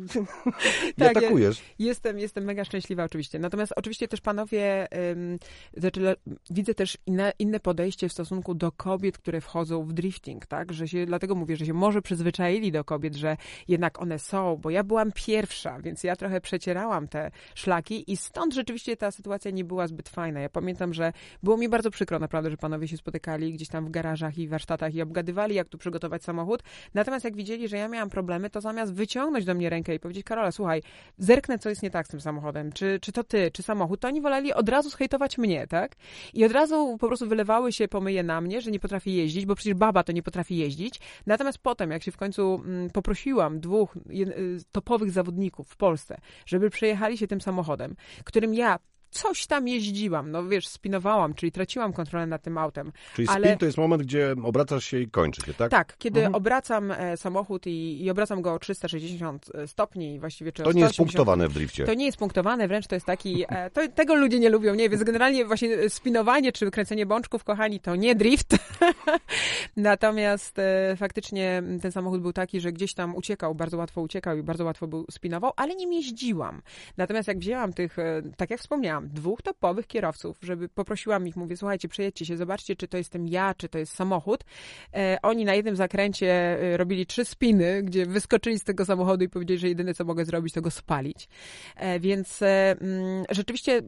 Tak, 0.98 1.16
atakujesz. 1.16 1.62
Jestem, 1.78 2.18
jestem 2.18 2.44
mega 2.44 2.64
szczęśliwa 2.64 3.04
oczywiście. 3.04 3.38
Natomiast 3.38 3.72
oczywiście 3.76 4.08
też 4.08 4.20
panowie, 4.20 4.88
ym, 5.12 5.38
znaczy, 5.76 6.14
widzę 6.50 6.74
też 6.74 6.98
inne, 7.06 7.32
inne 7.38 7.60
podejście 7.60 8.08
w 8.08 8.12
stosunku 8.12 8.54
do 8.54 8.72
kobiet, 8.72 9.18
które 9.18 9.40
wchodzą 9.40 9.84
w 9.84 9.92
drifting, 9.92 10.46
tak? 10.46 10.72
Że 10.72 10.88
się, 10.88 11.06
dlatego 11.06 11.34
mówię, 11.34 11.56
że 11.56 11.66
się 11.66 11.74
może 11.74 12.02
przyzwyczaili 12.02 12.72
do 12.72 12.84
kobiet, 12.92 13.14
że 13.14 13.36
jednak 13.68 14.02
one 14.02 14.18
są, 14.18 14.56
bo 14.56 14.70
ja 14.70 14.84
byłam 14.84 15.12
pierwsza, 15.12 15.80
więc 15.80 16.04
ja 16.04 16.16
trochę 16.16 16.40
przecierałam 16.40 17.08
te 17.08 17.30
szlaki 17.54 18.12
i 18.12 18.16
stąd 18.16 18.54
rzeczywiście 18.54 18.96
ta 18.96 19.10
sytuacja 19.10 19.50
nie 19.50 19.64
była 19.64 19.86
zbyt 19.86 20.08
fajna. 20.08 20.40
Ja 20.40 20.48
pamiętam, 20.48 20.94
że 20.94 21.12
było 21.42 21.56
mi 21.56 21.68
bardzo 21.68 21.90
przykro 21.90 22.18
naprawdę, 22.18 22.50
że 22.50 22.56
panowie 22.56 22.88
się 22.88 22.96
spotykali 22.96 23.52
gdzieś 23.52 23.68
tam 23.68 23.86
w 23.86 23.90
garażach 23.90 24.38
i 24.38 24.48
warsztatach 24.48 24.94
i 24.94 25.02
obgadywali, 25.02 25.54
jak 25.54 25.68
tu 25.68 25.78
przygotować 25.78 26.24
samochód. 26.24 26.62
Natomiast 26.94 27.24
jak 27.24 27.36
widzieli, 27.36 27.68
że 27.68 27.76
ja 27.76 27.88
miałam 27.88 28.10
problemy, 28.10 28.50
to 28.50 28.60
zamiast 28.60 28.94
wyciągnąć 28.94 29.44
do 29.44 29.54
mnie 29.54 29.70
rękę 29.70 29.94
i 29.94 30.00
powiedzieć, 30.00 30.24
Karola, 30.24 30.52
słuchaj, 30.52 30.82
zerknę, 31.18 31.58
co 31.58 31.68
jest 31.68 31.82
nie 31.82 31.90
tak 31.90 32.06
z 32.06 32.10
tym 32.10 32.20
samochodem, 32.20 32.72
czy, 32.72 32.98
czy 33.00 33.12
to 33.12 33.24
ty, 33.24 33.50
czy 33.50 33.62
samochód, 33.62 34.00
to 34.00 34.08
oni 34.08 34.20
woleli 34.20 34.52
od 34.52 34.68
razu 34.68 34.90
zhejtować 34.90 35.38
mnie, 35.38 35.66
tak? 35.66 35.96
I 36.34 36.44
od 36.44 36.52
razu 36.52 36.96
po 37.00 37.06
prostu 37.06 37.28
wylewały 37.28 37.72
się 37.72 37.88
pomyje 37.88 38.22
na 38.22 38.40
mnie, 38.40 38.60
że 38.60 38.70
nie 38.70 38.80
potrafię 38.80 39.10
jeździć, 39.10 39.46
bo 39.46 39.54
przecież 39.54 39.74
baba 39.74 40.04
to 40.04 40.12
nie 40.12 40.22
potrafi 40.22 40.56
jeździć. 40.56 41.00
Natomiast 41.26 41.58
potem, 41.58 41.90
jak 41.90 42.02
się 42.02 42.12
w 42.12 42.16
końcu 42.16 42.62
mm, 42.64 42.81
poprosiłam 42.90 43.60
dwóch 43.60 43.96
y, 43.96 44.58
topowych 44.72 45.10
zawodników 45.10 45.68
w 45.68 45.76
Polsce, 45.76 46.18
żeby 46.46 46.70
przejechali 46.70 47.18
się 47.18 47.26
tym 47.26 47.40
samochodem, 47.40 47.96
którym 48.24 48.54
ja 48.54 48.78
coś 49.12 49.46
tam 49.46 49.68
jeździłam, 49.68 50.30
no 50.30 50.48
wiesz, 50.48 50.68
spinowałam, 50.68 51.34
czyli 51.34 51.52
traciłam 51.52 51.92
kontrolę 51.92 52.26
nad 52.26 52.42
tym 52.42 52.58
autem. 52.58 52.92
Czyli 53.14 53.28
ale- 53.28 53.46
spin 53.46 53.58
to 53.58 53.66
jest 53.66 53.78
moment, 53.78 54.02
gdzie 54.02 54.34
obracasz 54.44 54.84
się 54.84 54.98
i 55.00 55.08
kończy 55.10 55.42
się, 55.42 55.54
tak? 55.54 55.70
Tak, 55.70 55.96
kiedy 55.98 56.20
Mhm. 56.20 56.34
obracam 56.34 56.90
e, 56.90 57.16
samochód 57.16 57.66
i, 57.66 58.04
i 58.04 58.10
obracam 58.10 58.42
go 58.42 58.52
o 58.54 58.58
360 58.58 59.46
stopni, 59.66 60.20
właściwie 60.20 60.52
czy 60.52 60.62
To 60.62 60.72
nie 60.72 60.80
jest 60.80 60.94
180 60.94 60.96
punktowane 61.16 61.48
w 61.48 61.52
drifcie. 61.52 61.84
To 61.84 61.94
nie 61.94 62.06
jest 62.06 62.18
punktowane, 62.18 62.68
wręcz 62.68 62.86
to 62.86 62.94
jest 62.96 63.06
taki, 63.06 63.44
e, 63.48 63.70
to, 63.70 63.88
tego 63.88 64.14
ludzie 64.14 64.38
nie 64.38 64.48
lubią, 64.50 64.74
nie, 64.74 64.88
więc 64.88 65.02
generalnie 65.02 65.44
właśnie 65.44 65.90
spinowanie 65.90 66.52
czy 66.52 66.70
kręcenie 66.70 67.06
bączków, 67.06 67.44
kochani, 67.44 67.80
to 67.80 67.96
nie 67.96 68.14
drift. 68.14 68.56
Natomiast 69.76 70.58
e, 70.58 70.96
faktycznie 70.96 71.62
ten 71.82 71.92
samochód 71.92 72.20
był 72.22 72.32
taki, 72.32 72.60
że 72.60 72.72
gdzieś 72.72 72.94
tam 72.94 73.14
uciekał, 73.16 73.54
bardzo 73.54 73.76
łatwo 73.76 74.00
uciekał 74.00 74.38
i 74.38 74.42
bardzo 74.42 74.64
łatwo 74.64 74.86
był 74.86 75.06
spinował, 75.10 75.52
ale 75.56 75.74
nim 75.74 75.92
jeździłam. 75.92 76.62
Natomiast 76.96 77.28
jak 77.28 77.38
wzięłam 77.38 77.72
tych, 77.72 77.98
e, 77.98 78.22
tak 78.36 78.50
jak 78.50 78.60
wspomniałam, 78.60 79.01
dwóch 79.08 79.42
topowych 79.42 79.86
kierowców, 79.86 80.38
żeby 80.42 80.68
poprosiłam 80.68 81.28
ich, 81.28 81.36
mówię, 81.36 81.56
słuchajcie, 81.56 81.88
przejedźcie 81.88 82.26
się, 82.26 82.36
zobaczcie, 82.36 82.76
czy 82.76 82.88
to 82.88 82.96
jestem 82.96 83.28
ja, 83.28 83.54
czy 83.54 83.68
to 83.68 83.78
jest 83.78 83.94
samochód. 83.94 84.44
E, 84.94 85.18
oni 85.22 85.44
na 85.44 85.54
jednym 85.54 85.76
zakręcie 85.76 86.32
e, 86.32 86.76
robili 86.76 87.06
trzy 87.06 87.24
spiny, 87.24 87.82
gdzie 87.82 88.06
wyskoczyli 88.06 88.58
z 88.58 88.64
tego 88.64 88.84
samochodu 88.84 89.24
i 89.24 89.28
powiedzieli, 89.28 89.60
że 89.60 89.68
jedyne, 89.68 89.94
co 89.94 90.04
mogę 90.04 90.24
zrobić, 90.24 90.54
to 90.54 90.62
go 90.62 90.70
spalić. 90.70 91.28
E, 91.76 92.00
Więc 92.00 92.42
e, 92.42 92.76
mm, 92.80 93.24
rzeczywiście, 93.30 93.76
e, 93.78 93.82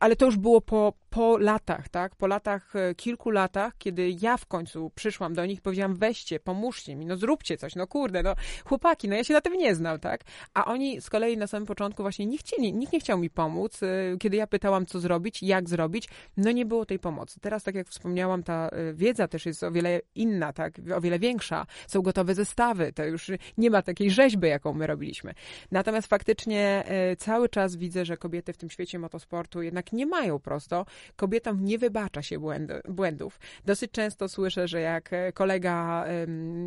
ale 0.00 0.16
to 0.16 0.26
już 0.26 0.36
było 0.36 0.60
po, 0.60 0.92
po 1.16 1.38
latach, 1.38 1.88
tak? 1.88 2.16
Po 2.16 2.26
latach, 2.26 2.76
e, 2.76 2.94
kilku 2.94 3.30
latach, 3.30 3.72
kiedy 3.78 4.10
ja 4.20 4.36
w 4.36 4.46
końcu 4.46 4.90
przyszłam 4.94 5.34
do 5.34 5.46
nich, 5.46 5.60
powiedziałam, 5.62 5.94
weźcie, 5.94 6.40
pomóżcie 6.40 6.96
mi, 6.96 7.06
no 7.06 7.16
zróbcie 7.16 7.56
coś, 7.56 7.74
no 7.74 7.86
kurde, 7.86 8.22
no 8.22 8.34
chłopaki, 8.64 9.08
no 9.08 9.16
ja 9.16 9.24
się 9.24 9.34
na 9.34 9.40
tym 9.40 9.52
nie 9.52 9.74
znam, 9.74 10.00
tak? 10.00 10.20
A 10.54 10.64
oni 10.64 11.00
z 11.00 11.10
kolei 11.10 11.36
na 11.36 11.46
samym 11.46 11.66
początku 11.66 12.02
właśnie 12.02 12.26
nie 12.26 12.38
chcieli, 12.38 12.74
nikt 12.74 12.92
nie 12.92 13.00
chciał 13.00 13.18
mi 13.18 13.30
pomóc. 13.30 13.82
E, 13.82 14.16
Kiedy 14.18 14.36
ja 14.36 14.46
pytałam, 14.46 14.86
co 14.86 15.00
zrobić, 15.00 15.42
jak 15.42 15.68
zrobić, 15.68 16.08
no 16.36 16.52
nie 16.52 16.66
było 16.66 16.86
tej 16.86 16.98
pomocy. 16.98 17.40
Teraz, 17.40 17.62
tak 17.62 17.74
jak 17.74 17.88
wspomniałam, 17.88 18.42
ta 18.42 18.68
e, 18.68 18.92
wiedza 18.94 19.28
też 19.28 19.46
jest 19.46 19.62
o 19.62 19.72
wiele 19.72 20.00
inna, 20.14 20.52
tak? 20.52 20.74
O 20.96 21.00
wiele 21.00 21.18
większa. 21.18 21.66
Są 21.86 22.02
gotowe 22.02 22.34
zestawy, 22.34 22.92
to 22.92 23.04
już 23.04 23.30
nie 23.58 23.70
ma 23.70 23.82
takiej 23.82 24.10
rzeźby, 24.10 24.48
jaką 24.48 24.72
my 24.72 24.86
robiliśmy. 24.86 25.34
Natomiast 25.70 26.08
faktycznie 26.08 26.84
cały 27.18 27.48
czas 27.48 27.76
widzę, 27.76 28.04
że 28.04 28.16
kobiety 28.16 28.52
w 28.52 28.56
tym 28.56 28.70
świecie 28.70 28.98
motosportu 28.98 29.62
jednak 29.62 29.92
nie 29.92 30.06
mają 30.06 30.38
prosto. 30.38 30.86
Kobietom 31.16 31.64
nie 31.64 31.78
wybacza 31.78 32.22
się 32.22 32.38
błędy, 32.38 32.80
błędów. 32.88 33.40
Dosyć 33.64 33.90
często 33.90 34.28
słyszę, 34.28 34.68
że 34.68 34.80
jak 34.80 35.12
e, 35.12 35.32
kolega, 35.32 36.04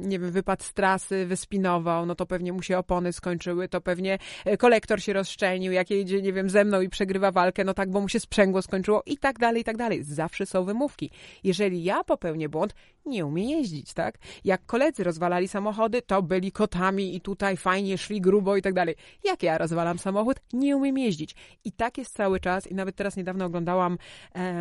nie 0.01 0.19
wiem, 0.19 0.31
wypadł 0.31 0.63
z 0.63 0.73
trasy, 0.73 1.25
wyspinował, 1.25 2.05
no 2.05 2.15
to 2.15 2.25
pewnie 2.25 2.53
mu 2.53 2.61
się 2.61 2.77
opony 2.77 3.13
skończyły, 3.13 3.67
to 3.67 3.81
pewnie 3.81 4.17
e, 4.45 4.57
kolektor 4.57 5.01
się 5.01 5.13
rozszczelnił, 5.13 5.71
jak 5.71 5.89
jedzie, 5.89 6.21
nie 6.21 6.33
wiem, 6.33 6.49
ze 6.49 6.65
mną 6.65 6.81
i 6.81 6.89
przegrywa 6.89 7.31
walkę, 7.31 7.63
no 7.63 7.73
tak, 7.73 7.91
bo 7.91 8.01
mu 8.01 8.09
się 8.09 8.19
sprzęgło 8.19 8.61
skończyło 8.61 9.03
i 9.05 9.17
tak 9.17 9.39
dalej, 9.39 9.61
i 9.61 9.65
tak 9.65 9.77
dalej. 9.77 10.03
Zawsze 10.03 10.45
są 10.45 10.63
wymówki. 10.63 11.11
Jeżeli 11.43 11.83
ja 11.83 12.03
popełnię 12.03 12.49
błąd, 12.49 12.73
nie 13.05 13.25
umiem 13.25 13.49
jeździć, 13.49 13.93
tak? 13.93 14.17
Jak 14.43 14.65
koledzy 14.65 15.03
rozwalali 15.03 15.47
samochody, 15.47 16.01
to 16.01 16.21
byli 16.21 16.51
kotami 16.51 17.15
i 17.15 17.21
tutaj 17.21 17.57
fajnie 17.57 17.97
szli 17.97 18.21
grubo 18.21 18.57
i 18.57 18.61
tak 18.61 18.73
dalej. 18.73 18.95
Jak 19.23 19.43
ja 19.43 19.57
rozwalam 19.57 19.99
samochód, 19.99 20.37
nie 20.53 20.77
umiem 20.77 20.97
jeździć. 20.97 21.35
I 21.63 21.71
tak 21.71 21.97
jest 21.97 22.15
cały 22.15 22.39
czas 22.39 22.67
i 22.67 22.75
nawet 22.75 22.95
teraz 22.95 23.15
niedawno 23.15 23.45
oglądałam 23.45 23.97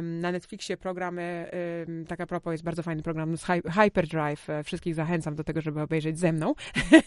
na 0.02 0.32
Netflixie 0.32 0.76
programy, 0.76 1.50
em, 1.86 2.06
tak 2.06 2.20
a 2.20 2.26
propos 2.26 2.52
jest 2.52 2.64
bardzo 2.64 2.82
fajny 2.82 3.02
program 3.02 3.36
z 3.36 3.44
Hy- 3.44 3.70
Hyperdrive, 3.70 4.50
e, 4.50 4.64
wszystkich 4.64 4.94
zachęcam 4.94 5.34
do 5.34 5.44
tego, 5.44 5.60
żeby 5.60 5.80
obejrzeć 5.80 6.18
ze 6.18 6.32
mną. 6.32 6.54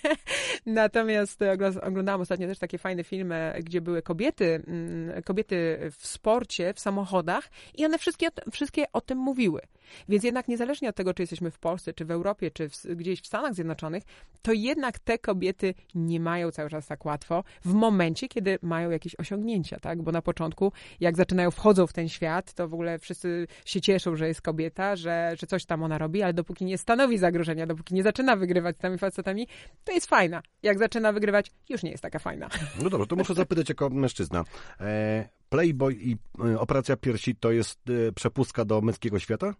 Natomiast 0.66 1.42
e, 1.42 1.58
oglądałam 1.82 2.22
ostatnio 2.22 2.48
też 2.48 2.60
takie 2.60 2.78
fajne 2.78 3.04
filmy, 3.04 3.54
gdzie 3.64 3.82
były 3.82 4.02
kobiety, 4.02 4.64
mm, 4.68 5.24
kobiety 5.24 5.78
w 6.00 6.08
sporcie, 6.08 6.74
w 6.74 6.80
samochodach 6.80 7.50
i 7.78 7.86
one 7.86 7.98
wszystkie, 7.98 8.28
wszystkie 8.52 8.86
o 8.94 9.02
tym 9.02 9.18
mówiły. 9.18 9.62
Więc 10.10 10.24
jednak 10.24 10.48
niezależnie 10.48 10.90
od 10.90 10.96
tego, 10.96 11.14
czy 11.14 11.24
jesteśmy 11.24 11.52
w 11.52 11.60
Polsce, 11.60 11.94
czy 11.94 12.06
w 12.06 12.12
Europie, 12.12 12.52
czy 12.52 12.70
w, 12.70 12.86
gdzieś 12.96 13.22
w 13.22 13.28
Stanach 13.28 13.54
Zjednoczonych, 13.54 14.04
to 14.42 14.54
jednak 14.54 15.00
te 15.00 15.18
kobiety 15.18 15.74
nie 15.96 16.20
mają 16.20 16.52
cały 16.52 16.70
czas 16.70 16.88
tak 16.88 17.06
łatwo 17.06 17.44
w 17.66 17.74
momencie, 17.74 18.28
kiedy 18.28 18.60
mają 18.62 18.90
jakieś 18.90 19.16
osiągnięcia, 19.16 19.80
tak? 19.80 20.02
Bo 20.02 20.12
na 20.12 20.22
początku, 20.22 20.72
jak 21.00 21.18
zaczynają, 21.18 21.52
wchodzą 21.52 21.88
w 21.88 21.94
ten 21.94 22.10
świat, 22.10 22.54
to 22.54 22.68
w 22.68 22.74
ogóle 22.74 23.00
wszyscy 23.00 23.48
się 23.66 23.82
cieszą, 23.82 24.16
że 24.16 24.28
jest 24.28 24.42
kobieta, 24.42 24.96
że, 24.96 25.36
że 25.40 25.48
coś 25.48 25.66
tam 25.66 25.84
ona 25.84 25.98
robi, 25.98 26.24
ale 26.24 26.34
dopóki 26.34 26.66
nie 26.66 26.78
stanowi 26.78 27.18
zagrożenia, 27.18 27.68
dopóki 27.68 27.94
nie 27.94 28.04
zaczyna 28.04 28.36
wygrywać 28.36 28.76
z 28.76 28.80
tymi 28.80 28.98
facetami, 28.98 29.48
to 29.84 29.92
jest 29.92 30.08
fajna. 30.08 30.42
Jak 30.64 30.80
zaczyna 30.80 31.12
wygrywać, 31.14 31.52
już 31.70 31.84
nie 31.84 31.92
jest 31.92 32.04
taka 32.04 32.20
fajna. 32.20 32.50
No 32.84 32.90
dobra, 32.90 33.06
to 33.06 33.16
muszę 33.16 33.34
zapytać 33.34 33.70
jako 33.70 33.90
mężczyzna. 33.90 34.44
E, 34.80 35.30
Playboy 35.50 35.94
i 35.94 36.18
e, 36.46 36.60
operacja 36.60 36.98
piersi 36.98 37.36
to 37.36 37.52
jest 37.52 37.80
e, 37.90 38.12
przepustka 38.12 38.66
do 38.66 38.82
męskiego 38.82 39.20
świata? 39.20 39.54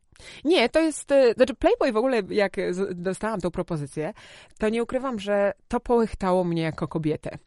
Nie, 0.44 0.70
to 0.70 0.80
jest, 0.80 1.12
e, 1.12 1.34
znaczy 1.34 1.56
Playboy 1.56 1.92
w 1.92 1.98
ogóle, 1.98 2.22
jak 2.30 2.56
z- 2.72 3.02
dostałam 3.02 3.42
tą 3.42 3.52
propozycję, 3.52 4.14
to 4.60 4.70
nie 4.70 4.84
ukrywam, 4.84 5.20
że 5.20 5.54
to 5.68 5.80
połychtało 5.80 6.44
mnie 6.44 6.62
jako 6.62 6.88
kobietę. 6.88 7.38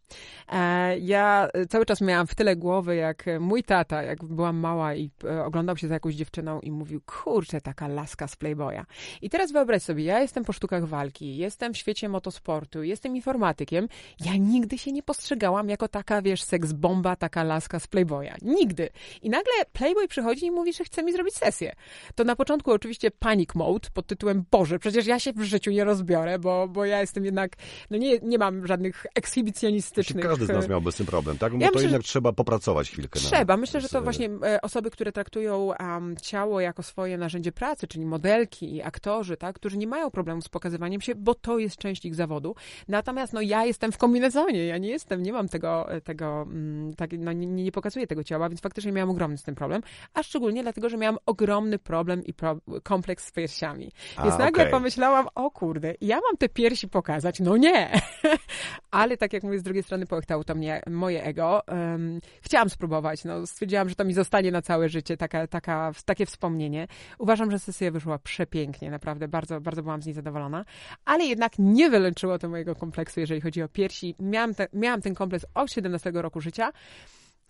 E, 0.53 0.99
Ja 0.99 1.49
e, 1.55 1.67
cały 1.67 1.87
czas 1.87 2.01
miałam 2.01 2.27
w 2.27 2.35
tyle 2.35 2.57
głowy, 2.57 2.97
jak 2.97 3.25
mój 3.41 3.62
tata, 3.62 4.03
jak 4.03 4.25
byłam 4.25 4.57
mała 4.57 4.95
i 4.95 5.11
oglądał 5.45 5.77
się 5.77 5.89
za 5.89 5.95
jakąś 5.95 6.15
dziewczyną 6.15 6.61
i 6.61 6.71
mówił, 6.71 7.01
kurczę, 7.07 7.61
taka 7.61 7.89
laska 7.89 8.29
z 8.29 8.37
Playboya. 8.37 8.85
I 9.23 9.31
teraz 9.31 9.53
wyobraź 9.53 9.83
sobie, 9.83 10.05
ja 10.05 10.21
jestem 10.21 10.45
po 10.45 10.53
sztukach 10.53 10.85
walki, 10.87 11.37
jestem 11.37 11.75
w 11.75 11.77
świecie 11.77 12.09
motosportu, 12.09 12.83
jestem 12.83 13.17
informatykiem, 13.17 13.89
ja 14.25 14.37
nigdy 14.37 14.79
się 14.79 14.93
nie 14.93 15.03
postrzegałam 15.03 15.69
jako 15.69 15.89
taka, 15.89 16.23
wiesz, 16.23 16.43
seks 16.43 16.73
bomba, 16.73 17.17
taka 17.17 17.43
laska 17.45 17.79
z 17.79 17.87
Playboya. 17.87 18.33
Nigdy. 18.43 18.89
I 19.23 19.31
nagle 19.31 19.53
Playboy 19.73 20.09
przychodzi 20.09 20.47
i 20.47 20.51
mówi, 20.51 20.73
że 20.73 20.85
chce 20.85 21.03
mi 21.03 21.12
zrobić 21.12 21.35
sesję. 21.35 21.73
To 22.15 22.25
na 22.25 22.37
początku 22.37 22.54
oczywiście 22.65 23.11
panic 23.11 23.55
mode 23.55 23.89
pod 23.95 24.07
tytułem 24.07 24.45
Boże, 24.51 24.79
przecież 24.79 25.07
ja 25.07 25.19
się 25.19 25.33
w 25.33 25.43
życiu 25.43 25.71
nie 25.71 25.85
rozbiorę, 25.85 26.39
bo, 26.39 26.69
bo 26.69 26.85
ja 26.85 27.01
jestem 27.01 27.25
jednak, 27.25 27.53
no 27.91 27.97
nie, 27.97 28.19
nie 28.19 28.39
mam 28.39 28.67
żadnych 28.67 29.07
ekshibicjonistycznych... 29.15 30.25
Każdy 30.25 30.47
z 30.47 30.49
nas 30.49 30.69
miałby 30.69 30.93
z 30.93 30.97
tym 30.97 31.07
problem, 31.07 31.39
tak? 31.39 31.53
Bo 31.53 31.59
Ja 31.59 31.67
to 31.69 31.73
myślę, 31.75 31.83
jednak 31.83 32.03
trzeba 32.03 32.33
popracować 32.33 32.91
chwilkę. 32.91 33.21
na- 33.21 33.27
Trzeba. 33.27 33.57
Myślę, 33.57 33.81
że 33.81 33.89
to 33.89 34.03
właśnie 34.03 34.31
e, 34.47 34.61
osoby, 34.61 34.91
które 34.91 35.13
traktują 35.13 35.73
um, 35.81 36.17
ciało 36.23 36.61
jako 36.61 36.83
swoje 36.83 37.19
narzędzie 37.19 37.53
pracy, 37.53 37.87
czyli 37.87 38.07
modelki 38.07 38.75
i 38.75 38.83
aktorzy, 38.83 39.37
tak, 39.37 39.57
którzy 39.57 39.79
nie 39.79 39.87
mają 39.87 40.11
problemu 40.11 40.41
z 40.43 40.49
pokazywaniem 40.49 41.01
się, 41.01 41.15
bo 41.15 41.35
to 41.35 41.59
jest 41.59 41.77
część 41.77 42.05
ich 42.05 42.15
zawodu. 42.15 42.55
Natomiast 42.89 43.33
no, 43.33 43.41
ja 43.41 43.65
jestem 43.65 43.93
w 43.93 43.99
kombinezonie, 43.99 44.67
ja 44.67 44.79
nie 44.79 44.89
jestem, 44.89 45.23
nie 45.23 45.33
mam 45.33 45.49
tego, 45.49 45.91
e, 45.93 46.01
tego 46.01 46.43
mm, 46.43 46.95
tak, 46.95 47.11
no, 47.19 47.33
nie, 47.33 47.47
nie 47.47 47.73
pokazuję 47.73 48.07
tego 48.07 48.25
ciała, 48.25 48.49
więc 48.49 48.61
faktycznie 48.61 48.93
miałam 48.93 49.11
ogromny 49.11 49.39
z 49.39 49.43
tym 49.43 49.55
problem, 49.55 49.83
a 50.15 50.23
szczególnie 50.23 50.63
dlatego, 50.63 50.89
że 50.89 50.97
miałam 50.97 51.19
ogromny 51.27 51.79
problem 51.79 52.25
i 52.25 52.35
pro, 52.35 52.44
kompleks 52.83 53.27
z 53.27 53.33
piersiami. 53.33 53.93
Więc 54.25 54.35
A, 54.35 54.39
nagle 54.39 54.63
okej. 54.63 54.71
pomyślałam, 54.71 55.29
o 55.35 55.51
kurde, 55.51 55.95
ja 56.01 56.17
mam 56.17 56.37
te 56.37 56.49
piersi 56.49 56.89
pokazać, 56.89 57.41
no 57.41 57.57
nie. 57.57 58.01
Ale 58.91 59.17
tak 59.17 59.33
jak 59.33 59.43
mówię, 59.43 59.59
z 59.59 59.63
drugiej 59.63 59.83
strony 59.83 60.07
pochtało 60.07 60.45
to 60.45 60.55
mnie, 60.55 60.83
moje 60.87 61.25
ego. 61.25 61.63
Um, 61.69 62.21
chciałam 62.43 62.71
spróbować, 62.71 63.25
no, 63.25 63.47
stwierdziłam, 63.47 63.89
że 63.89 63.95
to 63.95 64.05
mi 64.05 64.15
zostanie 64.15 64.51
na 64.51 64.63
całe 64.63 64.89
życie, 64.89 65.17
taka, 65.17 65.47
taka, 65.47 65.93
takie 66.05 66.27
wspomnienie. 66.27 66.87
Uważam, 67.19 67.51
że 67.51 67.59
sesja 67.59 67.91
wyszła 67.91 68.19
przepięknie, 68.19 68.91
naprawdę, 68.91 69.29
bardzo, 69.29 69.61
bardzo 69.61 69.83
byłam 69.83 70.03
z 70.03 70.07
niej 70.07 70.15
zadowolona, 70.15 70.65
ale 71.05 71.25
jednak 71.25 71.53
nie 71.59 71.91
wyleczyło 71.91 72.39
to 72.39 72.49
mojego 72.49 72.75
kompleksu, 72.75 73.21
jeżeli 73.21 73.41
chodzi 73.41 73.63
o 73.63 73.69
piersi. 73.69 74.15
Miałam, 74.21 74.55
te, 74.55 74.69
miałam 74.73 75.03
ten 75.03 75.15
kompleks 75.15 75.47
od 75.55 75.73
17 75.73 76.11
roku 76.15 76.41
życia, 76.41 76.73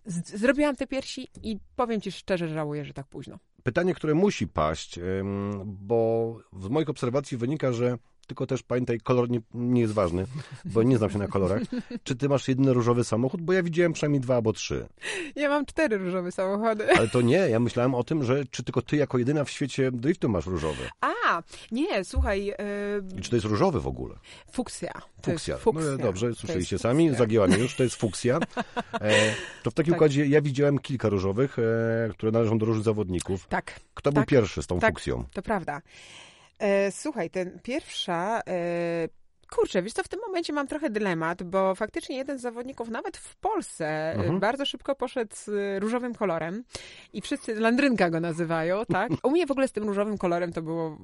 Z, 0.07 0.29
zrobiłam 0.29 0.77
te 0.77 0.87
piersi 0.87 1.29
i 1.43 1.59
powiem 1.77 2.01
ci 2.01 2.13
szczerze, 2.13 2.49
że 2.49 2.55
żałuję, 2.55 2.85
że 2.85 2.93
tak 2.93 3.07
późno. 3.07 3.39
Pytanie, 3.65 3.95
które 3.95 4.15
musi 4.15 4.49
paść, 4.49 5.01
bo 5.65 6.39
z 6.61 6.69
moich 6.69 6.89
obserwacji 6.91 7.37
wynika, 7.37 7.73
że 7.73 7.99
tylko 8.27 8.47
też 8.47 8.63
pamiętaj, 8.63 9.01
kolor 9.01 9.31
nie, 9.31 9.41
nie 9.55 9.81
jest 9.81 9.93
ważny, 9.93 10.27
bo 10.65 10.83
nie 10.83 10.99
znam 10.99 11.11
się 11.11 11.19
na 11.19 11.29
kolorach. 11.29 11.63
Czy 12.05 12.17
ty 12.17 12.29
masz 12.29 12.49
jedyny 12.49 12.73
różowy 12.73 13.05
samochód? 13.05 13.43
Bo 13.43 13.53
ja 13.53 13.63
widziałem 13.63 13.93
przynajmniej 13.93 14.21
dwa 14.21 14.35
albo 14.35 14.53
trzy. 14.53 14.87
Ja 15.37 15.49
mam 15.49 15.67
cztery 15.67 15.99
różowe 15.99 16.33
samochody. 16.33 16.93
Ale 16.99 17.09
to 17.09 17.21
nie, 17.21 17.37
ja 17.37 17.61
myślałem 17.61 17.95
o 17.95 18.05
tym, 18.05 18.25
że 18.25 18.45
czy 18.51 18.63
tylko 18.63 18.83
ty 18.83 18.97
jako 18.97 19.19
jedyna 19.19 19.45
w 19.45 19.51
świecie 19.51 19.91
driftu 19.93 20.29
masz 20.29 20.47
różowy. 20.47 20.89
A, 21.01 21.43
nie, 21.73 22.05
słuchaj, 22.05 22.45
yy, 22.45 22.55
I 23.19 23.21
czy 23.21 23.31
to 23.31 23.37
jest 23.37 23.47
różowy 23.47 23.81
w 23.81 23.87
ogóle? 23.87 24.15
fuksja. 24.53 24.93
Fuksja. 25.25 25.57
Fuksja. 25.57 25.91
No, 25.91 25.99
dobrze, 25.99 26.35
słyszeliście 26.35 26.79
sami, 26.79 27.15
zagięła 27.15 27.47
mnie 27.47 27.59
już, 27.59 27.75
to 27.77 27.83
jest 27.83 27.97
fuksja. 27.97 28.39
E, 29.01 29.35
to 29.63 29.71
w 29.71 29.75
takim 29.75 29.93
Tak. 29.93 29.99
układzie 29.99 30.27
ja 30.27 30.41
widziałem 30.41 30.79
kilka 30.79 31.09
różowych, 31.09 31.57
e, 31.59 31.63
które 32.11 32.33
należą 32.33 32.59
do 32.59 32.67
różnych 32.67 32.85
zawodników. 32.85 33.47
Tak, 33.47 33.81
Kto 33.95 34.13
był 34.13 34.23
tak, 34.23 34.29
pierwszy 34.29 34.63
z 34.63 34.67
tą 34.67 34.79
tak. 34.79 34.91
fuksją? 34.91 35.25
to 35.33 35.43
prawda. 35.43 35.81
E, 36.65 36.93
słuchaj, 36.93 37.31
ten 37.31 37.61
pierwsza 37.63 38.41
e, 38.47 39.09
Kurczę, 39.57 39.83
wiesz 39.83 39.93
co, 39.93 40.03
w 40.03 40.09
tym 40.09 40.21
momencie 40.27 40.53
mam 40.53 40.67
trochę 40.67 40.91
dylemat, 40.91 41.43
bo 41.43 41.75
faktycznie 41.75 42.17
jeden 42.17 42.39
z 42.39 42.43
zawodników, 42.43 42.89
nawet 42.89 43.17
w 43.17 43.37
Polsce, 43.37 44.13
Mhm. 44.15 44.41
bardzo 44.41 44.67
szybko 44.67 44.95
poszedł 44.95 45.35
z 45.35 45.49
y, 45.49 45.81
różowym 45.81 46.15
kolorem 46.15 46.65
i 47.13 47.21
wszyscy 47.21 47.55
landrynka 47.55 48.11
go 48.11 48.21
nazywają, 48.21 48.85
tak? 48.93 49.13
U 49.23 49.31
mnie 49.31 49.47
w 49.47 49.51
ogóle 49.51 49.69
z 49.69 49.73
tym 49.73 49.85
różowym 49.85 50.19
kolorem 50.19 50.53
to 50.53 50.63
było, 50.63 50.97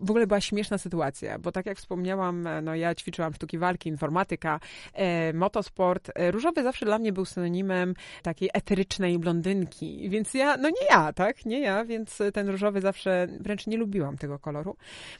w, 0.00 0.10
ogóle 0.10 0.26
była 0.26 0.40
śmieszna 0.40 0.78
sytuacja, 0.78 1.38
bo 1.38 1.52
tak 1.52 1.66
jak 1.66 1.78
wspomniałam, 1.78 2.46
e, 2.46 2.62
no 2.62 2.74
ja 2.74 2.94
ćwiczyłam 2.94 3.34
sztuki 3.34 3.58
walki, 3.58 3.88
informatyka, 3.88 4.60
e, 4.94 5.32
motosport. 5.32 6.10
E, 6.14 6.30
różowy 6.30 6.62
zawsze 6.62 6.86
dla 6.86 6.98
mnie 6.98 7.12
był 7.12 7.24
synonimem 7.24 7.94
takiej 8.22 8.50
eterycznej 8.54 9.18
blondynki, 9.18 10.08
więc 10.10 10.34
ja, 10.34 10.56
no 10.56 10.68
nie 10.68 10.86
ja, 10.90 11.12
tak? 11.12 11.46
Nie 11.46 11.60
ja, 11.60 11.84
więc 11.84 12.18
ten 12.34 12.48
różowy 12.48 12.80
zawsze, 12.80 13.26
wręcz 13.40 13.66
nie 13.66 13.76
lubiłam 13.76 14.18
tego 14.18 14.38
koloru. 14.38 14.76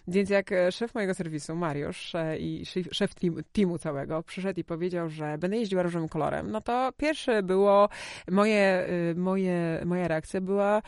Więc 0.08 0.30
jak 0.30 0.52
e, 0.52 0.72
szef 0.72 0.94
mojego 0.94 1.14
serwisu, 1.14 1.56
Mariusz 1.56 2.12
i 2.40 2.66
szef- 2.76 2.92
szef 2.92 3.14
team, 3.14 3.42
teamu 3.52 3.78
całego 3.78 4.22
przyszedł 4.22 4.60
i 4.60 4.64
powiedział, 4.64 5.08
że 5.10 5.38
będę 5.38 5.56
jeździła 5.56 5.82
różowym 5.82 6.08
kolorem, 6.08 6.50
no 6.50 6.60
to 6.60 6.92
pierwsze 6.96 7.42
było, 7.42 7.88
moje, 8.30 8.86
y, 9.10 9.14
moje, 9.14 9.82
moja 9.84 10.08
reakcja 10.08 10.40
była 10.40 10.82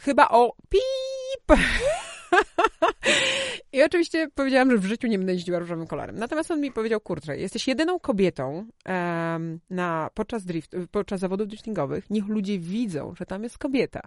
chyba 0.00 0.28
o 0.28 0.56
pip. 0.68 1.58
I 3.72 3.82
oczywiście 3.82 4.28
powiedziałam, 4.34 4.70
że 4.70 4.78
w 4.78 4.84
życiu 4.84 5.06
nie 5.08 5.18
będę 5.18 5.32
jeździła 5.32 5.58
różowym 5.58 5.86
kolorem. 5.86 6.16
Natomiast 6.18 6.50
on 6.50 6.60
mi 6.60 6.72
powiedział, 6.72 7.00
kurczę, 7.00 7.38
jesteś 7.38 7.68
jedyną 7.68 8.00
kobietą 8.00 8.66
em, 8.84 9.60
na, 9.70 10.10
podczas, 10.14 10.44
drift, 10.44 10.76
podczas 10.90 11.20
zawodów 11.20 11.48
driftingowych. 11.48 12.10
Niech 12.10 12.26
ludzie 12.26 12.58
widzą, 12.58 13.14
że 13.18 13.26
tam 13.26 13.42
jest 13.42 13.58
kobieta. 13.58 14.00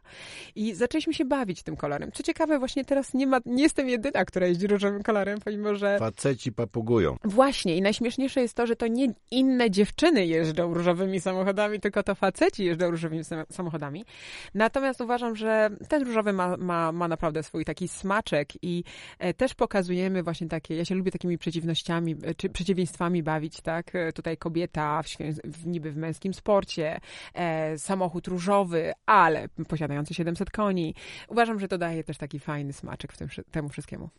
I 0.56 0.74
zaczęliśmy 0.74 1.14
się 1.14 1.26
bawić 1.26 1.64
tym 1.64 1.76
kolorem. 1.78 2.12
Co 2.12 2.24
ciekawe, 2.24 2.60
właśnie 2.60 2.86
teraz 2.86 3.14
nie, 3.14 3.28
ma, 3.28 3.40
nie 3.46 3.64
jestem 3.64 3.90
jedyna, 3.90 4.26
która 4.26 4.48
jeździ 4.48 4.68
różowym 4.68 5.04
kolorem, 5.04 5.40
pomimo 5.46 5.76
że... 5.76 6.00
Faceci 6.00 6.52
papugują. 6.52 7.18
Właśnie 7.24 7.78
i 7.78 7.82
najśmieszniejsze 7.82 8.42
jest 8.42 8.54
to, 8.54 8.68
że 8.68 8.76
to 8.76 8.88
nie 8.88 9.08
inne 9.32 9.72
dziewczyny 9.72 10.26
jeżdżą 10.26 10.74
różowymi 10.74 11.20
samochodami, 11.20 11.80
tylko 11.80 12.04
to 12.04 12.16
faceci 12.16 12.66
jeżdżą 12.66 12.92
różowymi 12.92 13.24
sam- 13.24 13.46
samochodami. 13.50 14.06
Natomiast 14.54 15.02
uważam, 15.02 15.36
że 15.36 15.70
ten 15.90 16.04
różowy 16.04 16.34
ma, 16.34 16.58
ma, 16.58 16.92
ma 16.92 17.08
naprawdę 17.08 17.44
swój 17.44 17.66
taki 17.66 17.88
smaczek 17.88 18.50
i 18.62 18.84
e, 19.20 19.34
też 19.34 19.51
pokazujemy 19.56 20.24
właśnie 20.24 20.48
takie, 20.48 20.76
ja 20.76 20.86
się 20.86 20.96
lubię 20.96 21.12
takimi 21.12 21.38
przeciwnościami, 21.38 22.16
e, 22.24 22.36
czy 22.36 22.50
przeciwieństwami 22.50 23.24
bawić, 23.24 23.62
tak? 23.62 23.96
E, 23.96 24.14
Tutaj 24.14 24.38
kobieta 24.38 25.04
w, 25.04 25.08
w 25.44 25.66
niby 25.66 25.92
w 25.92 25.98
męskim 25.98 26.34
sporcie, 26.34 27.00
e, 27.34 27.78
samochód 27.78 28.28
różowy, 28.28 28.94
ale 29.06 29.50
posiadający 29.68 30.14
700 30.14 30.52
koni. 30.52 30.96
Uważam, 31.28 31.60
że 31.60 31.68
to 31.68 31.78
daje 31.78 32.04
też 32.04 32.18
taki 32.18 32.40
fajny 32.40 32.74
smaczek 32.74 33.14
w 33.14 33.18
tym, 33.18 33.28
temu 33.52 33.70
wszystkiemu. 33.70 34.10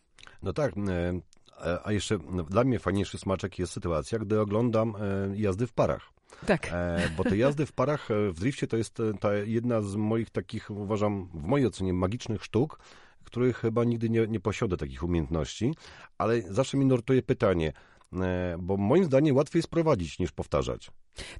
No 0.43 0.53
tak, 0.53 0.73
e, 0.77 1.79
a 1.83 1.91
jeszcze 1.91 2.17
no, 2.31 2.43
dla 2.43 2.63
mnie 2.63 2.79
fajniejszy 2.79 3.17
smaczek 3.17 3.59
jest 3.59 3.73
sytuacja, 3.73 4.19
gdy 4.19 4.39
oglądam 4.39 4.93
jazdy 5.33 5.67
w 5.67 5.73
parach. 5.73 6.13
Tak. 6.45 6.69
E, 6.71 7.09
bo 7.17 7.23
te 7.23 7.37
jazdy 7.37 7.65
w 7.65 7.71
parach 7.71 8.09
w 8.33 8.39
drifcie 8.39 8.67
to 8.67 8.77
jest 8.77 8.97
ta 9.19 9.33
jedna 9.33 9.81
z 9.81 9.95
moich 9.95 10.29
takich, 10.29 10.69
uważam, 10.69 11.29
w 11.33 11.43
mojej 11.43 11.67
ocenie 11.67 11.93
magicznych 11.93 12.43
sztuk, 12.43 12.79
których 13.23 13.57
chyba 13.57 13.83
nigdy 13.83 14.09
nie, 14.09 14.27
nie 14.27 14.39
posiodę 14.39 14.77
takich 14.77 15.03
umiejętności, 15.03 15.73
ale 16.17 16.41
zawsze 16.41 16.77
mi 16.77 16.85
nurtuje 16.85 17.21
pytanie, 17.21 17.73
e, 18.13 18.55
bo 18.59 18.77
moim 18.77 19.05
zdaniem 19.05 19.35
łatwiej 19.35 19.59
jest 19.59 19.69
prowadzić 19.69 20.19
niż 20.19 20.31
powtarzać. 20.31 20.91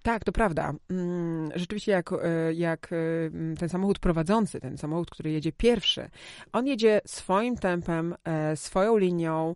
Tak, 0.03 0.23
to 0.23 0.31
prawda. 0.31 0.73
Mm, 0.89 1.51
Rzeczywiście, 1.55 1.91
jak, 1.91 2.11
e, 2.11 2.53
jak 2.53 2.93
e, 2.93 2.95
mm, 3.25 3.57
ten 3.57 3.69
samochód 3.69 3.99
prowadzący, 3.99 4.59
ten 4.59 4.77
samochód, 4.77 5.09
który 5.09 5.31
jedzie 5.31 5.51
pierwszy, 5.51 6.09
on 6.53 6.67
jedzie 6.67 7.01
swoim 7.05 7.57
tempem, 7.57 8.15
e, 8.23 8.55
swoją 8.55 8.97
linią, 8.97 9.55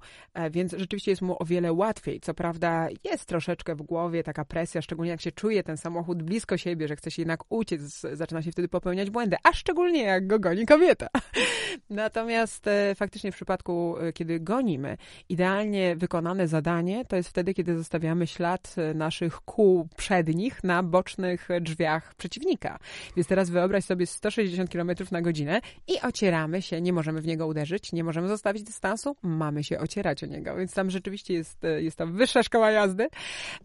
więc 0.51 0.71
rzeczywiście 0.77 1.11
jest 1.11 1.21
mu 1.21 1.35
o 1.39 1.45
wiele 1.45 1.73
łatwiej. 1.73 2.19
Co 2.19 2.33
prawda, 2.33 2.87
jest 3.03 3.25
troszeczkę 3.25 3.75
w 3.75 3.81
głowie 3.81 4.23
taka 4.23 4.45
presja, 4.45 4.81
szczególnie 4.81 5.11
jak 5.11 5.21
się 5.21 5.31
czuje 5.31 5.63
ten 5.63 5.77
samochód 5.77 6.23
blisko 6.23 6.57
siebie, 6.57 6.87
że 6.87 6.95
chce 6.95 7.11
się 7.11 7.21
jednak 7.21 7.39
uciec, 7.49 7.81
zaczyna 8.13 8.41
się 8.41 8.51
wtedy 8.51 8.67
popełniać 8.67 9.09
błędy, 9.09 9.35
a 9.43 9.53
szczególnie 9.53 10.03
jak 10.03 10.27
go 10.27 10.39
goni 10.39 10.65
kobieta. 10.65 11.07
Natomiast 11.89 12.65
faktycznie 12.95 13.31
w 13.31 13.35
przypadku, 13.35 13.95
kiedy 14.13 14.39
gonimy, 14.39 14.97
idealnie 15.29 15.95
wykonane 15.95 16.47
zadanie 16.47 17.05
to 17.05 17.15
jest 17.15 17.29
wtedy, 17.29 17.53
kiedy 17.53 17.77
zostawiamy 17.77 18.27
ślad 18.27 18.75
naszych 18.95 19.41
kół 19.41 19.87
przednich 20.07 20.63
na 20.63 20.83
bocznych 20.83 21.47
drzwiach 21.61 22.15
przeciwnika. 22.15 22.79
Więc 23.15 23.27
teraz 23.27 23.49
wyobraź 23.49 23.83
sobie 23.83 24.05
160 24.05 24.69
km 24.69 24.91
na 25.11 25.21
godzinę 25.21 25.61
i 25.87 26.01
ocieramy 26.01 26.61
się, 26.61 26.81
nie 26.81 26.93
możemy 26.93 27.21
w 27.21 27.27
niego 27.27 27.47
uderzyć, 27.47 27.91
nie 27.93 28.03
możemy 28.03 28.27
zostawić 28.27 28.63
dystansu, 28.63 29.15
mamy 29.21 29.63
się 29.63 29.79
ocierać 29.79 30.23
o 30.23 30.27
niego. 30.27 30.55
Więc 30.55 30.73
tam 30.73 30.89
rzeczywiście 30.89 31.33
jest, 31.33 31.63
e, 31.63 31.83
jest 31.83 31.97
ta 31.97 32.05
wyższa 32.05 32.43
szkoła 32.43 32.71
jazdy. 32.71 33.07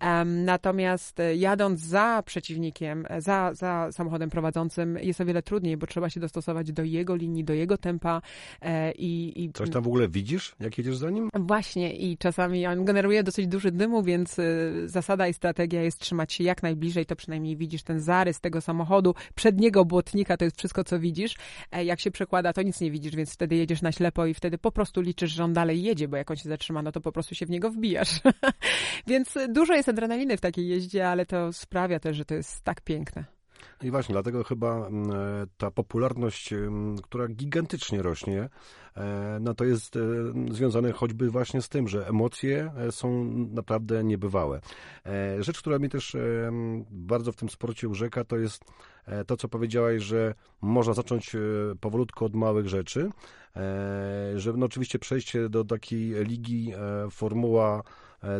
Em, 0.00 0.44
natomiast 0.44 1.20
e, 1.20 1.36
jadąc 1.36 1.80
za 1.80 2.22
przeciwnikiem, 2.26 3.06
e, 3.08 3.20
za, 3.20 3.54
za 3.54 3.88
samochodem 3.92 4.30
prowadzącym 4.30 4.98
jest 5.02 5.20
o 5.20 5.24
wiele 5.24 5.42
trudniej, 5.42 5.76
bo 5.76 5.86
trzeba 5.86 6.10
się 6.10 6.20
dostosować 6.20 6.72
do 6.72 6.84
jego 6.84 7.16
linii, 7.16 7.44
do 7.44 7.54
jego 7.54 7.78
tempa 7.78 8.22
e, 8.62 8.92
i, 8.92 9.44
i 9.44 9.52
Coś 9.52 9.70
tam 9.70 9.82
w 9.82 9.86
ogóle 9.86 10.08
widzisz, 10.08 10.54
jak 10.60 10.78
jedziesz 10.78 10.96
za 10.96 11.10
nim? 11.10 11.28
Właśnie 11.34 11.96
i 11.96 12.18
czasami 12.18 12.66
on 12.66 12.84
generuje 12.84 13.22
dosyć 13.22 13.46
duży 13.46 13.70
dymu, 13.70 14.02
więc 14.02 14.36
zasada 14.86 15.28
i 15.28 15.34
strategia 15.34 15.82
jest 15.82 15.98
trzymać 15.98 16.31
się 16.32 16.44
jak 16.44 16.62
najbliżej, 16.62 17.06
to 17.06 17.16
przynajmniej 17.16 17.56
widzisz 17.56 17.82
ten 17.82 18.00
zarys 18.00 18.40
tego 18.40 18.60
samochodu, 18.60 19.14
przedniego 19.34 19.84
błotnika, 19.84 20.36
to 20.36 20.44
jest 20.44 20.58
wszystko, 20.58 20.84
co 20.84 20.98
widzisz. 20.98 21.36
E, 21.72 21.84
Jak 21.84 22.00
się 22.00 22.10
przekłada, 22.10 22.52
to 22.52 22.62
nic 22.62 22.80
nie 22.80 22.90
widzisz, 22.90 23.16
więc 23.16 23.34
wtedy 23.34 23.56
jedziesz 23.56 23.82
na 23.82 23.92
ślepo 23.92 24.26
i 24.26 24.34
wtedy 24.34 24.58
po 24.58 24.72
prostu 24.72 25.00
liczysz, 25.00 25.30
że 25.30 25.44
on 25.44 25.52
dalej 25.52 25.82
jedzie, 25.82 26.08
bo 26.08 26.16
jak 26.16 26.30
on 26.30 26.36
się 26.36 26.48
zatrzyma, 26.48 26.82
no 26.82 26.92
to 26.92 27.00
po 27.00 27.12
prostu 27.12 27.34
się 27.34 27.46
w 27.46 27.50
niego 27.50 27.70
wbijasz. 27.70 28.20
więc 29.06 29.34
dużo 29.48 29.74
jest 29.74 29.88
adrenaliny 29.88 30.36
w 30.36 30.40
takiej 30.40 30.68
jeździe, 30.68 31.08
ale 31.08 31.26
to 31.26 31.52
sprawia 31.52 32.00
też, 32.00 32.16
że 32.16 32.24
to 32.24 32.34
jest 32.34 32.64
tak 32.64 32.80
piękne. 32.80 33.41
I 33.82 33.90
właśnie, 33.90 34.12
dlatego 34.12 34.44
chyba 34.44 34.86
mm, 34.86 35.10
e, 35.10 35.46
ta 35.56 35.70
popularność, 35.70 36.54
która 37.02 37.28
gigantycznie 37.28 38.02
rośnie, 38.02 38.48
e, 38.96 39.38
no 39.40 39.54
to 39.54 39.64
jest 39.64 39.96
e, 39.96 40.00
związane 40.50 40.92
choćby 40.92 41.30
właśnie 41.30 41.62
z 41.62 41.68
tym, 41.68 41.88
że 41.88 42.08
emocje 42.08 42.72
są 42.90 43.24
naprawdę 43.34 44.04
niebywałe. 44.04 44.60
Rzecz, 45.38 45.58
która 45.60 45.78
mnie 45.78 45.88
też 45.88 46.16
bardzo 46.90 47.32
w 47.32 47.36
tym 47.36 47.48
sporcie 47.48 47.88
urzeka, 47.88 48.24
to 48.24 48.36
jest 48.36 48.64
to, 49.26 49.36
co 49.36 49.48
powiedziałaś, 49.48 50.02
że 50.02 50.34
można 50.60 50.94
zacząć 50.94 51.36
powolutku 51.80 52.24
od 52.24 52.34
małych 52.34 52.68
rzeczy, 52.68 53.10
że 54.34 54.52
no 54.56 54.66
oczywiście 54.66 54.98
przejście 54.98 55.48
do 55.48 55.64
takiej 55.64 56.24
ligi 56.24 56.72
Formuła 57.10 57.82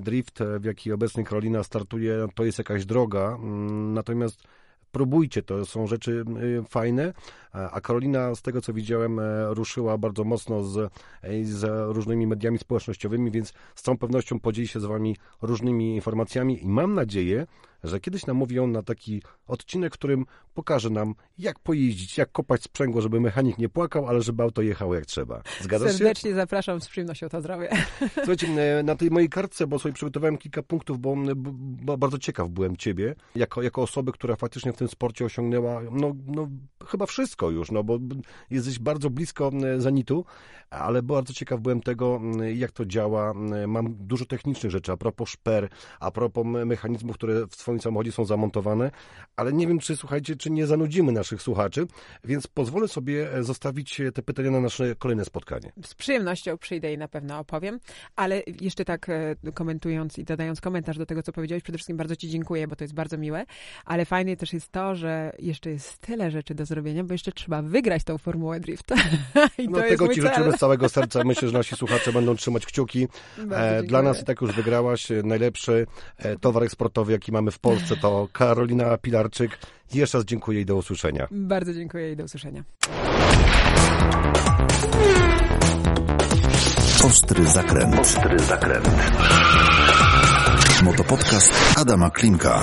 Drift, 0.03 0.39
w 0.61 0.65
jakiej 0.65 0.93
obecnie 0.93 1.25
Karolina 1.25 1.63
startuje, 1.63 2.27
to 2.35 2.45
jest 2.45 2.59
jakaś 2.59 2.87
droga, 2.87 3.39
mm, 3.43 3.95
natomiast 3.95 4.47
próbujcie, 4.93 5.43
to 5.43 5.67
są 5.67 5.87
rzeczy 5.87 6.25
y, 6.43 6.63
fajne, 6.69 7.13
a 7.53 7.81
Karolina, 7.81 8.35
z 8.35 8.43
tego 8.43 8.61
co 8.61 8.73
widziałem, 8.73 9.19
e, 9.19 9.55
ruszyła 9.55 9.99
bardzo 9.99 10.25
mocno 10.25 10.65
z, 10.65 10.77
e, 11.23 11.45
z 11.45 11.65
różnymi 11.95 12.27
mediami 12.27 12.59
społecznościowymi, 12.59 13.31
więc 13.31 13.53
z 13.75 13.83
całą 13.83 13.99
pewnością 13.99 14.41
podzieli 14.41 14.69
się 14.69 14.81
z 14.81 14.85
Wami 14.85 15.17
różnymi 15.43 15.95
informacjami 15.95 16.65
i 16.65 16.69
mam 16.69 16.95
nadzieję, 16.95 17.47
że 17.85 18.01
kiedyś 18.01 18.27
namówią 18.27 18.67
na 18.67 18.83
taki 18.83 19.23
odcinek, 19.47 19.95
w 19.95 19.99
którym 19.99 20.27
pokaże 20.55 20.91
nam, 20.91 21.15
jak 21.39 21.59
pojeździć, 21.59 22.19
jak 22.19 22.33
kopać 22.33 22.63
sprzęgło, 22.63 23.01
żeby 23.01 23.21
mechanik 23.21 23.59
nie 23.59 23.69
płakał, 23.69 24.09
ale 24.09 24.23
żeby 24.23 24.43
auto 24.43 24.63
jechało 24.63 24.95
jak 24.95 25.07
trzeba. 25.07 25.43
Zgadzasz 25.61 25.93
się? 25.93 25.99
Serdecznie 25.99 26.35
zapraszam, 26.35 26.81
z 26.81 26.89
przyjemnością 26.89 27.29
to 27.29 27.43
zrobię. 27.43 27.69
Słuchajcie, 28.15 28.83
na 28.85 28.97
tej 28.97 29.11
mojej 29.11 29.29
kartce, 29.29 29.67
bo 29.67 29.79
sobie 29.79 29.93
przygotowałem 29.93 30.39
kilka 30.39 30.63
punktów, 30.63 31.01
bo, 31.01 31.17
bo, 31.37 31.51
bo 31.85 31.99
bardzo 31.99 32.19
ciekaw 32.19 32.49
byłem 32.49 32.77
ciebie, 32.77 33.15
jako, 33.35 33.63
jako 33.63 33.83
osoby, 33.83 34.13
która 34.13 34.37
faktycznie 34.37 34.73
w 34.73 34.77
tym 34.77 34.89
sporcie 34.89 35.25
osiągnęła, 35.25 35.83
no, 35.91 36.17
no 36.27 36.49
chyba 36.89 37.07
wszystko 37.07 37.51
już, 37.51 37.71
no 37.71 37.85
bo 37.85 37.99
jesteś 38.51 38.79
bardzo 38.79 39.11
blisko 39.11 39.51
zenitu, 39.79 40.25
ale 40.71 41.03
bardzo 41.03 41.33
ciekaw 41.33 41.61
byłem 41.61 41.81
tego, 41.81 42.21
jak 42.55 42.73
to 42.73 42.87
działa. 42.87 43.35
Mam 43.67 43.95
dużo 43.95 44.25
technicznych 44.25 44.73
rzeczy, 44.73 44.93
a 44.93 44.97
propos 44.97 45.29
szper, 45.29 45.69
a 46.01 46.11
propos 46.11 46.47
me- 46.47 46.65
mechanizmów, 46.65 47.17
które 47.17 47.47
w 47.47 47.55
swoim 47.55 47.81
samochodzie 47.81 48.13
są 48.13 48.25
zamontowane, 48.25 48.91
ale 49.37 49.53
nie 49.53 49.67
wiem, 49.67 49.79
czy 49.79 49.97
słuchajcie, 49.97 50.37
czy 50.37 50.51
nie 50.51 50.67
zanudzimy 50.67 51.13
naszych 51.13 51.43
słuchaczy, 51.43 51.87
więc 52.25 52.47
pozwolę 52.47 52.89
sobie 52.89 53.35
e, 53.35 53.43
zostawić 53.43 54.01
te 54.15 54.23
pytania 54.23 54.51
na 54.51 54.61
nasze 54.61 54.97
kolejne 54.97 55.25
spotkanie. 55.25 55.73
Z 55.85 55.95
przyjemnością 55.95 56.59
przyjdę 56.59 56.93
i 56.93 56.99
na 56.99 57.09
pewno 57.09 57.39
opowiem, 57.39 57.81
ale 58.17 58.43
jeszcze 58.61 58.85
tak 58.85 59.09
e, 59.09 59.37
komentując 59.55 60.19
i 60.19 60.25
dodając 60.25 60.61
komentarz 60.61 60.99
do 60.99 61.07
tego, 61.07 61.23
co 61.23 61.33
powiedziałeś, 61.33 61.63
przede 61.63 61.79
wszystkim 61.79 61.97
bardzo 61.97 62.17
Ci 62.17 62.29
dziękuję, 62.29 62.69
bo 62.69 62.77
to 62.77 62.85
jest 62.85 62.95
bardzo 62.95 63.19
miłe, 63.19 63.45
ale 63.85 64.05
fajne 64.05 64.37
też 64.37 64.53
jest 64.53 64.73
to, 64.73 64.95
że 64.95 65.33
jeszcze 65.39 65.71
jest 65.71 65.99
tyle 65.99 66.31
rzeczy 66.31 66.55
do 66.55 66.67
zrobienia, 66.73 67.05
bo 67.05 67.15
jeszcze 67.15 67.33
trzeba 67.33 67.63
wygrać 67.63 68.05
tą 68.05 68.19
Formułę 68.19 68.61
Drift. 68.61 68.91
I 69.59 69.69
No 69.69 69.79
tego 69.79 70.09
Ci 70.09 70.21
cel. 70.21 70.31
życzymy 70.31 70.53
z 70.53 70.57
całego 70.61 70.89
serca. 70.99 71.25
Myślę, 71.25 71.49
że 71.49 71.59
nasi 71.59 71.77
słuchacze 71.77 72.13
będą 72.13 72.37
trzymać 72.37 72.67
kciuki. 72.67 73.09
Bardzo 73.39 73.57
E. 73.57 73.83
Dla 73.83 74.03
nas 74.03 74.23
i 74.23 74.25
tak 74.25 74.41
już 74.41 74.53
wygrałaś. 74.53 75.11
E, 75.11 75.23
Najlepszy 75.25 75.87
e, 76.19 76.37
towar 76.39 76.63
eksportowy, 76.63 77.13
jaki 77.13 77.33
mamy 77.33 77.51
w 77.51 77.59
Polsce, 77.59 77.97
to 77.97 78.29
Karolina 78.33 78.99
Pilarczyk. 78.99 79.59
Jeszcze 79.95 80.19
raz 80.19 80.25
dziękuję 80.25 80.61
i 80.61 80.65
do 80.65 80.77
usłyszenia. 80.77 81.27
Bardzo 81.31 81.75
dziękuję 81.75 82.13
i 82.13 82.17
do 82.17 82.25
usłyszenia. 82.25 82.65
Ostry 87.05 87.49
zakręt. 87.49 87.99
Ostry 88.01 88.39
zakręt. 88.39 88.89
Motopodcast 90.83 91.79
Adama 91.79 92.11
Klimka. 92.11 92.63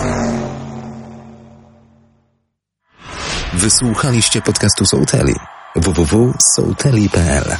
Wysłuchaliście 3.53 4.41
podcastu 4.41 4.85
Sołteli. 4.85 5.33
www.sołteli.pl 5.75 7.55